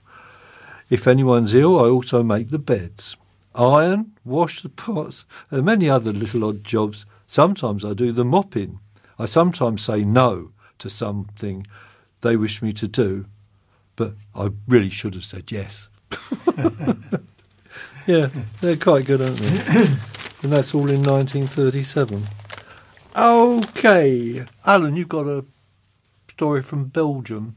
If 0.89 1.07
anyone's 1.07 1.53
ill, 1.53 1.77
I 1.79 1.89
also 1.89 2.23
make 2.23 2.49
the 2.49 2.59
beds. 2.59 3.17
Iron, 3.57 4.13
wash 4.23 4.61
the 4.61 4.69
pots, 4.69 5.25
and 5.49 5.65
many 5.65 5.89
other 5.89 6.11
little 6.11 6.45
odd 6.45 6.63
jobs. 6.63 7.05
Sometimes 7.25 7.83
I 7.83 7.93
do 7.93 8.11
the 8.11 8.23
mopping. 8.23 8.79
I 9.17 9.25
sometimes 9.25 9.81
say 9.81 10.03
no 10.03 10.51
to 10.79 10.89
something 10.89 11.65
they 12.21 12.35
wish 12.35 12.61
me 12.61 12.71
to 12.73 12.87
do, 12.87 13.25
but 13.95 14.13
I 14.35 14.49
really 14.67 14.89
should 14.89 15.15
have 15.15 15.25
said 15.25 15.51
yes. 15.51 15.89
yeah, 18.07 18.27
they're 18.61 18.77
quite 18.77 19.05
good, 19.05 19.21
aren't 19.21 19.37
they? 19.37 19.77
and 20.43 20.53
that's 20.53 20.75
all 20.75 20.89
in 20.89 21.03
1937. 21.03 22.23
Okay, 23.15 24.45
Alan, 24.65 24.95
you've 24.95 25.09
got 25.09 25.25
a 25.25 25.43
story 26.29 26.61
from 26.61 26.85
Belgium. 26.85 27.55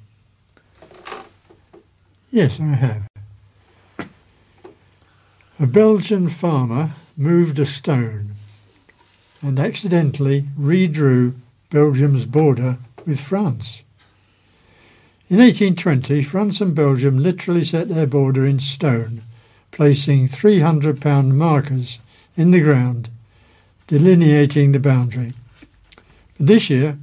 Yes, 2.30 2.58
I 2.58 2.64
have. 2.64 3.09
A 5.62 5.66
Belgian 5.66 6.30
farmer 6.30 6.92
moved 7.18 7.58
a 7.58 7.66
stone 7.66 8.30
and 9.42 9.58
accidentally 9.58 10.46
redrew 10.58 11.34
Belgium's 11.68 12.24
border 12.24 12.78
with 13.04 13.20
France. 13.20 13.82
In 15.28 15.36
1820, 15.36 16.22
France 16.22 16.62
and 16.62 16.74
Belgium 16.74 17.18
literally 17.18 17.62
set 17.62 17.90
their 17.90 18.06
border 18.06 18.46
in 18.46 18.58
stone, 18.58 19.22
placing 19.70 20.28
£300 20.28 21.30
markers 21.30 22.00
in 22.38 22.52
the 22.52 22.62
ground, 22.62 23.10
delineating 23.86 24.72
the 24.72 24.80
boundary. 24.80 25.34
But 26.38 26.46
this 26.46 26.70
year, 26.70 26.96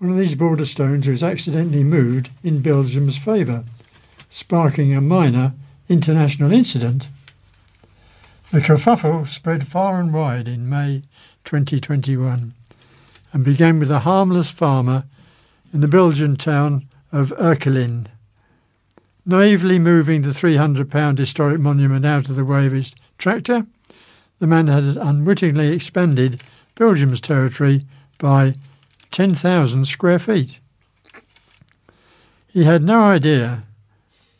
one 0.00 0.10
of 0.10 0.18
these 0.18 0.34
border 0.34 0.66
stones 0.66 1.08
was 1.08 1.22
accidentally 1.22 1.84
moved 1.84 2.28
in 2.44 2.60
Belgium's 2.60 3.16
favour, 3.16 3.64
sparking 4.28 4.94
a 4.94 5.00
minor 5.00 5.54
international 5.88 6.52
incident 6.52 7.08
the 8.50 8.60
kerfuffle 8.60 9.28
spread 9.28 9.68
far 9.68 10.00
and 10.00 10.12
wide 10.12 10.48
in 10.48 10.68
May 10.68 11.02
2021 11.44 12.52
and 13.32 13.44
began 13.44 13.78
with 13.78 13.92
a 13.92 14.00
harmless 14.00 14.50
farmer 14.50 15.04
in 15.72 15.80
the 15.80 15.88
Belgian 15.88 16.34
town 16.34 16.88
of 17.12 17.32
Erquelinnes. 17.38 18.08
Naively 19.24 19.78
moving 19.78 20.22
the 20.22 20.30
£300 20.30 21.18
historic 21.18 21.60
monument 21.60 22.04
out 22.04 22.28
of 22.28 22.34
the 22.34 22.44
way 22.44 22.66
of 22.66 22.72
his 22.72 22.96
tractor, 23.18 23.66
the 24.40 24.48
man 24.48 24.66
had 24.66 24.96
unwittingly 24.96 25.68
expanded 25.68 26.42
Belgium's 26.74 27.20
territory 27.20 27.82
by 28.18 28.54
10,000 29.12 29.84
square 29.84 30.18
feet. 30.18 30.58
He 32.48 32.64
had 32.64 32.82
no 32.82 33.02
idea 33.02 33.62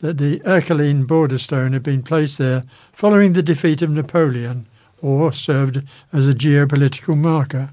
that 0.01 0.17
the 0.17 0.39
Erquelinnes 0.45 1.07
border 1.07 1.37
stone 1.37 1.73
had 1.73 1.83
been 1.83 2.03
placed 2.03 2.37
there 2.37 2.63
following 2.91 3.33
the 3.33 3.43
defeat 3.43 3.81
of 3.81 3.89
Napoleon 3.89 4.67
or 5.01 5.31
served 5.31 5.83
as 6.11 6.27
a 6.27 6.33
geopolitical 6.33 7.17
marker. 7.17 7.69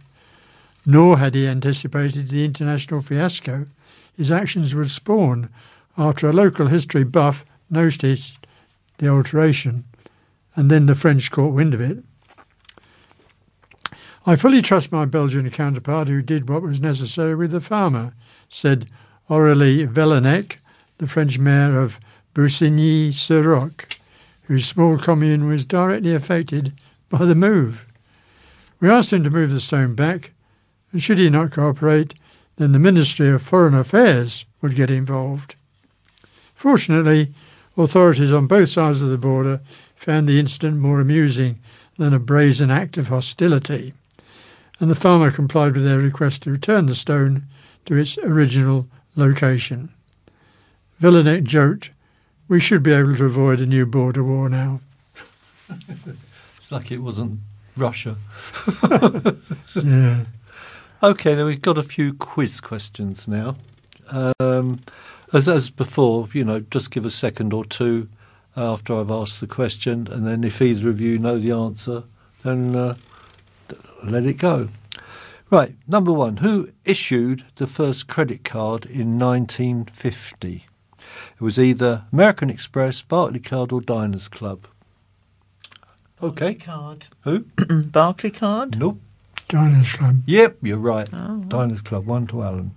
Nor 0.86 1.18
had 1.18 1.34
he 1.34 1.46
anticipated 1.46 2.28
the 2.28 2.44
international 2.44 3.02
fiasco 3.02 3.66
his 4.16 4.32
actions 4.32 4.74
would 4.74 4.90
spawn 4.90 5.48
after 5.96 6.28
a 6.28 6.32
local 6.32 6.66
history 6.66 7.04
buff 7.04 7.44
noticed 7.70 8.36
the 8.98 9.08
alteration, 9.08 9.84
and 10.56 10.70
then 10.70 10.86
the 10.86 10.94
French 10.94 11.30
caught 11.30 11.54
wind 11.54 11.72
of 11.72 11.80
it. 11.80 12.02
I 14.26 14.34
fully 14.34 14.60
trust 14.60 14.90
my 14.90 15.04
Belgian 15.04 15.48
counterpart 15.50 16.08
who 16.08 16.20
did 16.20 16.48
what 16.48 16.62
was 16.62 16.80
necessary 16.80 17.36
with 17.36 17.52
the 17.52 17.60
farmer, 17.60 18.12
said 18.48 18.88
Aurélie 19.30 19.86
Welonek, 19.86 20.56
the 20.98 21.06
French 21.06 21.38
mayor 21.38 21.78
of 21.78 22.00
Bousignies-sur-Roc, 22.38 23.98
whose 24.42 24.64
small 24.64 24.96
commune 24.96 25.48
was 25.48 25.64
directly 25.64 26.14
affected 26.14 26.72
by 27.08 27.24
the 27.24 27.34
move. 27.34 27.84
We 28.78 28.88
asked 28.88 29.12
him 29.12 29.24
to 29.24 29.30
move 29.30 29.50
the 29.50 29.58
stone 29.58 29.96
back, 29.96 30.30
and 30.92 31.02
should 31.02 31.18
he 31.18 31.30
not 31.30 31.50
cooperate, 31.50 32.14
then 32.54 32.70
the 32.70 32.78
Ministry 32.78 33.28
of 33.28 33.42
Foreign 33.42 33.74
Affairs 33.74 34.44
would 34.62 34.76
get 34.76 34.88
involved. 34.88 35.56
Fortunately, 36.54 37.34
authorities 37.76 38.32
on 38.32 38.46
both 38.46 38.68
sides 38.68 39.02
of 39.02 39.08
the 39.08 39.18
border 39.18 39.60
found 39.96 40.28
the 40.28 40.38
incident 40.38 40.76
more 40.76 41.00
amusing 41.00 41.58
than 41.98 42.14
a 42.14 42.20
brazen 42.20 42.70
act 42.70 42.96
of 42.96 43.08
hostility, 43.08 43.94
and 44.78 44.88
the 44.88 44.94
farmer 44.94 45.32
complied 45.32 45.74
with 45.74 45.84
their 45.84 45.98
request 45.98 46.44
to 46.44 46.52
return 46.52 46.86
the 46.86 46.94
stone 46.94 47.46
to 47.86 47.96
its 47.96 48.16
original 48.18 48.86
location. 49.16 49.88
Villeneuve 51.00 51.42
joked 51.42 51.90
we 52.48 52.58
should 52.58 52.82
be 52.82 52.92
able 52.92 53.14
to 53.16 53.24
avoid 53.26 53.60
a 53.60 53.66
new 53.66 53.86
border 53.86 54.24
war 54.24 54.48
now. 54.48 54.80
it's 55.88 56.72
like 56.72 56.90
it 56.90 56.98
wasn't 56.98 57.40
Russia. 57.76 58.16
yeah. 59.84 60.24
Okay, 61.02 61.36
now 61.36 61.46
we've 61.46 61.62
got 61.62 61.78
a 61.78 61.82
few 61.82 62.14
quiz 62.14 62.60
questions 62.60 63.28
now. 63.28 63.56
Um, 64.08 64.80
as 65.32 65.48
as 65.48 65.70
before, 65.70 66.28
you 66.32 66.44
know, 66.44 66.60
just 66.60 66.90
give 66.90 67.04
a 67.04 67.10
second 67.10 67.52
or 67.52 67.64
two 67.64 68.08
after 68.56 68.98
I've 68.98 69.10
asked 69.10 69.40
the 69.40 69.46
question, 69.46 70.08
and 70.10 70.26
then 70.26 70.42
if 70.42 70.60
either 70.60 70.88
of 70.88 71.00
you 71.00 71.18
know 71.18 71.38
the 71.38 71.52
answer, 71.52 72.04
then 72.42 72.74
uh, 72.74 72.96
let 74.02 74.24
it 74.24 74.38
go. 74.38 74.68
Right, 75.50 75.76
number 75.86 76.12
one. 76.12 76.38
Who 76.38 76.70
issued 76.84 77.44
the 77.56 77.66
first 77.66 78.08
credit 78.08 78.44
card 78.44 78.84
in 78.84 79.18
1950? 79.18 80.66
It 81.38 81.44
was 81.44 81.58
either 81.58 82.04
American 82.12 82.50
Express, 82.50 83.00
Barclaycard, 83.00 83.72
or 83.72 83.80
Diners 83.80 84.26
Club. 84.26 84.66
Okay. 86.20 86.54
Card. 86.54 87.06
Who? 87.20 87.40
Barclaycard? 87.56 88.76
Nope. 88.76 89.00
Diners 89.46 89.92
Club. 89.92 90.22
Yep, 90.26 90.56
you're 90.62 90.78
right. 90.78 91.08
Oh, 91.12 91.34
right. 91.36 91.48
Diners 91.48 91.82
Club, 91.82 92.06
one 92.06 92.26
to 92.26 92.42
Alan. 92.42 92.72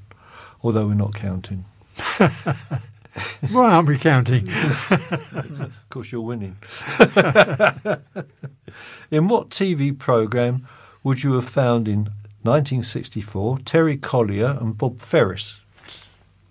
Although 0.63 0.85
we're 0.87 0.93
not 0.93 1.15
counting. 1.15 1.65
Why 3.51 3.73
aren't 3.73 3.87
we 3.87 3.97
counting? 3.97 4.47
Of 5.31 5.89
course, 5.89 6.11
you're 6.11 6.21
winning. 6.21 6.55
in 9.11 9.27
what 9.27 9.49
TV 9.49 9.97
programme 9.97 10.67
would 11.03 11.21
you 11.23 11.33
have 11.33 11.49
found 11.49 11.87
in 11.89 12.05
1964 12.43 13.59
Terry 13.59 13.97
Collier 13.97 14.57
and 14.61 14.77
Bob 14.77 14.99
Ferris? 14.99 15.60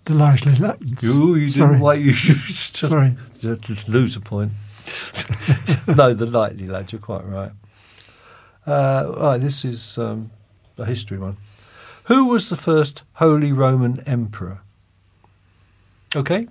The 0.05 0.13
likely 0.15 0.55
lads. 0.55 1.03
You, 1.03 1.35
you 1.35 1.49
Sorry. 1.49 1.69
didn't 1.73 1.81
wait. 1.81 1.99
You 1.99 2.11
used 2.11 2.75
to, 2.77 2.87
Sorry. 2.87 3.17
to, 3.41 3.55
to 3.55 3.77
lose 3.87 4.15
a 4.15 4.19
point. 4.19 4.51
no, 5.95 6.13
the 6.13 6.25
lightly 6.25 6.67
lads. 6.67 6.91
You're 6.91 7.01
quite 7.01 7.25
right. 7.25 7.51
Uh, 8.65 9.13
right, 9.17 9.37
this 9.37 9.63
is 9.63 9.97
um, 9.97 10.31
a 10.77 10.85
history 10.85 11.17
one. 11.17 11.37
Who 12.05 12.27
was 12.27 12.49
the 12.49 12.55
first 12.57 13.03
Holy 13.13 13.51
Roman 13.51 14.01
Emperor? 14.01 14.61
Okay. 16.15 16.47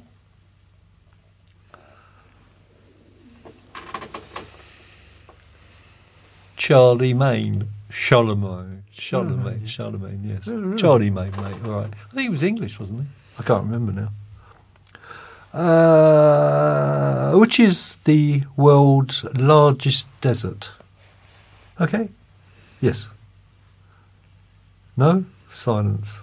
Charlie 6.57 7.15
Maine. 7.15 7.69
Charlemagne. 7.89 8.85
Charlemagne. 8.93 9.67
Charlemagne, 9.67 10.21
yes. 10.25 10.47
Oh? 10.47 10.77
Charlie 10.77 11.11
Maine, 11.11 11.33
mate. 11.43 11.57
All 11.65 11.73
right. 11.73 11.91
I 12.11 12.15
think 12.15 12.23
he 12.23 12.29
was 12.29 12.43
English, 12.43 12.79
wasn't 12.79 13.01
he? 13.01 13.07
I 13.41 13.43
can't 13.43 13.65
remember 13.65 13.93
now. 13.93 15.59
Uh, 15.59 17.33
which 17.39 17.59
is 17.59 17.97
the 18.05 18.43
world's 18.55 19.25
largest 19.35 20.09
desert? 20.21 20.73
Okay. 21.81 22.11
Yes. 22.83 23.09
No? 24.95 25.25
Silence. 25.51 26.21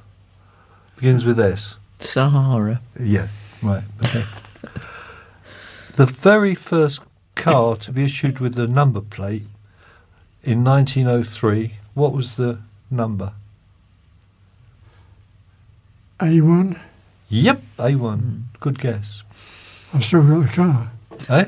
Begins 0.95 1.26
with 1.26 1.39
S. 1.39 1.78
Sahara. 1.99 2.82
Yeah, 2.99 3.30
right. 3.63 3.84
Okay. 4.03 4.24
the 5.93 6.05
very 6.05 6.53
first 6.53 7.01
car 7.34 7.76
to 7.78 7.91
be 7.91 8.05
issued 8.05 8.38
with 8.39 8.53
the 8.53 8.68
number 8.68 9.01
plate 9.01 9.47
in 10.43 10.63
1903, 10.63 11.74
what 11.95 12.13
was 12.13 12.36
the 12.36 12.59
number? 12.91 13.34
A1. 16.20 16.80
Yep, 17.30 17.61
I 17.80 17.95
won. 17.95 18.49
Good 18.59 18.80
guess. 18.80 19.23
I've 19.93 20.03
still 20.03 20.23
got 20.23 20.47
the 20.47 20.53
car. 20.53 20.91
Eh? 21.30 21.43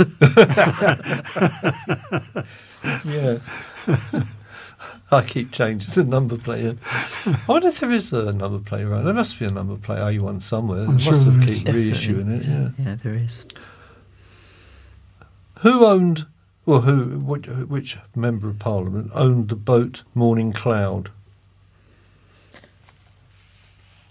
yeah. 3.05 3.39
I 5.11 5.21
keep 5.23 5.51
changing 5.51 5.91
the 5.93 6.03
number 6.03 6.37
plate. 6.37 6.77
I 7.25 7.37
wonder 7.47 7.67
if 7.69 7.79
there 7.79 7.91
is 7.91 8.13
a 8.13 8.31
number 8.31 8.59
plate 8.59 8.83
around. 8.83 9.05
There 9.05 9.13
must 9.13 9.39
be 9.39 9.45
a 9.45 9.49
number 9.51 9.75
plate 9.75 9.99
A1 9.99 10.41
somewhere. 10.41 10.85
I'm 10.85 10.97
They 10.97 11.03
sure 11.03 11.13
must 11.13 11.25
have 11.25 11.39
there 11.39 11.49
is. 11.49 11.63
keep 11.63 11.67
reissuing 11.75 12.39
it. 12.39 12.45
Yeah. 12.45 12.69
yeah, 12.85 12.95
there 13.01 13.15
is. 13.15 13.45
Who 15.61 15.85
owned, 15.85 16.25
well, 16.65 16.81
who, 16.81 17.19
which, 17.19 17.47
which 17.47 17.97
member 18.15 18.47
of 18.49 18.59
Parliament 18.59 19.11
owned 19.13 19.49
the 19.49 19.55
boat 19.55 20.03
Morning 20.13 20.53
Cloud? 20.53 21.09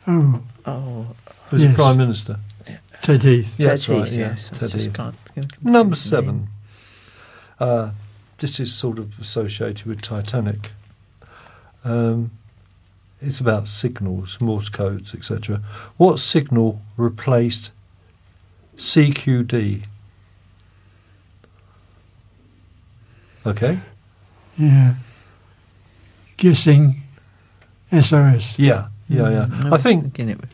Oh, 0.06 0.42
Oh, 0.66 1.06
Was 1.50 1.62
Yes. 1.62 1.70
the 1.70 1.76
Prime 1.76 1.96
Minister? 1.96 2.38
Ted 3.00 3.22
Heath. 3.22 3.54
Yeah, 3.58 3.68
Ted 3.68 3.72
that's 3.78 3.88
right, 3.88 4.04
Heath, 4.08 4.12
yeah, 4.18 4.28
yes. 4.34 4.50
I 4.52 4.56
Ted 4.56 4.72
Heath. 4.72 4.92
can't 4.94 5.14
think 5.16 5.56
of 5.56 5.64
Number 5.64 5.96
seven. 5.96 6.48
Uh, 7.60 7.90
this 8.38 8.60
is 8.60 8.72
sort 8.74 8.98
of 8.98 9.18
associated 9.18 9.86
with 9.86 10.02
Titanic. 10.02 10.70
Um, 11.84 12.32
it's 13.20 13.40
about 13.40 13.66
signals, 13.66 14.40
Morse 14.40 14.68
codes, 14.68 15.14
etc. 15.14 15.62
What 15.96 16.18
signal 16.18 16.82
replaced 16.96 17.70
CQD? 18.76 19.84
Okay. 23.46 23.78
Yeah. 24.58 24.94
Guessing 26.36 27.02
SOS. 27.90 28.58
Yeah. 28.58 28.88
Yeah. 29.08 29.30
Yeah. 29.30 29.46
Mm, 29.46 29.66
I 29.66 29.68
was 29.70 29.82
think 29.82 30.02
thinking 30.02 30.28
it 30.28 30.40
was- 30.40 30.50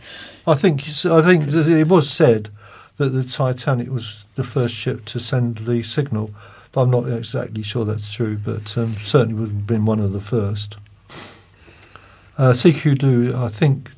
I 0.46 0.54
think 0.54 0.82
I 1.06 1.22
think 1.22 1.48
it 1.48 1.88
was 1.88 2.10
said 2.10 2.50
that 2.96 3.10
the 3.10 3.24
Titanic 3.24 3.88
was 3.90 4.24
the 4.34 4.44
first 4.44 4.74
ship 4.74 5.04
to 5.06 5.18
send 5.18 5.58
the 5.58 5.82
signal, 5.82 6.30
but 6.72 6.82
I'm 6.82 6.90
not 6.90 7.08
exactly 7.08 7.62
sure 7.62 7.84
that's 7.84 8.12
true. 8.12 8.36
But 8.36 8.76
um, 8.76 8.94
certainly 8.94 9.34
would 9.34 9.48
have 9.48 9.66
been 9.66 9.86
one 9.86 10.00
of 10.00 10.12
the 10.12 10.20
first. 10.20 10.76
Uh, 12.36 12.50
CQD, 12.50 13.34
I 13.34 13.48
think, 13.48 13.90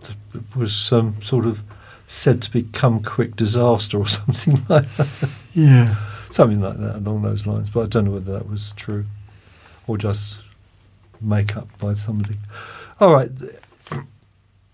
was 0.55 0.93
um, 0.93 1.21
sort 1.23 1.47
of 1.47 1.63
said 2.07 2.43
to 2.43 2.51
become 2.53 3.03
quick 3.03 3.35
disaster 3.35 3.99
or 3.99 4.07
something 4.07 4.55
like 4.69 4.89
that. 4.97 5.31
Yeah. 5.55 5.97
something 6.31 6.61
like 6.61 6.79
that 6.79 6.97
along 6.97 7.23
those 7.23 7.47
lines. 7.47 7.71
But 7.71 7.81
I 7.85 7.87
don't 7.87 8.05
know 8.05 8.11
whether 8.13 8.33
that 8.33 8.49
was 8.49 8.73
true 8.77 9.07
or 9.87 9.97
just 9.97 10.37
make 11.21 11.57
up 11.57 11.67
by 11.79 11.95
somebody. 11.95 12.37
All 13.01 13.13
right. 13.13 13.31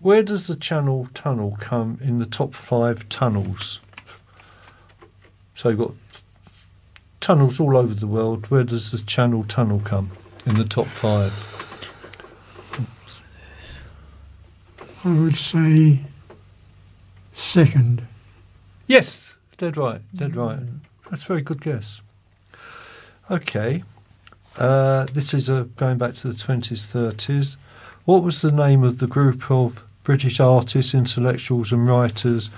Where 0.03 0.21
does 0.21 0.47
the 0.47 0.57
Channel 0.57 1.07
Tunnel 1.13 1.55
come 1.61 1.97
in 2.01 2.19
the 2.19 2.25
top 2.25 2.53
five 2.53 3.07
tunnels? 3.07 3.79
So 5.55 5.69
you've 5.69 5.79
got 5.79 5.93
tunnels 7.21 7.57
all 7.57 7.77
over 7.77 7.93
the 7.93 8.05
world. 8.05 8.47
Where 8.47 8.65
does 8.65 8.91
the 8.91 8.97
Channel 8.97 9.45
Tunnel 9.45 9.79
come 9.79 10.11
in 10.45 10.55
the 10.55 10.65
top 10.65 10.87
five? 10.87 11.31
I 15.05 15.19
would 15.21 15.37
say 15.37 16.01
second. 17.31 18.05
Yes, 18.87 19.35
dead 19.55 19.77
right, 19.77 20.01
dead 20.13 20.35
right. 20.35 20.59
That's 21.09 21.23
a 21.23 21.27
very 21.27 21.41
good 21.41 21.61
guess. 21.61 22.01
Okay, 23.31 23.85
uh, 24.57 25.05
this 25.13 25.33
is 25.33 25.49
uh 25.49 25.63
going 25.77 25.97
back 25.97 26.15
to 26.15 26.27
the 26.27 26.37
twenties, 26.37 26.85
thirties. 26.85 27.55
What 28.03 28.21
was 28.21 28.41
the 28.41 28.51
name 28.51 28.83
of 28.83 28.99
the 28.99 29.07
group 29.07 29.49
of 29.49 29.81
British 30.03 30.39
artists, 30.39 30.93
intellectuals, 30.93 31.71
and 31.71 31.87
writers? 31.87 32.49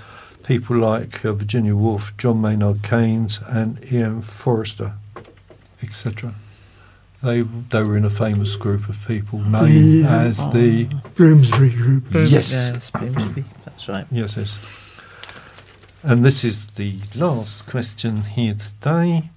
People 0.43 0.77
like 0.77 1.25
uh, 1.25 1.33
Virginia 1.33 1.75
Woolf, 1.75 2.15
John 2.17 2.41
Maynard 2.41 2.83
Keynes, 2.83 3.39
and 3.47 3.79
Ian 3.91 4.21
Forrester, 4.21 4.93
etc. 5.81 6.35
They 7.23 7.41
they 7.41 7.81
were 7.81 7.97
in 7.97 8.05
a 8.05 8.09
famous 8.11 8.55
group 8.55 8.87
of 8.87 8.97
people 9.07 9.39
known 9.39 9.71
The, 9.71 10.03
uh, 10.03 10.19
as 10.19 10.37
the 10.51 10.85
Bloomsbury 11.15 11.71
Group. 11.71 12.03
Yes. 12.13 12.51
Yes, 12.51 12.91
Bloomsbury. 12.91 13.45
That's 13.65 13.89
right. 13.89 14.05
Yes, 14.11 14.37
yes. 14.37 14.57
And 16.03 16.23
this 16.23 16.43
is 16.43 16.69
the 16.71 16.99
last 17.15 17.65
question 17.65 18.21
here 18.21 18.53
today. 18.53 19.31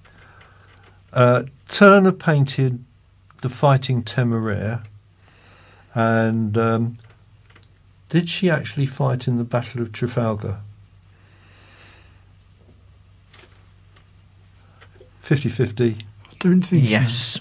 Uh, 1.11 1.43
Turner 1.67 2.11
painted 2.11 2.83
the 3.41 3.49
Fighting 3.49 4.03
Temeraire, 4.03 4.83
and 5.95 6.55
um, 6.55 6.97
did 8.09 8.27
she 8.29 8.49
actually 8.49 8.85
fight 8.85 9.27
in 9.27 9.37
the 9.37 9.43
Battle 9.43 9.81
of 9.81 9.91
Trafalgar? 9.91 10.59
50 15.21 15.49
50. 15.49 15.89
I 15.89 15.95
don't 16.39 16.61
think 16.61 16.85
so. 16.85 16.89
Yes. 16.89 17.39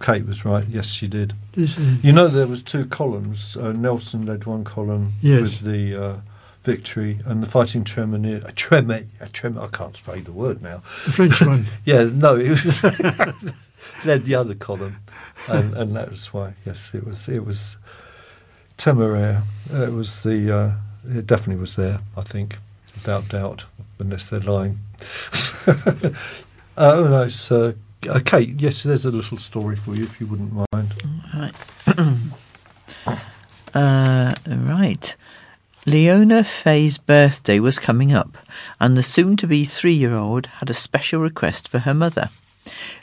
Kate 0.00 0.26
was 0.26 0.44
right. 0.44 0.66
Yes, 0.68 0.86
she 0.86 1.06
did. 1.06 1.34
This 1.54 1.78
is, 1.78 2.02
You 2.02 2.12
know, 2.12 2.28
there 2.28 2.46
was 2.46 2.62
two 2.62 2.86
columns. 2.86 3.56
Uh, 3.56 3.72
Nelson 3.72 4.26
led 4.26 4.44
one 4.46 4.64
column 4.64 5.12
Yes. 5.20 5.40
with 5.42 5.60
the 5.60 5.94
uh, 6.04 6.16
victory, 6.62 7.18
and 7.26 7.42
the 7.42 7.46
fighting 7.46 7.84
Tremenier, 7.84 8.38
a 8.48 8.52
treme, 8.52 9.06
a 9.20 9.28
trem. 9.28 9.58
I 9.58 9.66
can't 9.68 9.96
say 9.96 10.20
the 10.20 10.32
word 10.32 10.62
now. 10.62 10.82
the 11.04 11.12
French 11.12 11.40
one. 11.46 11.66
Yeah, 11.84 12.04
no, 12.12 12.36
it 12.36 12.50
was 12.50 12.82
led 14.04 14.24
the 14.24 14.34
other 14.34 14.54
column, 14.54 14.96
and, 15.48 15.74
and 15.76 15.94
that's 15.94 16.32
why. 16.32 16.54
Yes, 16.66 16.94
it 16.94 17.04
was. 17.06 17.28
It 17.28 17.44
was 17.44 17.76
Temeraire. 18.82 19.44
Uh, 19.72 19.84
it 19.84 19.92
was 19.92 20.24
the. 20.24 20.52
Uh, 20.52 20.72
it 21.08 21.24
definitely 21.24 21.60
was 21.60 21.76
there. 21.76 22.00
I 22.16 22.22
think, 22.22 22.58
without 22.96 23.28
doubt, 23.28 23.64
unless 24.00 24.28
they're 24.28 24.40
lying. 24.40 24.80
uh, 25.68 26.10
oh 26.76 27.06
no, 27.06 27.22
it's 27.22 27.52
uh, 27.52 27.74
uh. 28.08 28.36
Yes, 28.38 28.82
there's 28.82 29.04
a 29.04 29.12
little 29.12 29.38
story 29.38 29.76
for 29.76 29.94
you 29.94 30.02
if 30.02 30.20
you 30.20 30.26
wouldn't 30.26 30.52
mind. 30.52 30.94
Right. 31.32 31.54
uh, 33.76 34.34
right. 34.48 35.16
Leona 35.86 36.42
Faye's 36.42 36.98
birthday 36.98 37.60
was 37.60 37.78
coming 37.78 38.12
up, 38.12 38.36
and 38.80 38.96
the 38.96 39.04
soon 39.04 39.36
to 39.36 39.46
be 39.46 39.64
three 39.64 39.94
year 39.94 40.14
old 40.14 40.46
had 40.46 40.70
a 40.70 40.74
special 40.74 41.20
request 41.20 41.68
for 41.68 41.78
her 41.78 41.94
mother. 41.94 42.30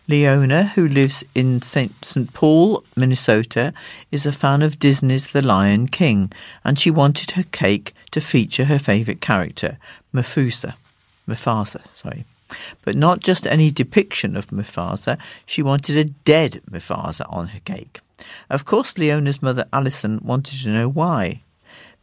Leona, 0.08 0.66
who 0.70 0.88
lives 0.88 1.24
in 1.36 1.62
St. 1.62 2.34
Paul, 2.34 2.84
Minnesota, 2.96 3.74
is 4.12 4.26
a 4.26 4.32
fan 4.32 4.62
of 4.62 4.80
Disney's 4.80 5.28
The 5.28 5.42
Lion 5.42 5.88
King, 5.88 6.32
and 6.64 6.80
she 6.80 6.90
wanted 6.90 7.32
her 7.32 7.44
cake 7.44 7.94
to 8.12 8.22
feature 8.22 8.66
her 8.66 8.80
favourite 8.80 9.22
character, 9.22 9.78
Mufasa. 10.14 10.74
Mufasa, 11.28 11.82
sorry. 11.96 12.26
But 12.84 12.96
not 12.96 13.20
just 13.20 13.46
any 13.46 13.70
depiction 13.70 14.36
of 14.36 14.48
Mufasa, 14.48 15.20
she 15.46 15.62
wanted 15.62 15.98
a 15.98 16.06
dead 16.26 16.62
Mufasa 16.70 17.26
on 17.30 17.50
her 17.50 17.60
cake. 17.60 18.00
Of 18.50 18.66
course, 18.66 18.98
Leona's 18.98 19.42
mother 19.42 19.66
Alison 19.72 20.20
wanted 20.24 20.60
to 20.64 20.70
know 20.70 20.90
why. 20.90 21.44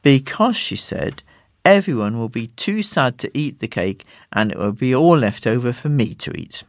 Because, 0.03 0.57
she 0.57 0.77
said, 0.77 1.23
everyone 1.65 2.17
will 2.19 2.29
be 2.29 2.47
too 2.49 2.83
sad 2.83 3.19
to 3.19 3.37
eat 3.37 3.59
the 3.59 3.67
cake 3.67 4.05
and 4.33 4.53
it 4.53 4.59
will 4.59 4.71
be 4.71 4.95
all 4.95 5.19
left 5.19 5.47
over 5.47 5.73
for 5.73 5.89
me 5.89 6.15
to 6.15 6.31
eat. 6.39 6.63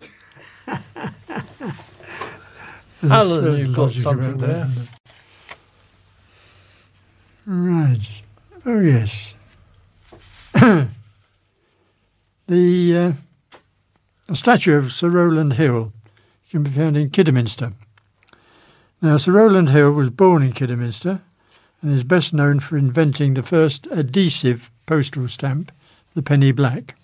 Alan, 3.04 3.58
you've 3.58 3.76
got 3.76 3.92
something 3.92 4.38
there. 4.38 4.48
that, 4.48 4.68
isn't 4.68 4.76
there? 4.76 4.94
Right. 7.46 8.24
Oh, 8.66 8.80
yes. 8.80 9.36
the 12.48 12.98
uh, 12.98 13.14
a 14.28 14.36
statue 14.36 14.76
of 14.76 14.92
Sir 14.92 15.10
Rowland 15.10 15.54
Hill 15.54 15.94
can 16.50 16.64
be 16.64 16.70
found 16.70 16.98
in 16.98 17.10
Kidderminster. 17.10 17.72
Now, 19.02 19.18
Sir 19.18 19.32
Rowland 19.34 19.70
Hill 19.70 19.92
was 19.92 20.10
born 20.10 20.44
in 20.44 20.52
Kidderminster 20.52 21.22
and 21.82 21.94
is 21.94 22.04
best 22.04 22.34
known 22.34 22.60
for 22.60 22.78
inventing 22.78 23.36
the 23.36 23.44
first 23.44 23.88
adhesive 23.88 24.70
postal 24.86 25.28
stamp, 25.28 25.72
the 26.16 26.24
penny 26.24 26.52
black. 26.52 26.96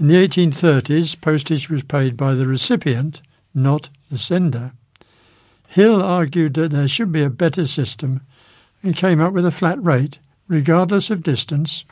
In 0.00 0.08
the 0.08 0.14
1830s, 0.14 1.20
postage 1.20 1.68
was 1.68 1.82
paid 1.82 2.16
by 2.16 2.32
the 2.32 2.46
recipient, 2.46 3.20
not 3.52 3.90
the 4.10 4.16
sender. 4.16 4.72
Hill 5.68 6.02
argued 6.02 6.54
that 6.54 6.70
there 6.70 6.88
should 6.88 7.12
be 7.12 7.22
a 7.22 7.28
better 7.28 7.66
system 7.66 8.22
and 8.82 8.96
came 8.96 9.20
up 9.20 9.34
with 9.34 9.44
a 9.44 9.50
flat 9.50 9.82
rate, 9.84 10.18
regardless 10.48 11.10
of 11.10 11.22
distance. 11.22 11.84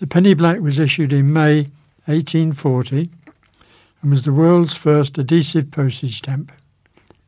The 0.00 0.06
penny 0.06 0.32
black 0.32 0.60
was 0.60 0.78
issued 0.78 1.12
in 1.12 1.34
May 1.34 1.68
1840 2.06 3.10
and 4.00 4.10
was 4.10 4.24
the 4.24 4.32
world's 4.32 4.74
first 4.74 5.18
adhesive 5.18 5.70
postage 5.70 6.16
stamp. 6.16 6.50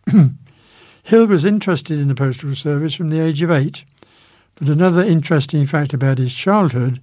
Hill 1.03 1.27
was 1.27 1.45
interested 1.45 1.99
in 1.99 2.09
the 2.09 2.15
postal 2.15 2.55
service 2.55 2.95
from 2.95 3.11
the 3.11 3.21
age 3.21 3.43
of 3.43 3.51
eight, 3.51 3.85
But 4.55 4.71
another 4.71 5.03
interesting 5.03 5.67
fact 5.67 5.93
about 5.93 6.17
his 6.17 6.35
childhood 6.35 7.03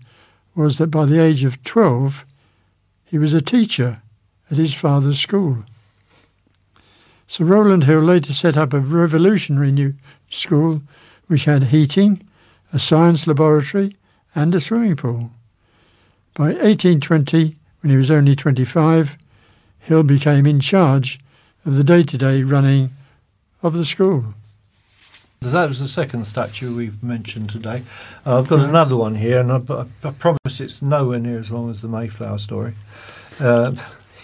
was 0.55 0.79
that 0.79 0.87
by 0.87 1.05
the 1.05 1.21
age 1.21 1.43
of 1.43 1.61
12, 1.63 2.25
he 3.11 3.17
was 3.17 3.33
a 3.33 3.41
teacher 3.41 4.01
at 4.49 4.55
his 4.55 4.73
father's 4.73 5.19
school. 5.19 5.65
Sir 7.27 7.43
Rowland 7.43 7.83
Hill 7.83 7.99
later 7.99 8.31
set 8.31 8.55
up 8.55 8.73
a 8.73 8.79
revolutionary 8.79 9.73
new 9.73 9.95
school 10.29 10.81
which 11.27 11.43
had 11.43 11.63
heating, 11.63 12.25
a 12.71 12.79
science 12.79 13.27
laboratory, 13.27 13.97
and 14.33 14.55
a 14.55 14.61
swimming 14.61 14.95
pool. 14.95 15.29
By 16.35 16.53
1820, 16.53 17.57
when 17.81 17.91
he 17.91 17.97
was 17.97 18.09
only 18.09 18.33
25, 18.33 19.17
Hill 19.79 20.03
became 20.03 20.45
in 20.45 20.61
charge 20.61 21.19
of 21.65 21.75
the 21.75 21.83
day 21.83 22.03
to 22.03 22.17
day 22.17 22.43
running 22.43 22.91
of 23.61 23.75
the 23.75 23.83
school. 23.83 24.33
That 25.41 25.69
was 25.69 25.79
the 25.79 25.87
second 25.87 26.25
statue 26.25 26.75
we've 26.75 27.01
mentioned 27.01 27.49
today. 27.49 27.81
Uh, 28.27 28.37
I've 28.37 28.47
got 28.47 28.59
another 28.59 28.95
one 28.95 29.15
here, 29.15 29.39
and 29.39 29.51
I, 29.51 29.85
I, 30.03 30.11
promise 30.11 30.59
it's 30.59 30.83
nowhere 30.83 31.17
near 31.17 31.39
as 31.39 31.49
long 31.49 31.67
as 31.71 31.81
the 31.81 31.87
Mayflower 31.87 32.37
story. 32.37 32.75
Uh, 33.39 33.73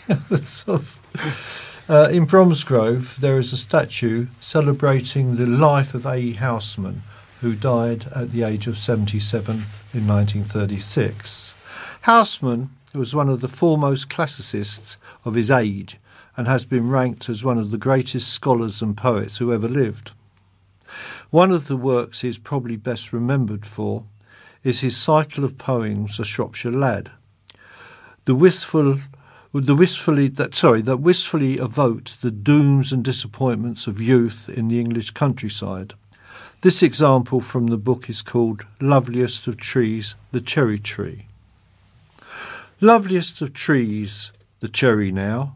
sort 0.43 0.81
of, 0.81 1.85
uh, 1.89 2.09
in 2.11 2.25
Bromsgrove, 2.25 3.19
there 3.19 3.39
is 3.39 3.51
a 3.51 3.57
statue 3.57 4.27
celebrating 4.39 5.37
the 5.37 5.47
life 5.47 5.95
of 5.95 6.05
A. 6.05 6.17
E. 6.17 6.33
Housman, 6.35 6.99
who 7.41 7.55
died 7.55 8.05
at 8.15 8.29
the 8.29 8.43
age 8.43 8.67
of 8.67 8.77
77 8.77 9.55
in 9.95 10.07
1936. 10.07 11.55
Housman 12.03 12.69
was 12.93 13.15
one 13.15 13.27
of 13.27 13.41
the 13.41 13.47
foremost 13.47 14.07
classicists 14.07 14.97
of 15.25 15.33
his 15.33 15.49
age 15.49 15.97
and 16.37 16.45
has 16.45 16.63
been 16.63 16.91
ranked 16.91 17.27
as 17.27 17.43
one 17.43 17.57
of 17.57 17.71
the 17.71 17.79
greatest 17.79 18.31
scholars 18.31 18.83
and 18.83 18.95
poets 18.95 19.37
who 19.39 19.51
ever 19.51 19.67
lived. 19.67 20.11
One 21.29 21.51
of 21.51 21.67
the 21.67 21.77
works 21.77 22.21
he 22.21 22.29
is 22.29 22.37
probably 22.37 22.77
best 22.77 23.13
remembered 23.13 23.65
for 23.65 24.05
is 24.63 24.81
his 24.81 24.97
cycle 24.97 25.43
of 25.43 25.57
poems, 25.57 26.19
A 26.19 26.25
Shropshire 26.25 26.71
Lad. 26.71 27.11
The 28.25 28.35
wistful 28.35 28.99
the 29.53 29.75
wistfully 29.75 30.27
that 30.27 30.53
sorry 30.53 30.81
that 30.83 30.97
wistfully 30.97 31.55
evoked 31.55 32.21
the 32.21 32.31
dooms 32.31 32.91
and 32.91 33.03
disappointments 33.03 33.87
of 33.87 34.01
youth 34.01 34.49
in 34.49 34.67
the 34.67 34.79
English 34.79 35.11
countryside. 35.11 35.93
This 36.61 36.83
example 36.83 37.39
from 37.39 37.67
the 37.67 37.77
book 37.77 38.09
is 38.09 38.21
called 38.21 38.65
Loveliest 38.81 39.47
of 39.47 39.57
Trees, 39.57 40.15
the 40.31 40.41
Cherry 40.41 40.79
Tree. 40.79 41.27
Loveliest 42.81 43.41
of 43.41 43.53
trees, 43.53 44.31
the 44.59 44.67
cherry 44.67 45.11
now, 45.11 45.55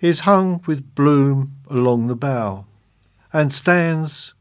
is 0.00 0.20
hung 0.20 0.62
with 0.66 0.94
bloom 0.94 1.50
along 1.68 2.06
the 2.06 2.14
bough, 2.14 2.64
and 3.32 3.52
stands 3.52 4.34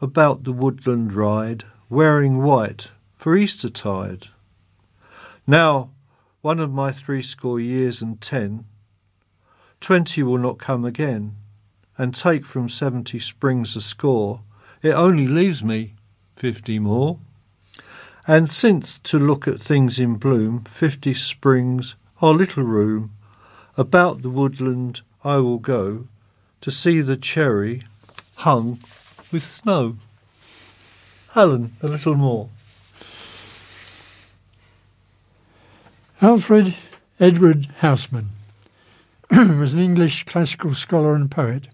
about 0.00 0.44
the 0.44 0.52
woodland 0.52 1.12
ride, 1.12 1.64
wearing 1.88 2.42
white 2.42 2.90
for 3.12 3.36
Eastertide. 3.36 4.28
Now, 5.46 5.90
one 6.40 6.60
of 6.60 6.72
my 6.72 6.92
threescore 6.92 7.58
years 7.58 8.00
and 8.00 8.20
ten, 8.20 8.64
twenty 9.80 10.22
will 10.22 10.38
not 10.38 10.58
come 10.58 10.84
again, 10.84 11.36
and 11.96 12.14
take 12.14 12.46
from 12.46 12.68
seventy 12.68 13.18
springs 13.18 13.74
a 13.74 13.80
score, 13.80 14.42
it 14.82 14.92
only 14.92 15.26
leaves 15.26 15.64
me 15.64 15.94
fifty 16.36 16.78
more. 16.78 17.18
And 18.26 18.48
since 18.48 18.98
to 19.00 19.18
look 19.18 19.48
at 19.48 19.60
things 19.60 19.98
in 19.98 20.16
bloom, 20.16 20.64
fifty 20.64 21.14
springs 21.14 21.96
are 22.20 22.34
little 22.34 22.62
room, 22.62 23.12
about 23.76 24.22
the 24.22 24.30
woodland 24.30 25.00
I 25.24 25.38
will 25.38 25.58
go 25.58 26.06
to 26.60 26.70
see 26.70 27.00
the 27.00 27.16
cherry 27.16 27.82
hung 28.36 28.80
with 29.32 29.42
snow. 29.42 29.96
Alan, 31.34 31.76
a 31.82 31.88
little 31.88 32.14
more. 32.14 32.48
Alfred 36.20 36.74
Edward 37.20 37.68
Housman 37.80 38.26
was 39.30 39.72
an 39.72 39.78
English 39.78 40.24
classical 40.24 40.74
scholar 40.74 41.14
and 41.14 41.30
poet. 41.30 41.68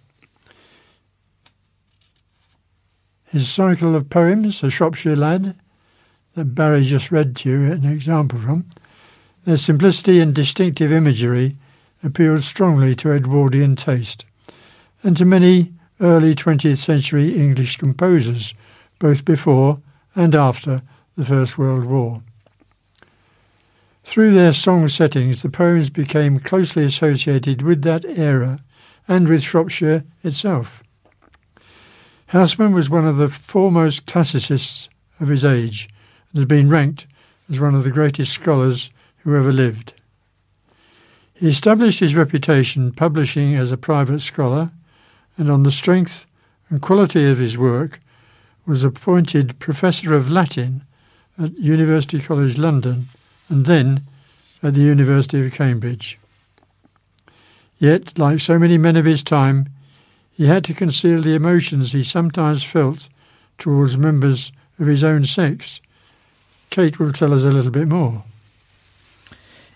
His 3.25 3.49
cycle 3.49 3.97
of 3.97 4.11
poems, 4.11 4.63
A 4.63 4.71
Shropshire 4.71 5.17
Lad, 5.17 5.55
that 6.35 6.55
Barry 6.55 6.85
just 6.85 7.11
read 7.11 7.37
to 7.37 7.49
you 7.49 7.73
an 7.73 7.87
example 7.87 8.41
from, 8.41 8.67
their 9.45 9.57
simplicity 9.57 10.21
and 10.21 10.35
distinctive 10.35 10.93
imagery 10.93 11.57
appealed 12.03 12.43
strongly 12.43 12.95
to 12.97 13.13
Edwardian 13.13 13.77
taste 13.77 14.25
and 15.03 15.17
to 15.17 15.25
many 15.25 15.73
early 16.05 16.35
20th 16.35 16.77
century 16.77 17.35
English 17.35 17.79
composers, 17.79 18.53
both 18.99 19.25
before 19.25 19.81
and 20.15 20.35
after 20.35 20.83
the 21.17 21.25
First 21.25 21.57
World 21.57 21.85
War. 21.85 22.23
Through 24.05 24.35
their 24.35 24.53
song 24.53 24.89
settings, 24.89 25.41
the 25.41 25.49
poems 25.49 25.89
became 25.89 26.39
closely 26.39 26.85
associated 26.85 27.63
with 27.63 27.83
that 27.83 28.05
era 28.05 28.59
and 29.09 29.27
with 29.27 29.43
Shropshire 29.43 30.05
itself. 30.23 30.83
Housman 32.29 32.75
was 32.75 32.91
one 32.91 33.07
of 33.07 33.17
the 33.17 33.29
foremost 33.29 34.07
classicists 34.07 34.91
of 35.21 35.29
his 35.29 35.45
age 35.45 35.89
and 36.31 36.39
has 36.39 36.47
been 36.47 36.69
ranked 36.69 37.07
as 37.49 37.61
one 37.61 37.75
of 37.75 37.85
the 37.85 37.91
greatest 37.91 38.33
scholars 38.33 38.91
who 39.19 39.35
ever 39.35 39.53
lived. 39.53 39.95
He 41.33 41.49
established 41.49 42.01
his 42.01 42.15
reputation 42.15 42.93
publishing 42.93 43.55
as 43.55 43.73
a 43.73 43.79
private 43.79 44.21
scholar 44.21 44.71
and 45.37 45.51
on 45.51 45.63
the 45.63 45.71
strength 45.71 46.27
and 46.69 46.81
quality 46.81 47.27
of 47.27 47.39
his 47.39 47.59
work, 47.59 48.01
was 48.67 48.85
appointed 48.85 49.59
Professor 49.59 50.15
of 50.15 50.31
Latin 50.31 50.83
at 51.39 51.57
University 51.59 52.21
College 52.21 52.57
London 52.57 53.09
and 53.49 53.67
then 53.67 54.03
at 54.63 54.75
the 54.75 54.81
University 54.81 55.45
of 55.45 55.53
Cambridge. 55.53 56.19
Yet, 57.79 58.19
like 58.19 58.41
so 58.41 58.59
many 58.59 58.79
men 58.79 58.97
of 58.97 59.05
his 59.05 59.23
time, 59.23 59.69
he 60.33 60.47
had 60.47 60.65
to 60.65 60.75
conceal 60.75 61.21
the 61.21 61.35
emotions 61.35 61.93
he 61.93 62.03
sometimes 62.03 62.63
felt 62.63 63.09
towards 63.59 63.97
members 63.97 64.53
of 64.79 64.87
his 64.87 65.05
own 65.05 65.25
sex. 65.25 65.81
Kate 66.71 66.99
will 66.99 67.13
tell 67.13 67.33
us 67.35 67.43
a 67.43 67.51
little 67.51 67.71
bit 67.71 67.89
more. 67.89 68.25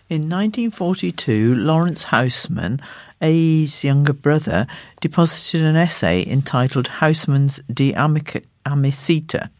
In 0.08 0.22
1942, 0.22 1.54
Lawrence 1.56 2.04
Housman 2.04 2.80
A's 3.20 3.84
younger 3.84 4.12
brother, 4.12 4.66
deposited 5.00 5.62
an 5.62 5.76
essay 5.76 6.24
entitled 6.26 6.88
Housman's 6.88 7.60
De 7.72 7.92
Amicita, 7.94 9.50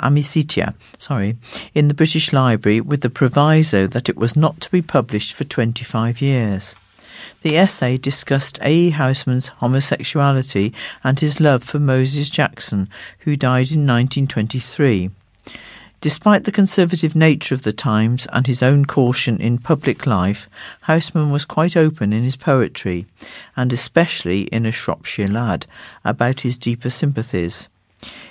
Amicitia, 0.00 0.74
sorry, 0.98 1.36
in 1.74 1.88
the 1.88 1.94
British 1.94 2.32
Library 2.32 2.80
with 2.80 3.00
the 3.00 3.10
proviso 3.10 3.86
that 3.86 4.08
it 4.08 4.16
was 4.16 4.36
not 4.36 4.60
to 4.60 4.70
be 4.70 4.82
published 4.82 5.32
for 5.32 5.44
25 5.44 6.20
years. 6.20 6.74
The 7.42 7.56
essay 7.56 7.98
discussed 7.98 8.58
A. 8.62 8.90
Housman's 8.90 9.48
homosexuality 9.48 10.72
and 11.04 11.20
his 11.20 11.40
love 11.40 11.62
for 11.62 11.78
Moses 11.78 12.30
Jackson, 12.30 12.88
who 13.20 13.36
died 13.36 13.70
in 13.70 13.86
1923. 13.86 15.10
Despite 16.00 16.44
the 16.44 16.52
conservative 16.52 17.16
nature 17.16 17.56
of 17.56 17.62
the 17.62 17.72
times 17.72 18.28
and 18.32 18.46
his 18.46 18.62
own 18.62 18.84
caution 18.84 19.40
in 19.40 19.58
public 19.58 20.06
life, 20.06 20.48
Housman 20.82 21.32
was 21.32 21.44
quite 21.44 21.76
open 21.76 22.12
in 22.12 22.22
his 22.22 22.36
poetry, 22.36 23.06
and 23.56 23.72
especially 23.72 24.42
in 24.42 24.64
A 24.64 24.70
Shropshire 24.70 25.26
Lad, 25.26 25.66
about 26.04 26.40
his 26.40 26.56
deeper 26.56 26.88
sympathies. 26.88 27.66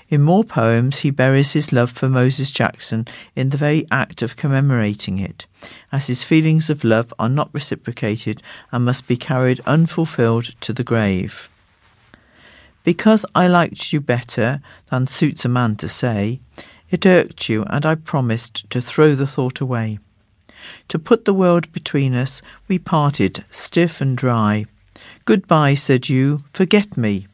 In 0.08 0.22
more 0.22 0.46
poems, 0.46 1.00
he 1.00 1.10
buries 1.10 1.52
his 1.52 1.74
love 1.74 1.92
for 1.92 2.08
Moses 2.08 2.52
Jackson 2.52 3.06
in 3.36 3.50
the 3.50 3.58
very 3.58 3.86
act 3.92 4.22
of 4.22 4.38
commemorating 4.38 5.20
it, 5.20 5.46
as 5.92 6.08
his 6.08 6.24
feelings 6.24 6.70
of 6.70 6.86
love 6.86 7.14
are 7.20 7.28
not 7.28 7.50
reciprocated 7.52 8.42
and 8.72 8.86
must 8.86 9.10
be 9.10 9.18
carried 9.18 9.60
unfulfilled 9.66 10.46
to 10.62 10.72
the 10.72 10.86
grave. 10.86 11.50
Because 12.86 13.26
I 13.36 13.48
liked 13.48 13.92
you 13.92 14.00
better 14.00 14.62
than 14.90 15.06
suits 15.06 15.44
a 15.44 15.50
man 15.50 15.76
to 15.76 15.90
say, 15.90 16.40
it 16.90 17.06
irked 17.06 17.50
you, 17.50 17.64
and 17.64 17.86
I 17.86 17.96
promised 17.96 18.70
to 18.70 18.82
throw 18.82 19.16
the 19.16 19.28
thought 19.28 19.60
away. 19.60 20.00
To 20.90 21.00
put 21.00 21.26
the 21.26 21.34
world 21.34 21.72
between 21.72 22.14
us, 22.14 22.42
we 22.68 22.80
parted, 22.80 23.44
stiff 23.50 24.02
and 24.02 24.18
dry. 24.18 24.66
Goodbye, 25.26 25.76
said 25.76 26.10
you, 26.10 26.44
forget 26.54 26.98
me. 26.98 27.28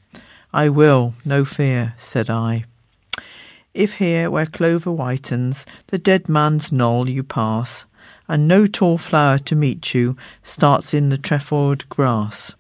I 0.53 0.69
will, 0.69 1.13
no 1.25 1.45
fear, 1.45 1.95
said 1.97 2.29
I. 2.29 2.65
If 3.73 3.95
here 3.95 4.29
where 4.29 4.45
clover 4.45 4.91
whitens, 4.91 5.65
the 5.87 5.97
dead 5.97 6.29
man's 6.29 6.71
knoll 6.71 7.09
you 7.09 7.23
pass, 7.23 7.85
and 8.27 8.47
no 8.47 8.67
tall 8.67 8.97
flower 8.97 9.39
to 9.39 9.55
meet 9.55 9.93
you 9.93 10.15
starts 10.43 10.93
in 10.93 11.09
the 11.09 11.17
trefoiled 11.17 11.89
grass. 11.89 12.53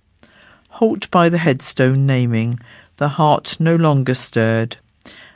Halt 0.69 1.09
by 1.11 1.29
the 1.29 1.37
headstone 1.37 2.07
naming, 2.07 2.59
the 2.97 3.09
heart 3.09 3.59
no 3.59 3.75
longer 3.75 4.15
stirred, 4.15 4.77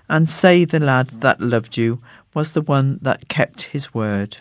and 0.10 0.30
say 0.30 0.66
the 0.66 0.80
lad 0.80 1.08
that 1.08 1.42
loved 1.42 1.78
you 1.78 2.02
was 2.34 2.54
the 2.54 2.62
one 2.62 3.00
that 3.02 3.28
kept 3.28 3.64
his 3.64 3.94
word. 3.94 4.38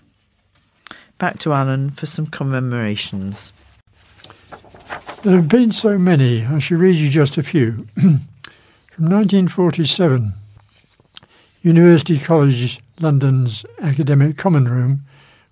Back 1.18 1.38
to 1.40 1.52
Alan 1.52 1.90
for 1.90 2.06
some 2.06 2.26
commemorations. 2.26 3.52
There 5.22 5.36
have 5.36 5.48
been 5.48 5.72
so 5.72 5.98
many, 5.98 6.44
I 6.44 6.59
shall 6.59 6.78
read 6.78 6.97
you 6.97 7.09
just 7.09 7.38
a 7.38 7.43
few. 7.43 7.86
From 7.94 9.10
1947, 9.10 10.32
University 11.62 12.18
College 12.18 12.80
London's 13.01 13.66
Academic 13.80 14.36
Common 14.36 14.68
Room 14.68 15.02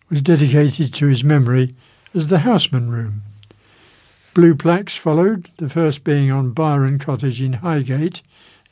was 0.08 0.22
dedicated 0.22 0.94
to 0.94 1.06
his 1.06 1.24
memory 1.24 1.74
as 2.14 2.28
the 2.28 2.38
Housman 2.38 2.90
Room. 2.90 3.22
Blue 4.32 4.54
plaques 4.54 4.96
followed, 4.96 5.50
the 5.56 5.68
first 5.68 6.04
being 6.04 6.30
on 6.30 6.52
Byron 6.52 6.98
Cottage 6.98 7.42
in 7.42 7.54
Highgate 7.54 8.22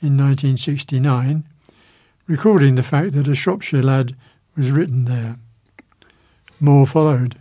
in 0.03 0.19
1969, 0.19 1.45
recording 2.27 2.75
the 2.75 2.83
fact 2.83 3.13
that 3.13 3.29
a 3.29 3.35
Shropshire 3.35 3.83
lad 3.83 4.17
was 4.57 4.71
written 4.71 5.05
there. 5.05 5.37
More 6.61 6.87
followed, 6.87 7.37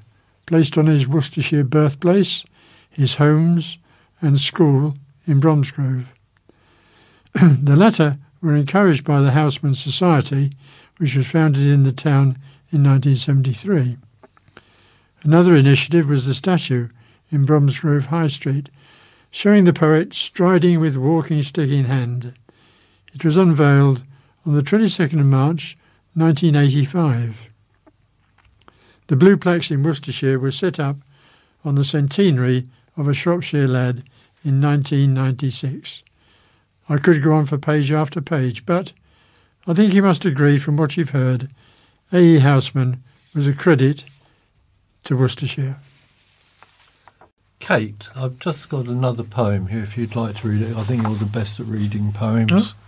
placed 0.45 0.77
on 0.77 0.85
his 0.85 1.07
Worcestershire 1.07 1.63
birthplace, 1.63 2.45
his 2.89 3.15
homes, 3.15 3.77
and 4.21 4.39
school 4.39 4.95
in 5.25 5.39
Bromsgrove. 5.39 6.05
the 7.33 7.75
latter 7.75 8.17
were 8.41 8.55
encouraged 8.55 9.03
by 9.03 9.21
the 9.21 9.31
Housman 9.31 9.75
Society, 9.75 10.51
which 10.97 11.15
was 11.15 11.27
founded 11.27 11.67
in 11.67 11.83
the 11.83 11.91
town 11.91 12.37
in 12.71 12.83
1973. 12.83 13.97
Another 15.23 15.55
initiative 15.55 16.07
was 16.07 16.25
the 16.25 16.33
statue 16.33 16.89
in 17.31 17.45
Bromsgrove 17.45 18.07
High 18.07 18.27
Street, 18.27 18.69
showing 19.29 19.63
the 19.63 19.73
poet 19.73 20.13
striding 20.13 20.79
with 20.79 20.97
walking 20.97 21.41
stick 21.43 21.69
in 21.69 21.85
hand. 21.85 22.33
It 23.13 23.25
was 23.25 23.37
unveiled 23.37 24.03
on 24.45 24.55
the 24.55 24.61
22nd 24.61 25.19
of 25.19 25.25
March 25.25 25.77
1985. 26.13 27.49
The 29.07 29.15
blue 29.15 29.37
plaques 29.37 29.71
in 29.71 29.83
Worcestershire 29.83 30.39
were 30.39 30.51
set 30.51 30.79
up 30.79 30.97
on 31.65 31.75
the 31.75 31.83
centenary 31.83 32.67
of 32.97 33.07
a 33.07 33.13
Shropshire 33.13 33.67
lad 33.67 34.03
in 34.43 34.61
1996. 34.61 36.03
I 36.89 36.97
could 36.97 37.21
go 37.23 37.33
on 37.33 37.45
for 37.45 37.57
page 37.57 37.91
after 37.91 38.21
page, 38.21 38.65
but 38.65 38.93
I 39.67 39.73
think 39.73 39.93
you 39.93 40.01
must 40.01 40.25
agree 40.25 40.57
from 40.57 40.77
what 40.77 40.97
you've 40.97 41.11
heard, 41.11 41.49
A.E. 42.11 42.39
Housman 42.39 42.99
was 43.35 43.47
a 43.47 43.53
credit 43.53 44.03
to 45.03 45.15
Worcestershire. 45.15 45.77
Kate, 47.59 48.09
I've 48.15 48.39
just 48.39 48.69
got 48.69 48.87
another 48.87 49.23
poem 49.23 49.67
here 49.67 49.83
if 49.83 49.97
you'd 49.97 50.15
like 50.15 50.37
to 50.37 50.47
read 50.49 50.63
it. 50.63 50.75
I 50.75 50.83
think 50.83 51.03
you're 51.03 51.15
the 51.15 51.25
best 51.25 51.59
at 51.59 51.67
reading 51.67 52.11
poems. 52.11 52.51
I 52.51 52.80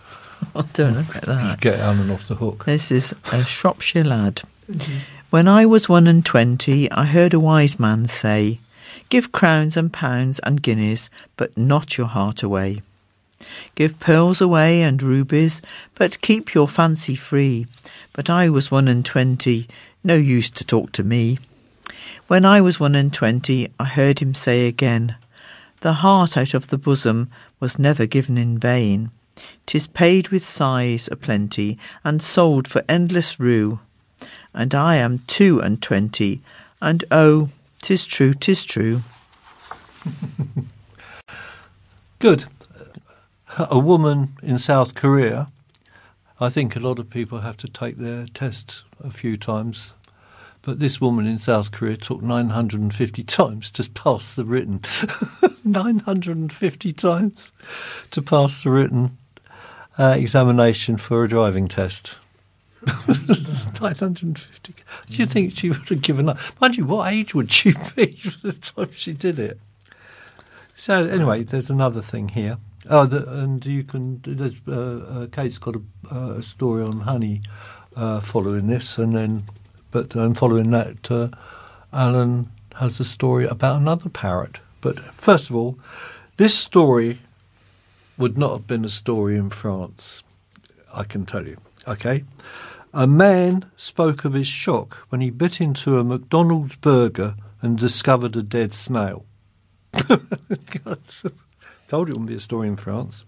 Oh, 0.55 0.67
don't 0.73 0.93
know 0.93 0.99
about 1.09 1.23
that. 1.23 1.61
Get 1.61 1.79
Alan 1.79 2.11
off 2.11 2.27
the 2.27 2.35
hook. 2.35 2.65
This 2.65 2.91
is 2.91 3.15
a 3.31 3.43
Shropshire 3.43 4.03
lad. 4.03 4.41
Mm-hmm. 4.69 4.97
When 5.29 5.47
I 5.47 5.65
was 5.65 5.89
one 5.89 6.07
and 6.07 6.25
twenty, 6.25 6.89
I 6.91 7.05
heard 7.05 7.33
a 7.33 7.39
wise 7.39 7.79
man 7.79 8.05
say, 8.07 8.59
Give 9.09 9.31
crowns 9.31 9.75
and 9.77 9.91
pounds 9.91 10.39
and 10.39 10.61
guineas, 10.61 11.09
but 11.37 11.57
not 11.57 11.97
your 11.97 12.07
heart 12.07 12.43
away. 12.43 12.81
Give 13.75 13.99
pearls 13.99 14.41
away 14.41 14.81
and 14.81 15.01
rubies, 15.01 15.61
but 15.95 16.21
keep 16.21 16.53
your 16.53 16.67
fancy 16.67 17.15
free. 17.15 17.65
But 18.13 18.29
I 18.29 18.49
was 18.49 18.71
one 18.71 18.87
and 18.87 19.03
twenty, 19.03 19.67
no 20.03 20.15
use 20.15 20.49
to 20.51 20.63
talk 20.63 20.91
to 20.93 21.03
me. 21.03 21.39
When 22.27 22.45
I 22.45 22.61
was 22.61 22.79
one 22.79 22.95
and 22.95 23.11
twenty, 23.11 23.71
I 23.79 23.85
heard 23.85 24.19
him 24.19 24.33
say 24.33 24.67
again, 24.67 25.15
The 25.81 25.93
heart 25.93 26.37
out 26.37 26.53
of 26.53 26.67
the 26.67 26.77
bosom 26.77 27.29
was 27.59 27.79
never 27.79 28.05
given 28.05 28.37
in 28.37 28.57
vain. 28.57 29.11
'Tis 29.65 29.87
paid 29.87 30.29
with 30.29 30.47
sighs 30.47 31.09
a 31.11 31.15
plenty, 31.15 31.77
and 32.03 32.21
sold 32.21 32.67
for 32.67 32.83
endless 32.87 33.39
rue. 33.39 33.79
And 34.53 34.75
I 34.75 34.97
am 34.97 35.23
two 35.25 35.59
and 35.59 35.81
twenty, 35.81 36.41
and 36.81 37.03
oh, 37.09 37.49
'tis 37.81 38.05
true, 38.05 38.33
'tis 38.33 38.65
true. 38.65 39.01
Good. 42.19 42.45
A 43.57 43.79
woman 43.79 44.37
in 44.41 44.57
South 44.59 44.95
Korea. 44.95 45.49
I 46.39 46.49
think 46.49 46.75
a 46.75 46.79
lot 46.79 46.99
of 46.99 47.09
people 47.09 47.39
have 47.39 47.57
to 47.57 47.67
take 47.67 47.97
their 47.97 48.25
tests 48.25 48.83
a 49.03 49.11
few 49.11 49.37
times. 49.37 49.93
But 50.61 50.79
this 50.79 51.01
woman 51.01 51.27
in 51.27 51.37
South 51.39 51.71
Korea 51.71 51.97
took 51.97 52.21
950 52.21 53.23
times 53.23 53.69
to 53.71 53.89
pass 53.89 54.35
the 54.35 54.45
written. 54.45 54.81
950 55.63 56.93
times 56.93 57.51
to 58.11 58.21
pass 58.21 58.63
the 58.63 58.71
written 58.71 59.17
uh, 59.97 60.15
examination 60.17 60.97
for 60.97 61.23
a 61.23 61.27
driving 61.27 61.67
test. 61.67 62.15
950. 63.07 64.73
Do 65.09 65.15
you 65.15 65.25
think 65.25 65.57
she 65.57 65.69
would 65.69 65.87
have 65.89 66.01
given 66.01 66.29
up? 66.29 66.37
Mind 66.59 66.75
you, 66.77 66.85
what 66.85 67.11
age 67.11 67.33
would 67.33 67.51
she 67.51 67.73
be 67.95 68.13
for 68.15 68.47
the 68.47 68.53
time 68.53 68.89
she 68.95 69.13
did 69.13 69.39
it? 69.39 69.59
So 70.75 71.05
anyway, 71.05 71.43
there's 71.43 71.69
another 71.69 72.01
thing 72.01 72.29
here. 72.29 72.57
Oh, 72.89 73.05
the, 73.05 73.29
and 73.29 73.65
you 73.65 73.83
can. 73.83 74.21
Uh, 74.67 74.71
uh, 74.73 75.27
Kate's 75.27 75.57
got 75.57 75.75
a, 75.75 75.81
uh, 76.13 76.33
a 76.33 76.43
story 76.43 76.83
on 76.83 77.01
honey 77.01 77.41
uh, 77.95 78.19
following 78.19 78.67
this, 78.67 78.97
and 78.97 79.15
then, 79.15 79.43
but 79.91 80.15
um, 80.17 80.33
following 80.33 80.71
that, 80.71 81.09
uh, 81.09 81.29
Alan 81.93 82.51
has 82.75 82.99
a 82.99 83.05
story 83.05 83.45
about 83.45 83.79
another 83.79 84.09
parrot. 84.09 84.59
But 84.81 84.99
first 84.99 85.49
of 85.49 85.55
all, 85.55 85.79
this 86.35 86.57
story 86.57 87.19
would 88.17 88.37
not 88.37 88.51
have 88.51 88.67
been 88.67 88.85
a 88.85 88.89
story 88.89 89.35
in 89.35 89.49
France. 89.49 90.23
I 90.93 91.03
can 91.03 91.25
tell 91.25 91.47
you. 91.47 91.57
Okay, 91.87 92.23
a 92.93 93.07
man 93.07 93.65
spoke 93.75 94.23
of 94.23 94.33
his 94.33 94.47
shock 94.47 94.95
when 95.09 95.19
he 95.19 95.31
bit 95.31 95.59
into 95.59 95.97
a 95.97 96.03
McDonald's 96.03 96.75
burger 96.75 97.35
and 97.61 97.77
discovered 97.77 98.35
a 98.35 98.43
dead 98.43 98.73
snail. 98.73 99.25
Told 101.87 102.09
it 102.09 102.13
wouldn't 102.13 102.27
be 102.27 102.35
a 102.35 102.39
story 102.39 102.67
in 102.67 102.75
France. 102.75 103.23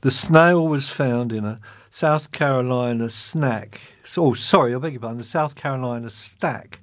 The 0.00 0.10
snail 0.10 0.66
was 0.66 0.90
found 0.90 1.32
in 1.32 1.44
a 1.44 1.60
South 1.88 2.32
Carolina 2.32 3.10
snack. 3.10 3.80
Oh, 4.16 4.34
sorry, 4.34 4.74
I 4.74 4.78
beg 4.78 4.94
your 4.94 5.00
pardon, 5.00 5.20
a 5.20 5.24
South 5.24 5.54
Carolina 5.54 6.10
stack. 6.10 6.80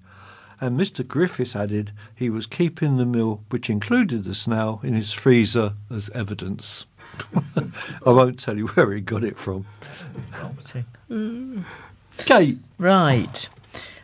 And 0.61 0.79
Mr. 0.79 1.07
Griffiths 1.07 1.55
added 1.55 1.91
he 2.15 2.29
was 2.29 2.45
keeping 2.45 2.97
the 2.97 3.05
meal, 3.05 3.43
which 3.49 3.69
included 3.69 4.23
the 4.23 4.35
snail, 4.35 4.79
in 4.83 4.93
his 4.93 5.13
freezer 5.13 5.73
as 5.89 6.09
evidence. 6.11 6.85
I 8.05 8.11
won't 8.11 8.39
tell 8.39 8.57
you 8.57 8.67
where 8.67 8.91
he 8.93 9.01
got 9.01 9.23
it 9.23 9.37
from. 9.37 9.65
Mm. 11.09 11.63
Kate. 12.19 12.57
Right. 12.77 13.49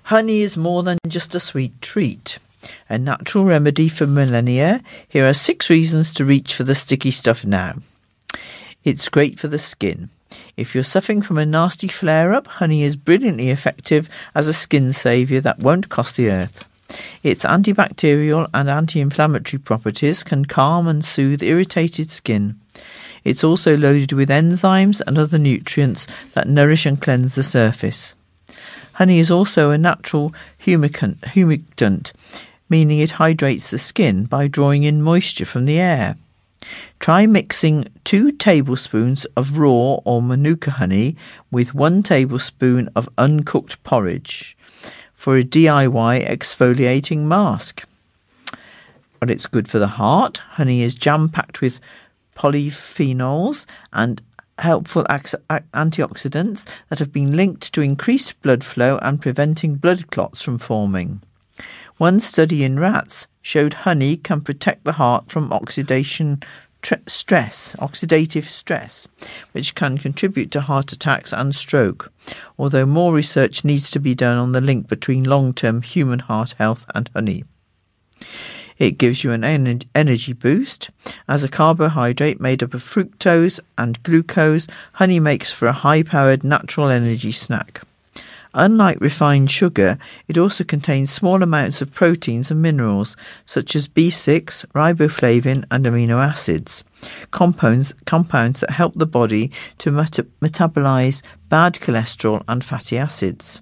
Honey 0.03 0.41
is 0.41 0.57
more 0.57 0.83
than 0.83 0.97
just 1.07 1.35
a 1.35 1.39
sweet 1.39 1.81
treat. 1.81 2.37
A 2.89 2.97
natural 2.97 3.45
remedy 3.45 3.89
for 3.89 4.07
millennia. 4.07 4.81
Here 5.07 5.27
are 5.27 5.33
six 5.33 5.69
reasons 5.69 6.13
to 6.13 6.25
reach 6.25 6.53
for 6.53 6.63
the 6.63 6.75
sticky 6.75 7.11
stuff 7.11 7.45
now. 7.45 7.75
It's 8.83 9.09
great 9.09 9.39
for 9.39 9.47
the 9.47 9.59
skin. 9.59 10.09
If 10.57 10.73
you're 10.73 10.83
suffering 10.83 11.21
from 11.21 11.37
a 11.37 11.45
nasty 11.45 11.87
flare 11.87 12.33
up, 12.33 12.47
honey 12.47 12.83
is 12.83 12.95
brilliantly 12.95 13.49
effective 13.49 14.09
as 14.35 14.47
a 14.47 14.53
skin 14.53 14.93
saviour 14.93 15.41
that 15.41 15.59
won't 15.59 15.89
cost 15.89 16.15
the 16.15 16.29
earth. 16.29 16.65
Its 17.23 17.45
antibacterial 17.45 18.49
and 18.53 18.69
anti 18.69 18.99
inflammatory 18.99 19.59
properties 19.59 20.23
can 20.23 20.45
calm 20.45 20.87
and 20.87 21.03
soothe 21.03 21.41
irritated 21.41 22.11
skin. 22.11 22.59
It's 23.23 23.43
also 23.43 23.77
loaded 23.77 24.11
with 24.11 24.29
enzymes 24.29 25.01
and 25.05 25.17
other 25.17 25.37
nutrients 25.37 26.07
that 26.33 26.47
nourish 26.47 26.85
and 26.85 27.01
cleanse 27.01 27.35
the 27.35 27.43
surface. 27.43 28.15
Honey 28.93 29.19
is 29.19 29.31
also 29.31 29.69
a 29.71 29.77
natural 29.77 30.33
humicant, 30.63 31.19
humectant, 31.21 32.11
meaning 32.69 32.99
it 32.99 33.11
hydrates 33.11 33.71
the 33.71 33.79
skin 33.79 34.25
by 34.25 34.47
drawing 34.47 34.83
in 34.83 35.01
moisture 35.01 35.45
from 35.45 35.65
the 35.65 35.79
air. 35.79 36.15
Try 36.99 37.25
mixing 37.25 37.87
two 38.03 38.31
tablespoons 38.31 39.25
of 39.35 39.57
raw 39.57 39.95
or 40.05 40.21
manuka 40.21 40.71
honey 40.71 41.15
with 41.51 41.73
one 41.73 42.03
tablespoon 42.03 42.89
of 42.95 43.09
uncooked 43.17 43.83
porridge 43.83 44.55
for 45.13 45.37
a 45.37 45.43
DIY 45.43 46.27
exfoliating 46.27 47.19
mask. 47.19 47.83
But 49.19 49.29
it's 49.29 49.45
good 49.45 49.67
for 49.67 49.79
the 49.79 49.87
heart. 49.87 50.37
Honey 50.59 50.81
is 50.81 50.95
jam 50.95 51.29
packed 51.29 51.61
with 51.61 51.79
polyphenols 52.35 53.65
and 53.91 54.21
helpful 54.59 55.03
antioxidants 55.05 56.67
that 56.89 56.99
have 56.99 57.11
been 57.11 57.35
linked 57.35 57.73
to 57.73 57.81
increased 57.81 58.41
blood 58.41 58.63
flow 58.63 58.97
and 59.01 59.21
preventing 59.21 59.75
blood 59.75 60.09
clots 60.11 60.41
from 60.41 60.57
forming. 60.57 61.21
One 61.97 62.19
study 62.19 62.63
in 62.63 62.79
rats 62.79 63.27
showed 63.41 63.73
honey 63.73 64.17
can 64.17 64.41
protect 64.41 64.83
the 64.83 64.93
heart 64.93 65.29
from 65.29 65.53
oxidation 65.53 66.41
stress, 67.07 67.75
oxidative 67.79 68.43
stress, 68.43 69.07
which 69.53 69.75
can 69.75 69.97
contribute 69.97 70.51
to 70.51 70.61
heart 70.61 70.91
attacks 70.91 71.31
and 71.31 71.55
stroke, 71.55 72.11
although 72.59 72.85
more 72.85 73.13
research 73.13 73.63
needs 73.63 73.89
to 73.91 73.99
be 73.99 74.15
done 74.15 74.37
on 74.37 74.51
the 74.51 74.61
link 74.61 74.87
between 74.87 75.23
long 75.23 75.53
term 75.53 75.81
human 75.81 76.19
heart 76.19 76.55
health 76.57 76.85
and 76.93 77.09
honey. 77.13 77.45
It 78.77 78.97
gives 78.97 79.23
you 79.23 79.31
an 79.31 79.43
energy 79.43 80.33
boost. 80.33 80.89
As 81.27 81.43
a 81.43 81.49
carbohydrate 81.49 82.39
made 82.39 82.63
up 82.63 82.73
of 82.73 82.83
fructose 82.83 83.59
and 83.77 84.01
glucose, 84.03 84.67
honey 84.93 85.19
makes 85.19 85.51
for 85.51 85.67
a 85.67 85.73
high 85.73 86.03
powered 86.03 86.43
natural 86.43 86.89
energy 86.89 87.31
snack. 87.31 87.81
Unlike 88.55 89.01
refined 89.01 89.49
sugar, 89.49 89.97
it 90.27 90.37
also 90.37 90.63
contains 90.63 91.11
small 91.11 91.41
amounts 91.41 91.81
of 91.81 91.91
proteins 91.91 92.51
and 92.51 92.61
minerals 92.61 93.17
such 93.45 93.75
as 93.75 93.87
B6, 93.87 94.65
riboflavin, 94.67 95.65
and 95.71 95.85
amino 95.85 96.23
acids. 96.23 96.83
Compounds, 97.31 97.95
compounds 98.05 98.59
that 98.59 98.69
help 98.69 98.93
the 98.95 99.07
body 99.07 99.51
to 99.79 99.91
meta- 99.91 100.27
metabolize 100.39 101.23
bad 101.49 101.73
cholesterol 101.73 102.43
and 102.47 102.63
fatty 102.63 102.97
acids. 102.97 103.59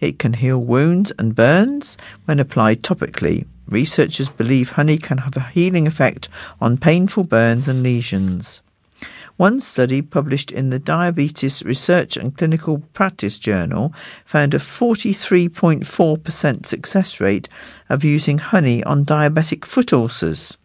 It 0.00 0.18
can 0.18 0.34
heal 0.34 0.58
wounds 0.58 1.12
and 1.18 1.34
burns 1.34 1.96
when 2.24 2.40
applied 2.40 2.82
topically. 2.82 3.46
Researchers 3.68 4.28
believe 4.28 4.72
honey 4.72 4.98
can 4.98 5.18
have 5.18 5.36
a 5.36 5.50
healing 5.52 5.86
effect 5.86 6.28
on 6.60 6.78
painful 6.78 7.24
burns 7.24 7.68
and 7.68 7.82
lesions. 7.82 8.62
One 9.36 9.60
study 9.60 10.00
published 10.00 10.50
in 10.50 10.70
the 10.70 10.78
Diabetes 10.78 11.62
Research 11.62 12.16
and 12.16 12.34
Clinical 12.34 12.78
Practice 12.94 13.38
Journal 13.38 13.92
found 14.24 14.54
a 14.54 14.58
43.4% 14.58 16.64
success 16.64 17.20
rate 17.20 17.50
of 17.90 18.02
using 18.02 18.38
honey 18.38 18.82
on 18.84 19.04
diabetic 19.04 19.66
foot 19.66 19.92
ulcers, 19.92 20.56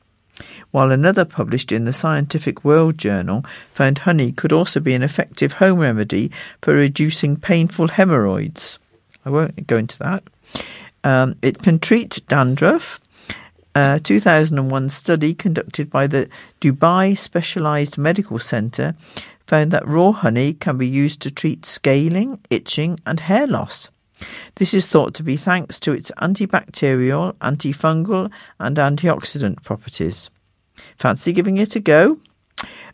while 0.71 0.89
another 0.89 1.25
published 1.25 1.73
in 1.73 1.83
the 1.83 1.91
Scientific 1.91 2.63
World 2.63 2.97
Journal 2.97 3.43
found 3.73 3.97
honey 3.99 4.31
could 4.31 4.53
also 4.53 4.79
be 4.79 4.93
an 4.93 5.03
effective 5.03 5.51
home 5.53 5.79
remedy 5.79 6.31
for 6.61 6.73
reducing 6.73 7.35
painful 7.35 7.89
hemorrhoids. 7.89 8.79
I 9.25 9.31
won't 9.31 9.67
go 9.67 9.75
into 9.75 9.99
that. 9.99 10.23
Um, 11.03 11.35
it 11.41 11.63
can 11.63 11.79
treat 11.79 12.21
dandruff, 12.27 12.99
a 13.73 14.01
2001 14.03 14.89
study 14.89 15.33
conducted 15.33 15.89
by 15.89 16.05
the 16.07 16.27
Dubai 16.59 17.17
Specialized 17.17 17.97
Medical 17.97 18.37
Center 18.37 18.95
found 19.47 19.71
that 19.71 19.87
raw 19.87 20.11
honey 20.11 20.53
can 20.53 20.77
be 20.77 20.87
used 20.87 21.21
to 21.21 21.31
treat 21.31 21.65
scaling, 21.65 22.39
itching, 22.49 22.99
and 23.05 23.19
hair 23.21 23.47
loss. 23.47 23.89
This 24.55 24.73
is 24.73 24.87
thought 24.87 25.13
to 25.15 25.23
be 25.23 25.37
thanks 25.37 25.79
to 25.81 25.93
its 25.93 26.11
antibacterial, 26.21 27.33
antifungal, 27.35 28.31
and 28.59 28.77
antioxidant 28.77 29.63
properties. 29.63 30.29
Fancy 30.95 31.33
giving 31.33 31.57
it 31.57 31.75
a 31.75 31.79
go? 31.79 32.19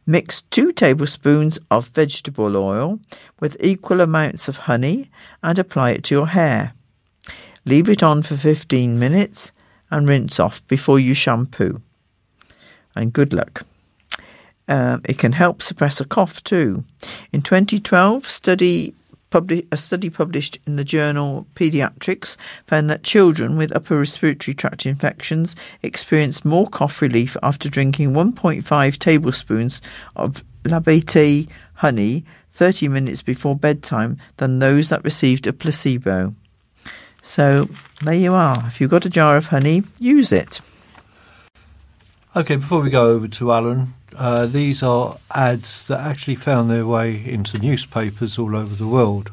Mix 0.05 0.43
two 0.43 0.71
tablespoons 0.71 1.59
of 1.69 1.89
vegetable 1.89 2.55
oil 2.55 2.99
with 3.39 3.57
equal 3.59 3.99
amounts 3.99 4.47
of 4.47 4.57
honey 4.57 5.09
and 5.43 5.59
apply 5.59 5.91
it 5.91 6.03
to 6.05 6.15
your 6.15 6.27
hair. 6.27 6.73
Leave 7.67 7.89
it 7.89 8.01
on 8.01 8.21
for 8.23 8.37
15 8.37 8.97
minutes 8.97 9.51
and 9.91 10.07
rinse 10.07 10.39
off 10.39 10.65
before 10.69 10.99
you 10.99 11.13
shampoo. 11.13 11.81
And 12.95 13.11
good 13.11 13.33
luck. 13.33 13.65
Um, 14.69 15.01
it 15.03 15.17
can 15.17 15.33
help 15.33 15.61
suppress 15.61 15.99
a 15.99 16.05
cough 16.05 16.41
too. 16.45 16.85
In 17.33 17.41
2012, 17.41 18.25
study 18.25 18.95
publi- 19.31 19.67
a 19.69 19.75
study 19.75 20.09
published 20.09 20.57
in 20.65 20.77
the 20.77 20.85
journal 20.85 21.45
Pediatrics 21.55 22.37
found 22.65 22.89
that 22.89 23.03
children 23.03 23.57
with 23.57 23.75
upper 23.75 23.97
respiratory 23.97 24.55
tract 24.55 24.85
infections 24.85 25.53
experienced 25.83 26.45
more 26.45 26.67
cough 26.67 27.01
relief 27.01 27.35
after 27.43 27.67
drinking 27.67 28.13
1.5 28.13 28.97
tablespoons 28.97 29.81
of 30.15 30.41
Labiatae 30.63 31.49
honey 31.73 32.23
30 32.51 32.87
minutes 32.87 33.21
before 33.21 33.57
bedtime 33.57 34.17
than 34.37 34.59
those 34.59 34.87
that 34.87 35.03
received 35.03 35.47
a 35.47 35.51
placebo. 35.51 36.33
So 37.27 37.67
there 38.01 38.13
you 38.13 38.33
are. 38.33 38.63
If 38.67 38.79
you've 38.79 38.89
got 38.89 39.05
a 39.05 39.09
jar 39.09 39.35
of 39.35 39.47
honey, 39.47 39.83
use 39.99 40.31
it. 40.31 40.61
Okay, 42.37 42.55
before 42.55 42.79
we 42.79 42.89
go 42.89 43.07
over 43.07 43.27
to 43.27 43.51
Alan, 43.51 43.87
uh, 44.15 44.45
these 44.45 44.81
are 44.81 45.17
ads 45.35 45.85
that 45.87 45.99
actually 45.99 46.35
found 46.35 46.71
their 46.71 46.85
way 46.85 47.21
into 47.25 47.59
newspapers 47.59 48.39
all 48.39 48.55
over 48.55 48.73
the 48.73 48.87
world. 48.87 49.31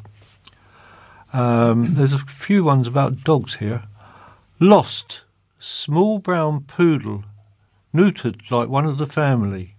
Um, 1.33 1.95
there's 1.95 2.12
a 2.12 2.19
few 2.19 2.65
ones 2.65 2.89
about 2.89 3.23
dogs 3.23 3.55
here. 3.55 3.85
Lost, 4.59 5.23
small 5.61 6.19
brown 6.19 6.62
poodle, 6.62 7.23
neutered 7.95 8.51
like 8.51 8.69
one 8.69 8.87
of 8.87 8.99
the 8.99 9.07
family. 9.07 9.77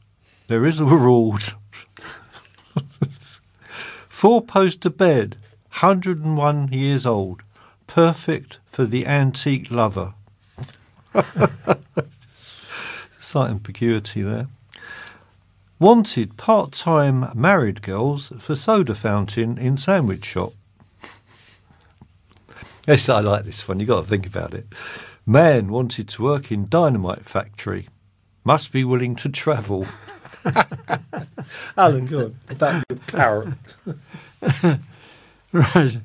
There 0.47 0.65
is 0.65 0.79
a 0.79 0.85
reward. 0.85 1.43
Four 4.07 4.41
poster 4.41 4.89
bed, 4.89 5.35
101 5.67 6.69
years 6.71 7.05
old 7.05 7.43
perfect 7.95 8.59
for 8.65 8.85
the 8.85 9.05
antique 9.05 9.71
lover. 9.71 10.13
Slight 13.21 13.51
ambiguity 13.51 14.21
there. 14.21 14.47
Wanted 15.79 16.35
part 16.35 16.73
time 16.73 17.31
married 17.33 17.81
girls 17.81 18.33
for 18.37 18.53
soda 18.53 18.95
fountain 18.95 19.57
in 19.57 19.77
sandwich 19.77 20.25
shop. 20.25 20.51
yes, 22.87 23.07
I 23.07 23.21
like 23.21 23.45
this 23.45 23.65
one. 23.65 23.79
You've 23.79 23.87
got 23.87 24.03
to 24.03 24.09
think 24.09 24.27
about 24.27 24.53
it. 24.53 24.67
Man 25.25 25.69
wanted 25.69 26.09
to 26.09 26.21
work 26.21 26.51
in 26.51 26.67
dynamite 26.67 27.23
factory. 27.23 27.87
Must 28.43 28.73
be 28.73 28.83
willing 28.83 29.15
to 29.15 29.29
travel. 29.29 29.87
Alan, 31.77 32.07
go 32.07 32.25
on. 32.25 32.39
About 32.49 32.83
your 32.89 32.99
parrot. 33.07 33.53
right. 35.53 35.97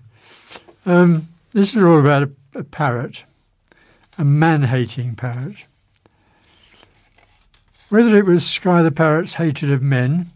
Um, 0.87 1.27
this 1.53 1.75
is 1.75 1.83
all 1.83 2.01
about 2.01 2.23
a, 2.23 2.31
a 2.61 2.65
parrot, 2.65 3.25
a 4.19 4.25
man 4.25 4.63
hating 4.65 5.17
parrot. 5.17 5.65
Whether 7.89 8.17
it 8.17 8.25
was 8.25 8.47
Sky 8.47 8.83
the 8.83 8.93
parrot's 8.93 9.35
hatred 9.35 9.71
of 9.71 9.83
men, 9.83 10.31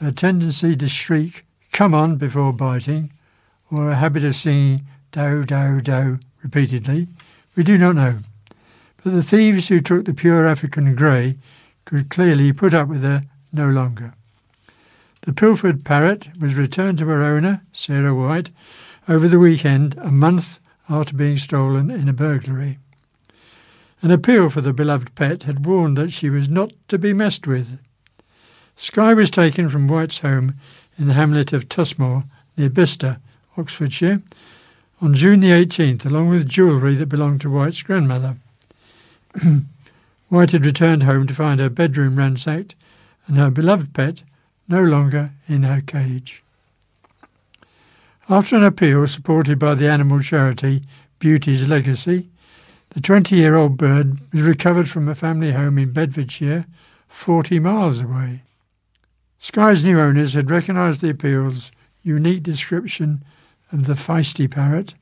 a 0.00 0.10
tendency 0.10 0.74
to 0.76 0.88
shriek, 0.88 1.44
come 1.72 1.94
on, 1.94 2.16
before 2.16 2.52
biting, 2.52 3.12
or 3.70 3.90
a 3.90 3.96
habit 3.96 4.24
of 4.24 4.34
singing 4.34 4.86
do, 5.12 5.44
do, 5.44 5.80
do 5.80 6.18
repeatedly, 6.42 7.08
we 7.54 7.62
do 7.62 7.78
not 7.78 7.94
know. 7.94 8.18
But 9.02 9.12
the 9.12 9.22
thieves 9.22 9.68
who 9.68 9.80
took 9.80 10.04
the 10.04 10.14
pure 10.14 10.46
African 10.46 10.94
grey 10.94 11.38
could 11.84 12.10
clearly 12.10 12.52
put 12.52 12.74
up 12.74 12.88
with 12.88 13.02
her 13.02 13.22
no 13.52 13.68
longer. 13.68 14.14
The 15.22 15.32
pilfered 15.32 15.84
parrot 15.84 16.28
was 16.40 16.54
returned 16.54 16.98
to 16.98 17.06
her 17.06 17.22
owner, 17.22 17.62
Sarah 17.72 18.14
White, 18.14 18.50
over 19.08 19.26
the 19.26 19.38
weekend, 19.38 19.96
a 20.02 20.12
month 20.12 20.60
after 20.88 21.16
being 21.16 21.38
stolen 21.38 21.90
in 21.90 22.08
a 22.08 22.12
burglary. 22.12 22.78
An 24.02 24.10
appeal 24.10 24.50
for 24.50 24.60
the 24.60 24.72
beloved 24.72 25.14
pet 25.14 25.44
had 25.44 25.64
warned 25.64 25.96
that 25.96 26.12
she 26.12 26.28
was 26.28 26.48
not 26.48 26.72
to 26.88 26.98
be 26.98 27.12
messed 27.12 27.46
with. 27.46 27.78
Sky 28.76 29.14
was 29.14 29.30
taken 29.30 29.70
from 29.70 29.88
White's 29.88 30.18
home 30.18 30.54
in 30.98 31.08
the 31.08 31.14
hamlet 31.14 31.52
of 31.52 31.68
Tusmore, 31.68 32.24
near 32.56 32.68
Bicester, 32.68 33.18
Oxfordshire, 33.56 34.22
on 35.00 35.14
June 35.14 35.40
the 35.40 35.48
18th, 35.48 36.04
along 36.04 36.28
with 36.28 36.48
jewellery 36.48 36.94
that 36.96 37.08
belonged 37.08 37.40
to 37.40 37.50
White's 37.50 37.82
grandmother. 37.82 38.36
White 40.28 40.50
had 40.50 40.66
returned 40.66 41.04
home 41.04 41.26
to 41.26 41.34
find 41.34 41.60
her 41.60 41.70
bedroom 41.70 42.16
ransacked 42.16 42.74
and 43.26 43.38
her 43.38 43.50
beloved 43.50 43.94
pet 43.94 44.22
no 44.68 44.82
longer 44.82 45.30
in 45.48 45.62
her 45.62 45.80
cage. 45.80 46.42
After 48.30 48.56
an 48.56 48.64
appeal 48.64 49.06
supported 49.06 49.58
by 49.58 49.74
the 49.74 49.88
animal 49.88 50.20
charity 50.20 50.82
Beauty's 51.18 51.66
Legacy, 51.66 52.28
the 52.90 53.00
20 53.00 53.34
year 53.34 53.54
old 53.54 53.78
bird 53.78 54.20
was 54.32 54.42
recovered 54.42 54.90
from 54.90 55.08
a 55.08 55.14
family 55.14 55.52
home 55.52 55.78
in 55.78 55.92
Bedfordshire, 55.92 56.66
40 57.08 57.58
miles 57.58 58.02
away. 58.02 58.42
Sky's 59.38 59.82
new 59.82 59.98
owners 59.98 60.34
had 60.34 60.50
recognised 60.50 61.00
the 61.00 61.08
appeal's 61.08 61.72
unique 62.02 62.42
description 62.42 63.24
of 63.72 63.86
the 63.86 63.94
feisty 63.94 64.50
parrot 64.50 64.92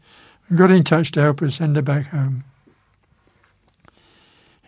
and 0.48 0.56
got 0.56 0.70
in 0.70 0.84
touch 0.84 1.10
to 1.12 1.20
help 1.20 1.40
her 1.40 1.50
send 1.50 1.74
her 1.74 1.82
back 1.82 2.08
home. 2.08 2.44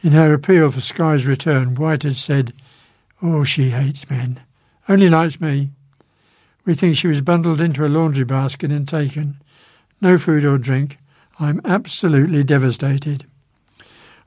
In 0.03 0.11
her 0.13 0.33
appeal 0.33 0.73
for 0.73 0.81
Sky's 0.81 1.27
return, 1.27 1.77
White 1.77 2.03
had 2.03 2.17
said, 2.17 2.53
Oh, 3.23 3.45
she 3.45 3.71
hates 3.71 4.11
men, 4.11 4.41
only 4.89 5.09
likes 5.09 5.41
me. 5.41 5.71
We 6.69 6.75
think 6.75 6.97
she 6.99 7.07
was 7.07 7.23
bundled 7.23 7.63
into 7.63 7.87
a 7.87 7.89
laundry 7.89 8.27
basket 8.27 8.71
and 8.71 8.87
taken. 8.87 9.41
No 10.03 10.19
food 10.19 10.45
or 10.45 10.59
drink. 10.59 10.99
I'm 11.41 11.63
absolutely 11.65 12.45
devastated. 12.45 13.25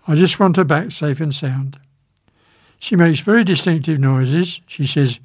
I 0.08 0.16
just 0.16 0.40
want 0.40 0.56
her 0.56 0.64
back 0.64 0.92
safe 0.92 1.20
and 1.20 1.36
sound. 1.36 1.78
She 2.80 2.96
makes 2.96 3.20
very 3.20 3.44
distinctive 3.44 4.00
noises. 4.00 4.60
She 4.66 4.88
says, 4.88 5.20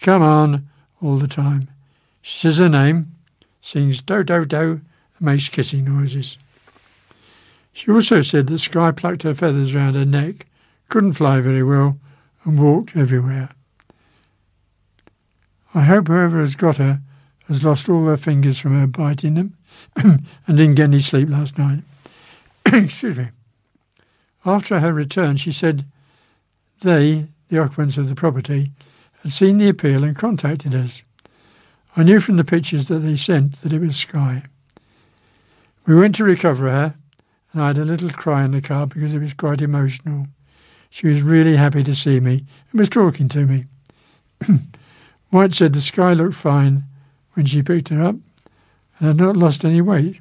Come 0.00 0.22
on, 0.22 0.66
all 1.02 1.18
the 1.18 1.28
time. 1.28 1.68
She 2.22 2.38
says 2.38 2.56
her 2.56 2.70
name, 2.70 3.12
sings 3.60 4.00
do 4.00 4.24
do 4.24 4.46
do, 4.46 4.80
and 5.18 5.20
makes 5.20 5.50
kissing 5.50 5.84
noises. 5.84 6.38
She 7.74 7.90
also 7.90 8.22
said 8.22 8.46
that 8.46 8.60
Sky 8.60 8.92
plucked 8.92 9.24
her 9.24 9.34
feathers 9.34 9.74
round 9.74 9.94
her 9.94 10.06
neck, 10.06 10.46
couldn't 10.88 11.12
fly 11.12 11.42
very 11.42 11.62
well, 11.62 11.98
and 12.44 12.58
walked 12.58 12.96
everywhere. 12.96 13.50
I 15.74 15.82
hope 15.82 16.08
whoever 16.08 16.40
has 16.40 16.54
got 16.54 16.76
her 16.76 17.00
has 17.48 17.64
lost 17.64 17.88
all 17.88 18.04
her 18.06 18.16
fingers 18.16 18.58
from 18.58 18.78
her 18.78 18.86
biting 18.86 19.34
them 19.34 19.56
and 19.96 20.26
didn't 20.46 20.74
get 20.74 20.84
any 20.84 21.00
sleep 21.00 21.28
last 21.28 21.58
night. 21.58 21.82
Excuse 22.66 23.16
me. 23.16 23.28
After 24.44 24.80
her 24.80 24.92
return, 24.92 25.36
she 25.36 25.52
said 25.52 25.84
they, 26.82 27.26
the 27.48 27.58
occupants 27.58 27.96
of 27.96 28.08
the 28.08 28.14
property, 28.14 28.72
had 29.22 29.32
seen 29.32 29.58
the 29.58 29.68
appeal 29.68 30.04
and 30.04 30.16
contacted 30.16 30.74
us. 30.74 31.02
I 31.96 32.02
knew 32.02 32.20
from 32.20 32.36
the 32.36 32.44
pictures 32.44 32.88
that 32.88 33.00
they 33.00 33.16
sent 33.16 33.62
that 33.62 33.72
it 33.72 33.80
was 33.80 33.96
Sky. 33.96 34.44
We 35.86 35.94
went 35.94 36.14
to 36.16 36.24
recover 36.24 36.70
her, 36.70 36.94
and 37.52 37.62
I 37.62 37.68
had 37.68 37.78
a 37.78 37.84
little 37.84 38.10
cry 38.10 38.44
in 38.44 38.52
the 38.52 38.60
car 38.60 38.86
because 38.86 39.14
it 39.14 39.20
was 39.20 39.34
quite 39.34 39.60
emotional. 39.60 40.26
She 40.90 41.06
was 41.06 41.22
really 41.22 41.56
happy 41.56 41.84
to 41.84 41.94
see 41.94 42.20
me 42.20 42.44
and 42.70 42.80
was 42.80 42.88
talking 42.88 43.28
to 43.30 43.46
me. 43.46 43.64
White 45.32 45.54
said 45.54 45.72
the 45.72 45.80
sky 45.80 46.12
looked 46.12 46.34
fine 46.34 46.84
when 47.32 47.46
she 47.46 47.62
picked 47.62 47.88
her 47.88 48.02
up 48.02 48.16
and 48.98 49.08
had 49.08 49.16
not 49.16 49.34
lost 49.34 49.64
any 49.64 49.80
weight. 49.80 50.20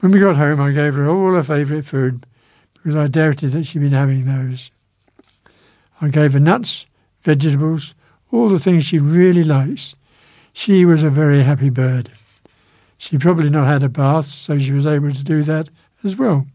When 0.00 0.10
we 0.10 0.18
got 0.18 0.34
home, 0.34 0.60
I 0.60 0.72
gave 0.72 0.94
her 0.94 1.08
all 1.08 1.34
her 1.34 1.44
favourite 1.44 1.84
food 1.84 2.26
because 2.72 2.96
I 2.96 3.06
doubted 3.06 3.52
that 3.52 3.62
she'd 3.62 3.78
been 3.78 3.92
having 3.92 4.22
those. 4.22 4.72
I 6.00 6.08
gave 6.08 6.32
her 6.32 6.40
nuts, 6.40 6.86
vegetables, 7.22 7.94
all 8.32 8.48
the 8.48 8.58
things 8.58 8.84
she 8.84 8.98
really 8.98 9.44
likes. 9.44 9.94
She 10.52 10.84
was 10.84 11.04
a 11.04 11.08
very 11.08 11.44
happy 11.44 11.70
bird. 11.70 12.10
She 12.98 13.16
probably 13.16 13.48
not 13.48 13.68
had 13.68 13.84
a 13.84 13.88
bath, 13.88 14.26
so 14.26 14.58
she 14.58 14.72
was 14.72 14.86
able 14.86 15.12
to 15.12 15.22
do 15.22 15.44
that 15.44 15.68
as 16.02 16.16
well. 16.16 16.48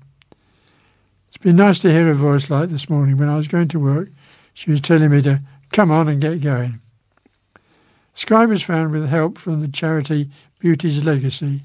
It's 1.30 1.38
been 1.38 1.56
nice 1.56 1.80
to 1.80 1.90
hear 1.90 2.08
her 2.08 2.14
voice 2.14 2.50
like 2.50 2.68
this 2.68 2.90
morning 2.90 3.16
when 3.16 3.30
I 3.30 3.38
was 3.38 3.48
going 3.48 3.70
to 3.70 3.80
work. 3.80 4.10
She 4.54 4.72
was 4.72 4.82
telling 4.82 5.10
me 5.10 5.22
to 5.22 5.40
come 5.72 5.90
on 5.90 6.10
and 6.10 6.20
get 6.20 6.42
going. 6.42 6.82
Sky 8.18 8.48
was 8.48 8.64
found 8.64 8.92
with 8.92 9.10
help 9.10 9.38
from 9.38 9.62
the 9.62 9.68
charity 9.68 10.32
Beauty's 10.58 11.06
Legacy. 11.06 11.62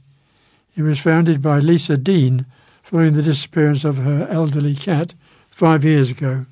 It 0.77 0.83
was 0.83 0.99
founded 0.99 1.41
by 1.41 1.61
Lisa 1.61 1.97
Dean 1.97 2.45
following 2.83 3.15
the 3.15 3.23
disappearance 3.23 3.85
of 3.87 3.97
her 3.97 4.29
elderly 4.31 4.75
cat 4.75 5.15
five 5.51 5.83
years 5.83 6.11
ago. 6.11 6.45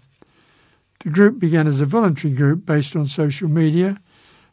The 1.00 1.10
group 1.10 1.38
began 1.38 1.66
as 1.66 1.82
a 1.82 1.86
voluntary 1.86 2.32
group 2.32 2.64
based 2.64 2.96
on 2.96 3.08
social 3.08 3.50
media 3.50 4.00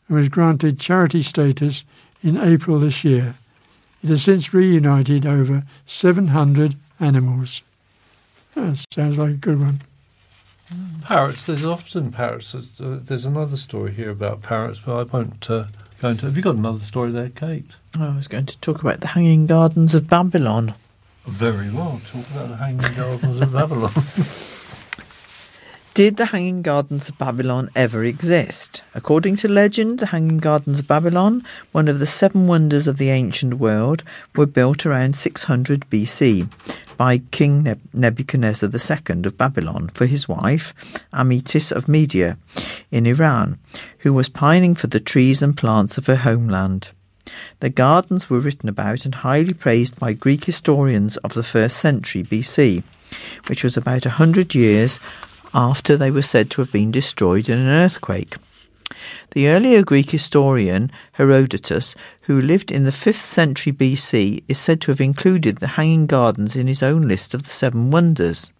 and 0.09 0.17
was 0.17 0.27
granted 0.27 0.81
charity 0.81 1.23
status 1.23 1.85
in 2.21 2.35
April 2.35 2.77
this 2.77 3.05
year. 3.05 3.35
It 4.03 4.09
has 4.09 4.23
since 4.23 4.53
reunited 4.53 5.25
over 5.25 5.63
700 5.85 6.75
animals. 6.99 7.61
That 8.53 8.85
sounds 8.93 9.17
like 9.17 9.29
a 9.29 9.35
good 9.35 9.61
one. 9.61 9.79
Parrots. 11.03 11.45
There's 11.45 11.65
often 11.65 12.11
parrots. 12.11 12.51
There's, 12.51 12.81
uh, 12.81 12.99
there's 13.01 13.25
another 13.25 13.57
story 13.57 13.93
here 13.93 14.09
about 14.09 14.41
parrots, 14.41 14.79
but 14.85 14.99
I 14.99 15.03
won't 15.03 15.49
uh, 15.49 15.65
go 16.01 16.09
into. 16.09 16.25
Have 16.25 16.35
you 16.35 16.43
got 16.43 16.55
another 16.55 16.83
story 16.83 17.11
there, 17.11 17.29
Kate? 17.29 17.71
I 17.93 18.15
was 18.15 18.27
going 18.27 18.45
to 18.47 18.59
talk 18.59 18.81
about 18.81 18.99
the 18.99 19.07
Hanging 19.07 19.47
Gardens 19.47 19.93
of 19.93 20.09
Babylon. 20.09 20.73
Very 21.25 21.71
well. 21.71 22.01
Talk 22.11 22.29
about 22.31 22.49
the 22.49 22.57
Hanging 22.57 22.95
Gardens 22.95 23.39
of 23.39 23.53
Babylon. 23.53 23.91
Did 25.93 26.17
the 26.17 26.27
Hanging 26.27 26.61
Gardens 26.61 27.09
of 27.09 27.17
Babylon 27.17 27.71
ever 27.75 28.03
exist? 28.03 28.83
According 28.93 29.37
to 29.37 29.47
legend, 29.47 29.97
the 29.97 30.05
Hanging 30.07 30.37
Gardens 30.37 30.79
of 30.79 30.87
Babylon, 30.87 31.43
one 31.71 31.87
of 31.87 31.97
the 31.99 32.05
seven 32.05 32.45
wonders 32.45 32.85
of 32.85 32.97
the 32.97 33.09
ancient 33.09 33.55
world, 33.55 34.03
were 34.35 34.45
built 34.45 34.85
around 34.85 35.15
600 35.15 35.89
BC 35.89 36.49
by 36.97 37.19
King 37.19 37.63
Neb- 37.63 37.79
Nebuchadnezzar 37.93 38.69
II 38.69 39.25
of 39.25 39.37
Babylon 39.37 39.89
for 39.93 40.05
his 40.05 40.27
wife, 40.27 40.73
Amitis 41.13 41.71
of 41.71 41.87
Media, 41.87 42.37
in 42.91 43.05
Iran, 43.05 43.59
who 43.99 44.11
was 44.11 44.29
pining 44.29 44.75
for 44.75 44.87
the 44.87 44.99
trees 44.99 45.41
and 45.41 45.55
plants 45.55 45.97
of 45.97 46.07
her 46.07 46.17
homeland. 46.17 46.89
The 47.59 47.69
gardens 47.69 48.29
were 48.29 48.39
written 48.39 48.69
about 48.69 49.05
and 49.05 49.15
highly 49.15 49.53
praised 49.53 49.99
by 49.99 50.13
Greek 50.13 50.45
historians 50.45 51.17
of 51.17 51.33
the 51.33 51.43
first 51.43 51.77
century 51.77 52.23
BC, 52.23 52.83
which 53.47 53.63
was 53.63 53.77
about 53.77 54.05
a 54.05 54.11
hundred 54.11 54.55
years 54.55 54.99
after 55.53 55.97
they 55.97 56.11
were 56.11 56.21
said 56.21 56.49
to 56.51 56.61
have 56.61 56.71
been 56.71 56.91
destroyed 56.91 57.49
in 57.49 57.57
an 57.57 57.67
earthquake. 57.67 58.35
The 59.31 59.49
earlier 59.49 59.83
Greek 59.83 60.11
historian 60.11 60.91
Herodotus, 61.13 61.95
who 62.21 62.41
lived 62.41 62.71
in 62.71 62.85
the 62.85 62.91
5th 62.91 63.15
century 63.15 63.73
BC, 63.73 64.43
is 64.47 64.57
said 64.57 64.81
to 64.81 64.91
have 64.91 65.01
included 65.01 65.57
the 65.57 65.67
Hanging 65.67 66.07
Gardens 66.07 66.55
in 66.55 66.67
his 66.67 66.81
own 66.81 67.07
list 67.07 67.33
of 67.33 67.43
the 67.43 67.49
Seven 67.49 67.91
Wonders. 67.91 68.51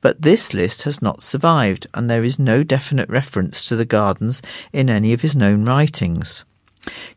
But 0.00 0.22
this 0.22 0.54
list 0.54 0.82
has 0.82 1.00
not 1.00 1.22
survived, 1.22 1.86
and 1.94 2.08
there 2.08 2.24
is 2.24 2.38
no 2.38 2.62
definite 2.62 3.08
reference 3.08 3.66
to 3.66 3.76
the 3.76 3.84
gardens 3.84 4.42
in 4.72 4.88
any 4.88 5.12
of 5.12 5.22
his 5.22 5.34
known 5.34 5.64
writings. 5.64 6.44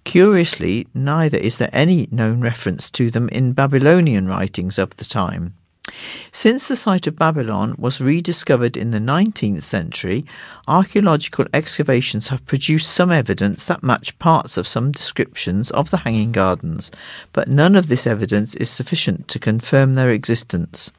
Curiously, 0.03 0.87
neither 0.93 1.37
is 1.37 1.57
there 1.57 1.69
any 1.71 2.07
known 2.11 2.41
reference 2.41 2.91
to 2.91 3.09
them 3.09 3.29
in 3.29 3.53
Babylonian 3.53 4.27
writings 4.27 4.77
of 4.77 4.95
the 4.97 5.05
time. 5.05 5.53
Since 6.31 6.69
the 6.69 6.77
site 6.77 7.07
of 7.07 7.17
Babylon 7.17 7.75
was 7.77 7.99
rediscovered 7.99 8.77
in 8.77 8.91
the 8.91 8.99
19th 8.99 9.63
century, 9.63 10.25
archaeological 10.65 11.45
excavations 11.53 12.29
have 12.29 12.45
produced 12.45 12.89
some 12.89 13.11
evidence 13.11 13.65
that 13.65 13.83
match 13.83 14.17
parts 14.17 14.57
of 14.57 14.65
some 14.65 14.93
descriptions 14.93 15.71
of 15.71 15.89
the 15.89 15.97
Hanging 15.97 16.31
Gardens, 16.31 16.89
but 17.33 17.49
none 17.49 17.75
of 17.75 17.87
this 17.87 18.07
evidence 18.07 18.55
is 18.55 18.69
sufficient 18.69 19.27
to 19.27 19.39
confirm 19.39 19.95
their 19.95 20.11
existence. 20.11 20.89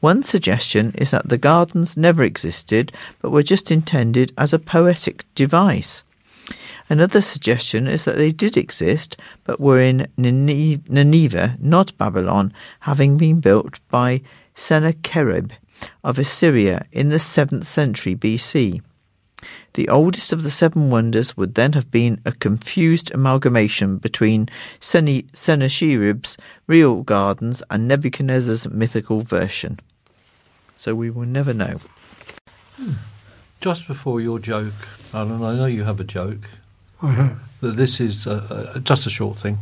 One 0.00 0.24
suggestion 0.24 0.92
is 0.96 1.12
that 1.12 1.28
the 1.28 1.38
gardens 1.38 1.96
never 1.96 2.24
existed 2.24 2.90
but 3.22 3.30
were 3.30 3.44
just 3.44 3.70
intended 3.70 4.32
as 4.36 4.52
a 4.52 4.58
poetic 4.58 5.32
device. 5.36 6.02
Another 6.90 7.20
suggestion 7.20 7.86
is 7.86 8.04
that 8.04 8.16
they 8.16 8.32
did 8.32 8.56
exist, 8.56 9.16
but 9.44 9.60
were 9.60 9.80
in 9.80 10.06
Nineveh, 10.16 11.56
not 11.60 11.96
Babylon, 11.98 12.52
having 12.80 13.18
been 13.18 13.40
built 13.40 13.78
by 13.88 14.22
Sennacherib 14.54 15.52
of 16.02 16.18
Assyria 16.18 16.86
in 16.90 17.10
the 17.10 17.18
7th 17.18 17.66
century 17.66 18.16
BC. 18.16 18.80
The 19.74 19.88
oldest 19.88 20.32
of 20.32 20.42
the 20.42 20.50
seven 20.50 20.90
wonders 20.90 21.36
would 21.36 21.54
then 21.54 21.74
have 21.74 21.90
been 21.90 22.20
a 22.24 22.32
confused 22.32 23.12
amalgamation 23.14 23.98
between 23.98 24.48
Sennacherib's 24.80 26.36
real 26.66 27.02
gardens 27.02 27.62
and 27.70 27.86
Nebuchadnezzar's 27.86 28.68
mythical 28.68 29.20
version. 29.20 29.78
So 30.76 30.94
we 30.94 31.10
will 31.10 31.26
never 31.26 31.54
know. 31.54 31.76
Hmm. 32.76 32.92
Just 33.60 33.86
before 33.86 34.20
your 34.20 34.38
joke, 34.38 34.74
Alan, 35.12 35.42
I 35.42 35.54
know 35.54 35.66
you 35.66 35.84
have 35.84 36.00
a 36.00 36.04
joke. 36.04 36.48
I 37.02 37.10
have. 37.12 37.60
that 37.60 37.76
this 37.76 38.00
is 38.00 38.26
uh, 38.26 38.80
just 38.82 39.06
a 39.06 39.10
short 39.10 39.38
thing. 39.38 39.58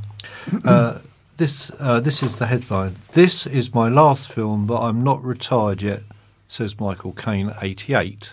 Uh, 0.65 0.99
this 1.37 1.71
uh, 1.79 2.01
this 2.01 2.23
is 2.23 2.39
the 2.39 2.47
headline. 2.47 2.97
This 3.13 3.47
is 3.47 3.75
my 3.75 3.89
last 3.89 4.33
film, 4.33 4.67
but 4.67 4.81
I'm 4.81 5.03
not 5.05 5.23
retired 5.23 5.83
yet, 5.83 6.03
says 6.49 6.81
Michael 6.81 7.13
Caine, 7.13 7.55
88. 7.61 8.33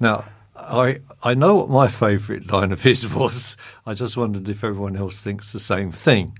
Now, 0.00 0.24
I 0.56 1.00
I 1.22 1.34
know 1.34 1.56
what 1.56 1.70
my 1.70 1.88
favourite 1.88 2.50
line 2.50 2.70
of 2.72 2.82
his 2.82 3.06
was. 3.14 3.56
I 3.86 3.94
just 3.94 4.16
wondered 4.16 4.48
if 4.48 4.62
everyone 4.64 4.96
else 4.96 5.20
thinks 5.20 5.52
the 5.52 5.60
same 5.60 5.90
thing. 5.92 6.38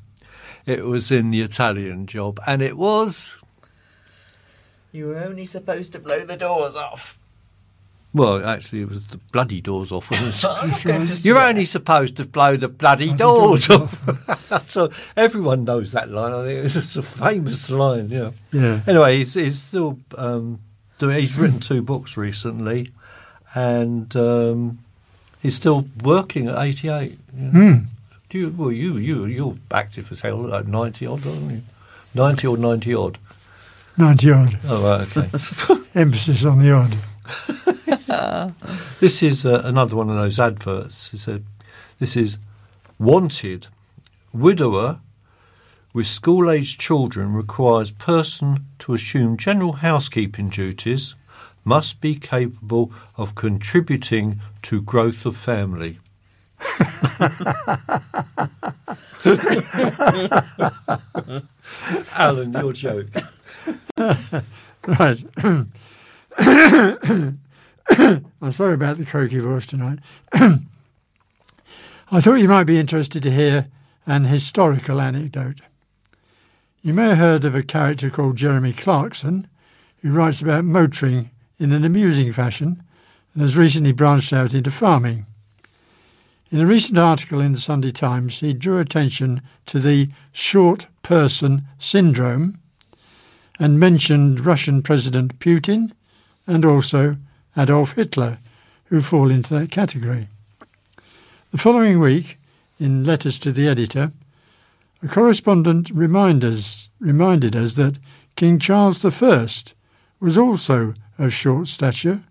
It 0.66 0.84
was 0.84 1.10
in 1.10 1.30
the 1.30 1.42
Italian 1.42 2.06
job, 2.06 2.40
and 2.46 2.62
it 2.62 2.76
was 2.76 3.38
You 4.92 5.08
were 5.08 5.18
only 5.18 5.44
supposed 5.46 5.92
to 5.92 5.98
blow 5.98 6.24
the 6.24 6.36
doors 6.36 6.76
off. 6.76 7.18
Well, 8.14 8.46
actually, 8.46 8.82
it 8.82 8.88
was 8.88 9.08
the 9.08 9.18
bloody 9.18 9.60
doors 9.60 9.90
off. 9.90 10.08
Wasn't 10.08 10.28
it? 10.28 10.44
I 10.44 10.66
was 10.66 10.84
going 10.84 11.06
to 11.08 11.14
You're 11.14 11.40
only 11.40 11.64
supposed 11.64 12.16
to 12.18 12.24
blow 12.24 12.56
the 12.56 12.68
bloody 12.68 13.12
doors 13.12 13.68
off. 13.68 14.68
so 14.70 14.90
everyone 15.16 15.64
knows 15.64 15.90
that 15.92 16.10
line. 16.10 16.32
I 16.32 16.44
think 16.46 16.76
it's 16.76 16.96
a 16.96 17.02
famous 17.02 17.68
line. 17.70 18.10
Yeah. 18.10 18.30
Yeah. 18.52 18.82
Anyway, 18.86 19.18
he's, 19.18 19.34
he's 19.34 19.60
still 19.60 19.98
um, 20.16 20.60
doing. 20.98 21.18
He's 21.18 21.36
written 21.36 21.58
two 21.58 21.82
books 21.82 22.16
recently, 22.16 22.92
and 23.52 24.14
um, 24.14 24.78
he's 25.42 25.56
still 25.56 25.88
working 26.04 26.46
at 26.46 26.56
88. 26.56 27.10
you 27.10 27.18
know. 27.34 27.50
Hmm. 27.50 27.84
Do 28.30 28.38
you? 28.38 28.54
Well, 28.56 28.70
you 28.70 28.96
you 28.96 29.24
you're 29.24 29.56
active 29.72 30.12
as 30.12 30.20
hell. 30.20 30.36
Like 30.36 30.68
90 30.68 31.04
odd, 31.06 31.26
aren't 31.26 31.50
you? 31.50 31.62
90 32.14 32.46
or 32.46 32.56
90 32.56 32.94
odd. 32.94 33.18
90 33.96 34.30
odd. 34.30 34.58
Oh, 34.66 34.98
right, 34.98 35.16
okay. 35.16 35.84
Emphasis 36.00 36.44
on 36.44 36.60
the 36.60 36.70
odd. 36.70 36.96
This 39.00 39.22
is 39.22 39.44
uh, 39.44 39.62
another 39.64 39.96
one 39.96 40.10
of 40.10 40.16
those 40.16 40.38
adverts. 40.38 41.10
He 41.10 41.18
said, 41.18 41.44
"This 41.98 42.16
is 42.16 42.38
wanted 42.98 43.68
widower 44.32 45.00
with 45.92 46.06
school-aged 46.06 46.80
children 46.80 47.32
requires 47.32 47.90
person 47.90 48.66
to 48.80 48.94
assume 48.94 49.36
general 49.36 49.74
housekeeping 49.74 50.48
duties, 50.48 51.14
must 51.64 52.00
be 52.00 52.16
capable 52.16 52.92
of 53.16 53.34
contributing 53.34 54.40
to 54.62 54.80
growth 54.82 55.24
of 55.26 55.36
family." 55.36 55.98
Alan, 62.16 62.52
your 62.52 62.72
joke. 62.72 63.08
Right. 64.86 65.24
I'm 67.98 68.52
sorry 68.52 68.74
about 68.74 68.96
the 68.96 69.04
croaky 69.04 69.38
voice 69.38 69.66
tonight. 69.66 69.98
I 70.32 72.20
thought 72.20 72.34
you 72.34 72.48
might 72.48 72.64
be 72.64 72.78
interested 72.78 73.22
to 73.22 73.30
hear 73.30 73.66
an 74.06 74.24
historical 74.24 75.00
anecdote. 75.00 75.60
You 76.82 76.92
may 76.92 77.08
have 77.08 77.18
heard 77.18 77.44
of 77.44 77.54
a 77.54 77.62
character 77.62 78.10
called 78.10 78.36
Jeremy 78.36 78.72
Clarkson, 78.72 79.48
who 80.02 80.12
writes 80.12 80.42
about 80.42 80.64
motoring 80.64 81.30
in 81.58 81.72
an 81.72 81.84
amusing 81.84 82.32
fashion 82.32 82.82
and 83.32 83.42
has 83.42 83.56
recently 83.56 83.92
branched 83.92 84.32
out 84.32 84.54
into 84.54 84.70
farming. 84.70 85.26
In 86.50 86.60
a 86.60 86.66
recent 86.66 86.98
article 86.98 87.40
in 87.40 87.52
the 87.52 87.58
Sunday 87.58 87.90
Times, 87.90 88.40
he 88.40 88.52
drew 88.52 88.78
attention 88.78 89.42
to 89.66 89.80
the 89.80 90.08
short 90.30 90.86
person 91.02 91.64
syndrome 91.78 92.58
and 93.58 93.80
mentioned 93.80 94.44
Russian 94.44 94.82
President 94.82 95.38
Putin 95.38 95.92
and 96.46 96.64
also 96.64 97.16
Adolf 97.56 97.92
Hitler, 97.92 98.38
who 98.84 99.00
fall 99.00 99.30
into 99.30 99.54
that 99.54 99.70
category. 99.70 100.28
The 101.52 101.58
following 101.58 102.00
week, 102.00 102.38
in 102.80 103.04
letters 103.04 103.38
to 103.40 103.52
the 103.52 103.68
editor, 103.68 104.12
a 105.02 105.08
correspondent 105.08 105.90
remind 105.90 106.44
us, 106.44 106.88
reminded 106.98 107.54
us 107.54 107.76
that 107.76 107.98
King 108.36 108.58
Charles 108.58 109.04
I 109.04 109.46
was 110.18 110.36
also 110.36 110.94
of 111.18 111.32
short 111.32 111.68
stature, 111.68 112.24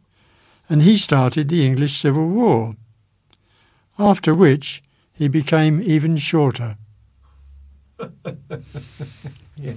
and 0.70 0.82
he 0.82 0.98
started 0.98 1.50
the 1.50 1.66
English 1.66 2.00
Civil 2.00 2.28
War, 2.28 2.76
after 3.98 4.34
which 4.34 4.84
he 5.14 5.28
became 5.28 5.82
even 5.82 6.18
shorter. 6.18 6.78
yeah. 9.56 9.74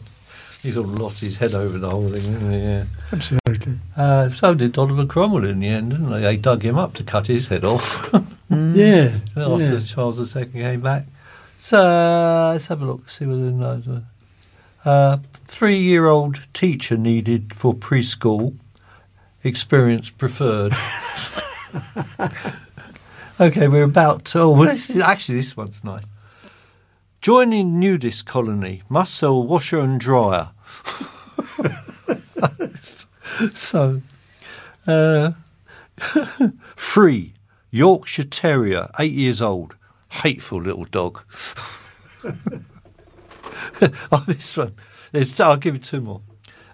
He 0.66 0.72
sort 0.72 0.86
of 0.88 0.98
lost 0.98 1.20
his 1.20 1.36
head 1.36 1.54
over 1.54 1.78
the 1.78 1.88
whole 1.88 2.10
thing, 2.10 2.22
didn't 2.22 2.50
he? 2.50 2.58
Yeah. 2.58 2.84
Absolutely. 3.12 3.74
Uh, 3.96 4.30
so 4.30 4.52
did 4.52 4.76
Oliver 4.76 5.06
Cromwell 5.06 5.44
in 5.44 5.60
the 5.60 5.68
end, 5.68 5.92
didn't 5.92 6.10
they? 6.10 6.20
They 6.20 6.36
dug 6.36 6.64
him 6.64 6.76
up 6.76 6.92
to 6.94 7.04
cut 7.04 7.28
his 7.28 7.46
head 7.46 7.64
off 7.64 8.10
Yeah. 8.50 9.18
after 9.36 9.74
yeah. 9.74 9.78
Charles 9.78 10.36
II 10.36 10.46
came 10.46 10.80
back. 10.80 11.04
So 11.60 11.78
uh, 11.78 12.50
let's 12.54 12.66
have 12.66 12.82
a 12.82 12.84
look, 12.84 13.08
see 13.08 13.26
whether 13.26 13.42
knows. 13.42 13.86
Uh, 14.84 15.18
three-year-old 15.44 16.52
teacher 16.52 16.96
needed 16.96 17.54
for 17.54 17.72
preschool. 17.72 18.56
Experience 19.44 20.10
preferred. 20.10 20.72
okay, 23.40 23.68
we're 23.68 23.84
about 23.84 24.24
to. 24.24 24.40
Oh, 24.40 24.50
well, 24.50 24.68
this 24.68 24.90
is, 24.90 25.00
actually, 25.00 25.36
this 25.38 25.56
one's 25.56 25.84
nice. 25.84 26.06
Joining 27.20 27.78
nudist 27.78 28.26
colony 28.26 28.82
must 28.88 29.14
sell 29.14 29.40
washer 29.44 29.78
and 29.78 30.00
dryer. 30.00 30.50
so, 33.54 34.00
uh, 34.86 35.32
free 36.76 37.32
Yorkshire 37.70 38.24
Terrier, 38.24 38.88
eight 38.98 39.12
years 39.12 39.42
old, 39.42 39.76
hateful 40.08 40.60
little 40.60 40.84
dog. 40.84 41.22
oh, 44.12 44.24
this 44.26 44.56
one. 44.56 44.74
There's, 45.12 45.38
I'll 45.40 45.56
give 45.56 45.74
you 45.74 45.80
two 45.80 46.00
more. 46.00 46.20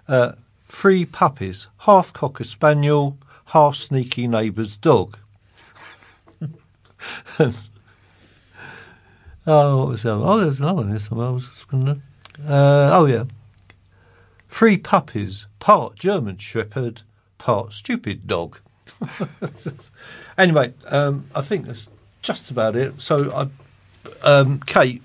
Uh, 0.07 0.33
three 0.67 1.05
puppies, 1.05 1.67
half 1.79 2.13
cocker 2.13 2.43
spaniel, 2.43 3.17
half 3.47 3.75
sneaky 3.75 4.27
neighbour's 4.27 4.77
dog. 4.77 5.17
oh, 9.45 9.77
what 9.77 9.87
was 9.87 10.03
that? 10.03 10.11
Oh, 10.11 10.39
there's 10.39 10.59
another 10.59 10.75
one. 10.75 10.91
This 10.91 11.11
one 11.11 11.25
I 11.25 11.29
was 11.29 11.49
to. 11.69 12.01
Uh, 12.47 12.89
oh 12.93 13.05
yeah, 13.05 13.25
three 14.53 14.77
puppies, 14.77 15.47
part 15.57 15.95
German 15.95 16.37
Shepherd, 16.37 17.01
part 17.39 17.73
stupid 17.73 18.27
dog. 18.27 18.59
anyway, 20.37 20.73
um, 20.89 21.25
I 21.33 21.41
think 21.41 21.65
that's 21.65 21.89
just 22.21 22.51
about 22.51 22.75
it. 22.75 23.01
So, 23.01 23.31
I, 23.31 23.47
um, 24.23 24.59
Kate, 24.59 25.01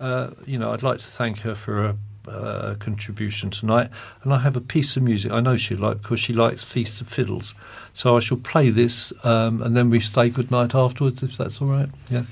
uh, 0.00 0.30
you 0.44 0.58
know, 0.58 0.72
I'd 0.72 0.82
like 0.82 0.98
to 0.98 1.04
thank 1.04 1.38
her 1.40 1.54
for 1.54 1.74
her 1.74 1.96
uh, 2.26 2.74
contribution 2.80 3.50
tonight, 3.50 3.90
and 4.24 4.34
I 4.34 4.40
have 4.40 4.56
a 4.56 4.60
piece 4.60 4.96
of 4.96 5.04
music 5.04 5.30
I 5.30 5.40
know 5.40 5.56
she'll 5.56 5.78
like 5.78 6.02
because 6.02 6.18
she 6.18 6.32
likes 6.32 6.64
Feast 6.64 7.00
of 7.00 7.06
Fiddles. 7.06 7.54
So 7.92 8.16
I 8.16 8.20
shall 8.20 8.38
play 8.38 8.70
this, 8.70 9.12
um, 9.22 9.62
and 9.62 9.76
then 9.76 9.88
we 9.88 10.00
say 10.00 10.30
good 10.30 10.50
night 10.50 10.74
afterwards, 10.74 11.22
if 11.22 11.36
that's 11.36 11.62
all 11.62 11.68
right. 11.68 11.88
Yeah. 12.10 12.24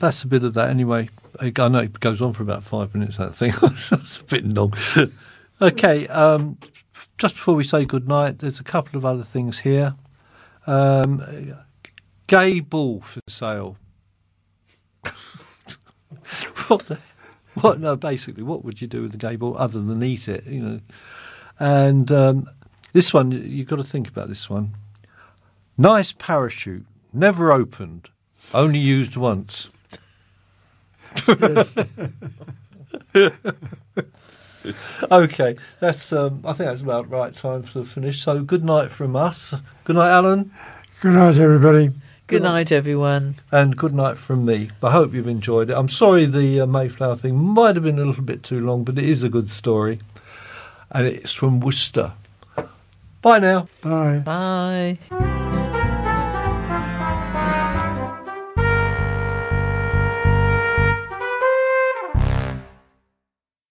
That's 0.00 0.22
a 0.22 0.26
bit 0.26 0.44
of 0.44 0.54
that 0.54 0.70
anyway. 0.70 1.10
I 1.38 1.68
know 1.68 1.80
it 1.80 2.00
goes 2.00 2.22
on 2.22 2.32
for 2.32 2.42
about 2.42 2.64
five 2.64 2.94
minutes, 2.94 3.18
that 3.18 3.34
thing. 3.34 3.52
That's 3.60 4.18
a 4.18 4.24
bit 4.24 4.46
long. 4.46 4.72
okay. 5.62 6.06
Um, 6.08 6.56
just 7.18 7.34
before 7.34 7.54
we 7.54 7.64
say 7.64 7.84
good 7.84 8.08
night, 8.08 8.38
there's 8.38 8.58
a 8.58 8.64
couple 8.64 8.96
of 8.96 9.04
other 9.04 9.22
things 9.22 9.60
here. 9.60 9.94
Um, 10.66 11.22
gay 12.26 12.60
ball 12.60 13.02
for 13.02 13.20
sale. 13.28 13.76
what 16.68 16.86
the, 16.86 16.98
what 17.60 17.80
no 17.80 17.96
basically 17.96 18.42
what 18.42 18.64
would 18.64 18.80
you 18.80 18.86
do 18.86 19.02
with 19.02 19.10
the 19.12 19.18
gay 19.18 19.34
ball 19.36 19.56
other 19.58 19.80
than 19.80 20.02
eat 20.04 20.28
it 20.28 20.44
you 20.46 20.60
know 20.60 20.80
and 21.58 22.12
um, 22.12 22.48
this 22.92 23.12
one 23.12 23.32
you've 23.32 23.66
got 23.66 23.76
to 23.76 23.84
think 23.84 24.06
about 24.06 24.28
this 24.28 24.48
one 24.48 24.74
nice 25.76 26.12
parachute 26.12 26.86
never 27.12 27.50
opened 27.50 28.08
only 28.54 28.78
used 28.78 29.16
once 29.16 29.68
okay 35.10 35.56
that's 35.80 36.12
um, 36.12 36.42
i 36.44 36.52
think 36.52 36.68
that's 36.68 36.82
about 36.82 37.08
right 37.10 37.34
time 37.34 37.62
to 37.62 37.82
finish 37.84 38.22
so 38.22 38.42
good 38.42 38.62
night 38.62 38.90
from 38.90 39.16
us 39.16 39.54
good 39.84 39.96
night 39.96 40.10
alan 40.10 40.50
Good 41.00 41.14
night, 41.14 41.38
everybody. 41.38 41.92
Good 42.26 42.42
night, 42.42 42.70
everyone. 42.70 43.36
and 43.50 43.74
good 43.74 43.94
night 43.94 44.18
from 44.18 44.44
me. 44.44 44.70
I 44.82 44.90
hope 44.90 45.14
you've 45.14 45.26
enjoyed 45.26 45.70
it. 45.70 45.74
I'm 45.74 45.88
sorry 45.88 46.26
the 46.26 46.60
uh, 46.60 46.66
Mayflower 46.66 47.16
thing 47.16 47.38
might 47.38 47.74
have 47.74 47.84
been 47.84 47.98
a 47.98 48.04
little 48.04 48.22
bit 48.22 48.42
too 48.42 48.60
long, 48.60 48.84
but 48.84 48.98
it 48.98 49.04
is 49.04 49.22
a 49.22 49.30
good 49.30 49.48
story. 49.48 49.98
And 50.90 51.06
it's 51.06 51.32
from 51.32 51.60
Worcester. 51.60 52.12
Bye 53.22 53.38
now. 53.38 53.66
Bye. 53.82 54.18
Bye. 54.26 54.98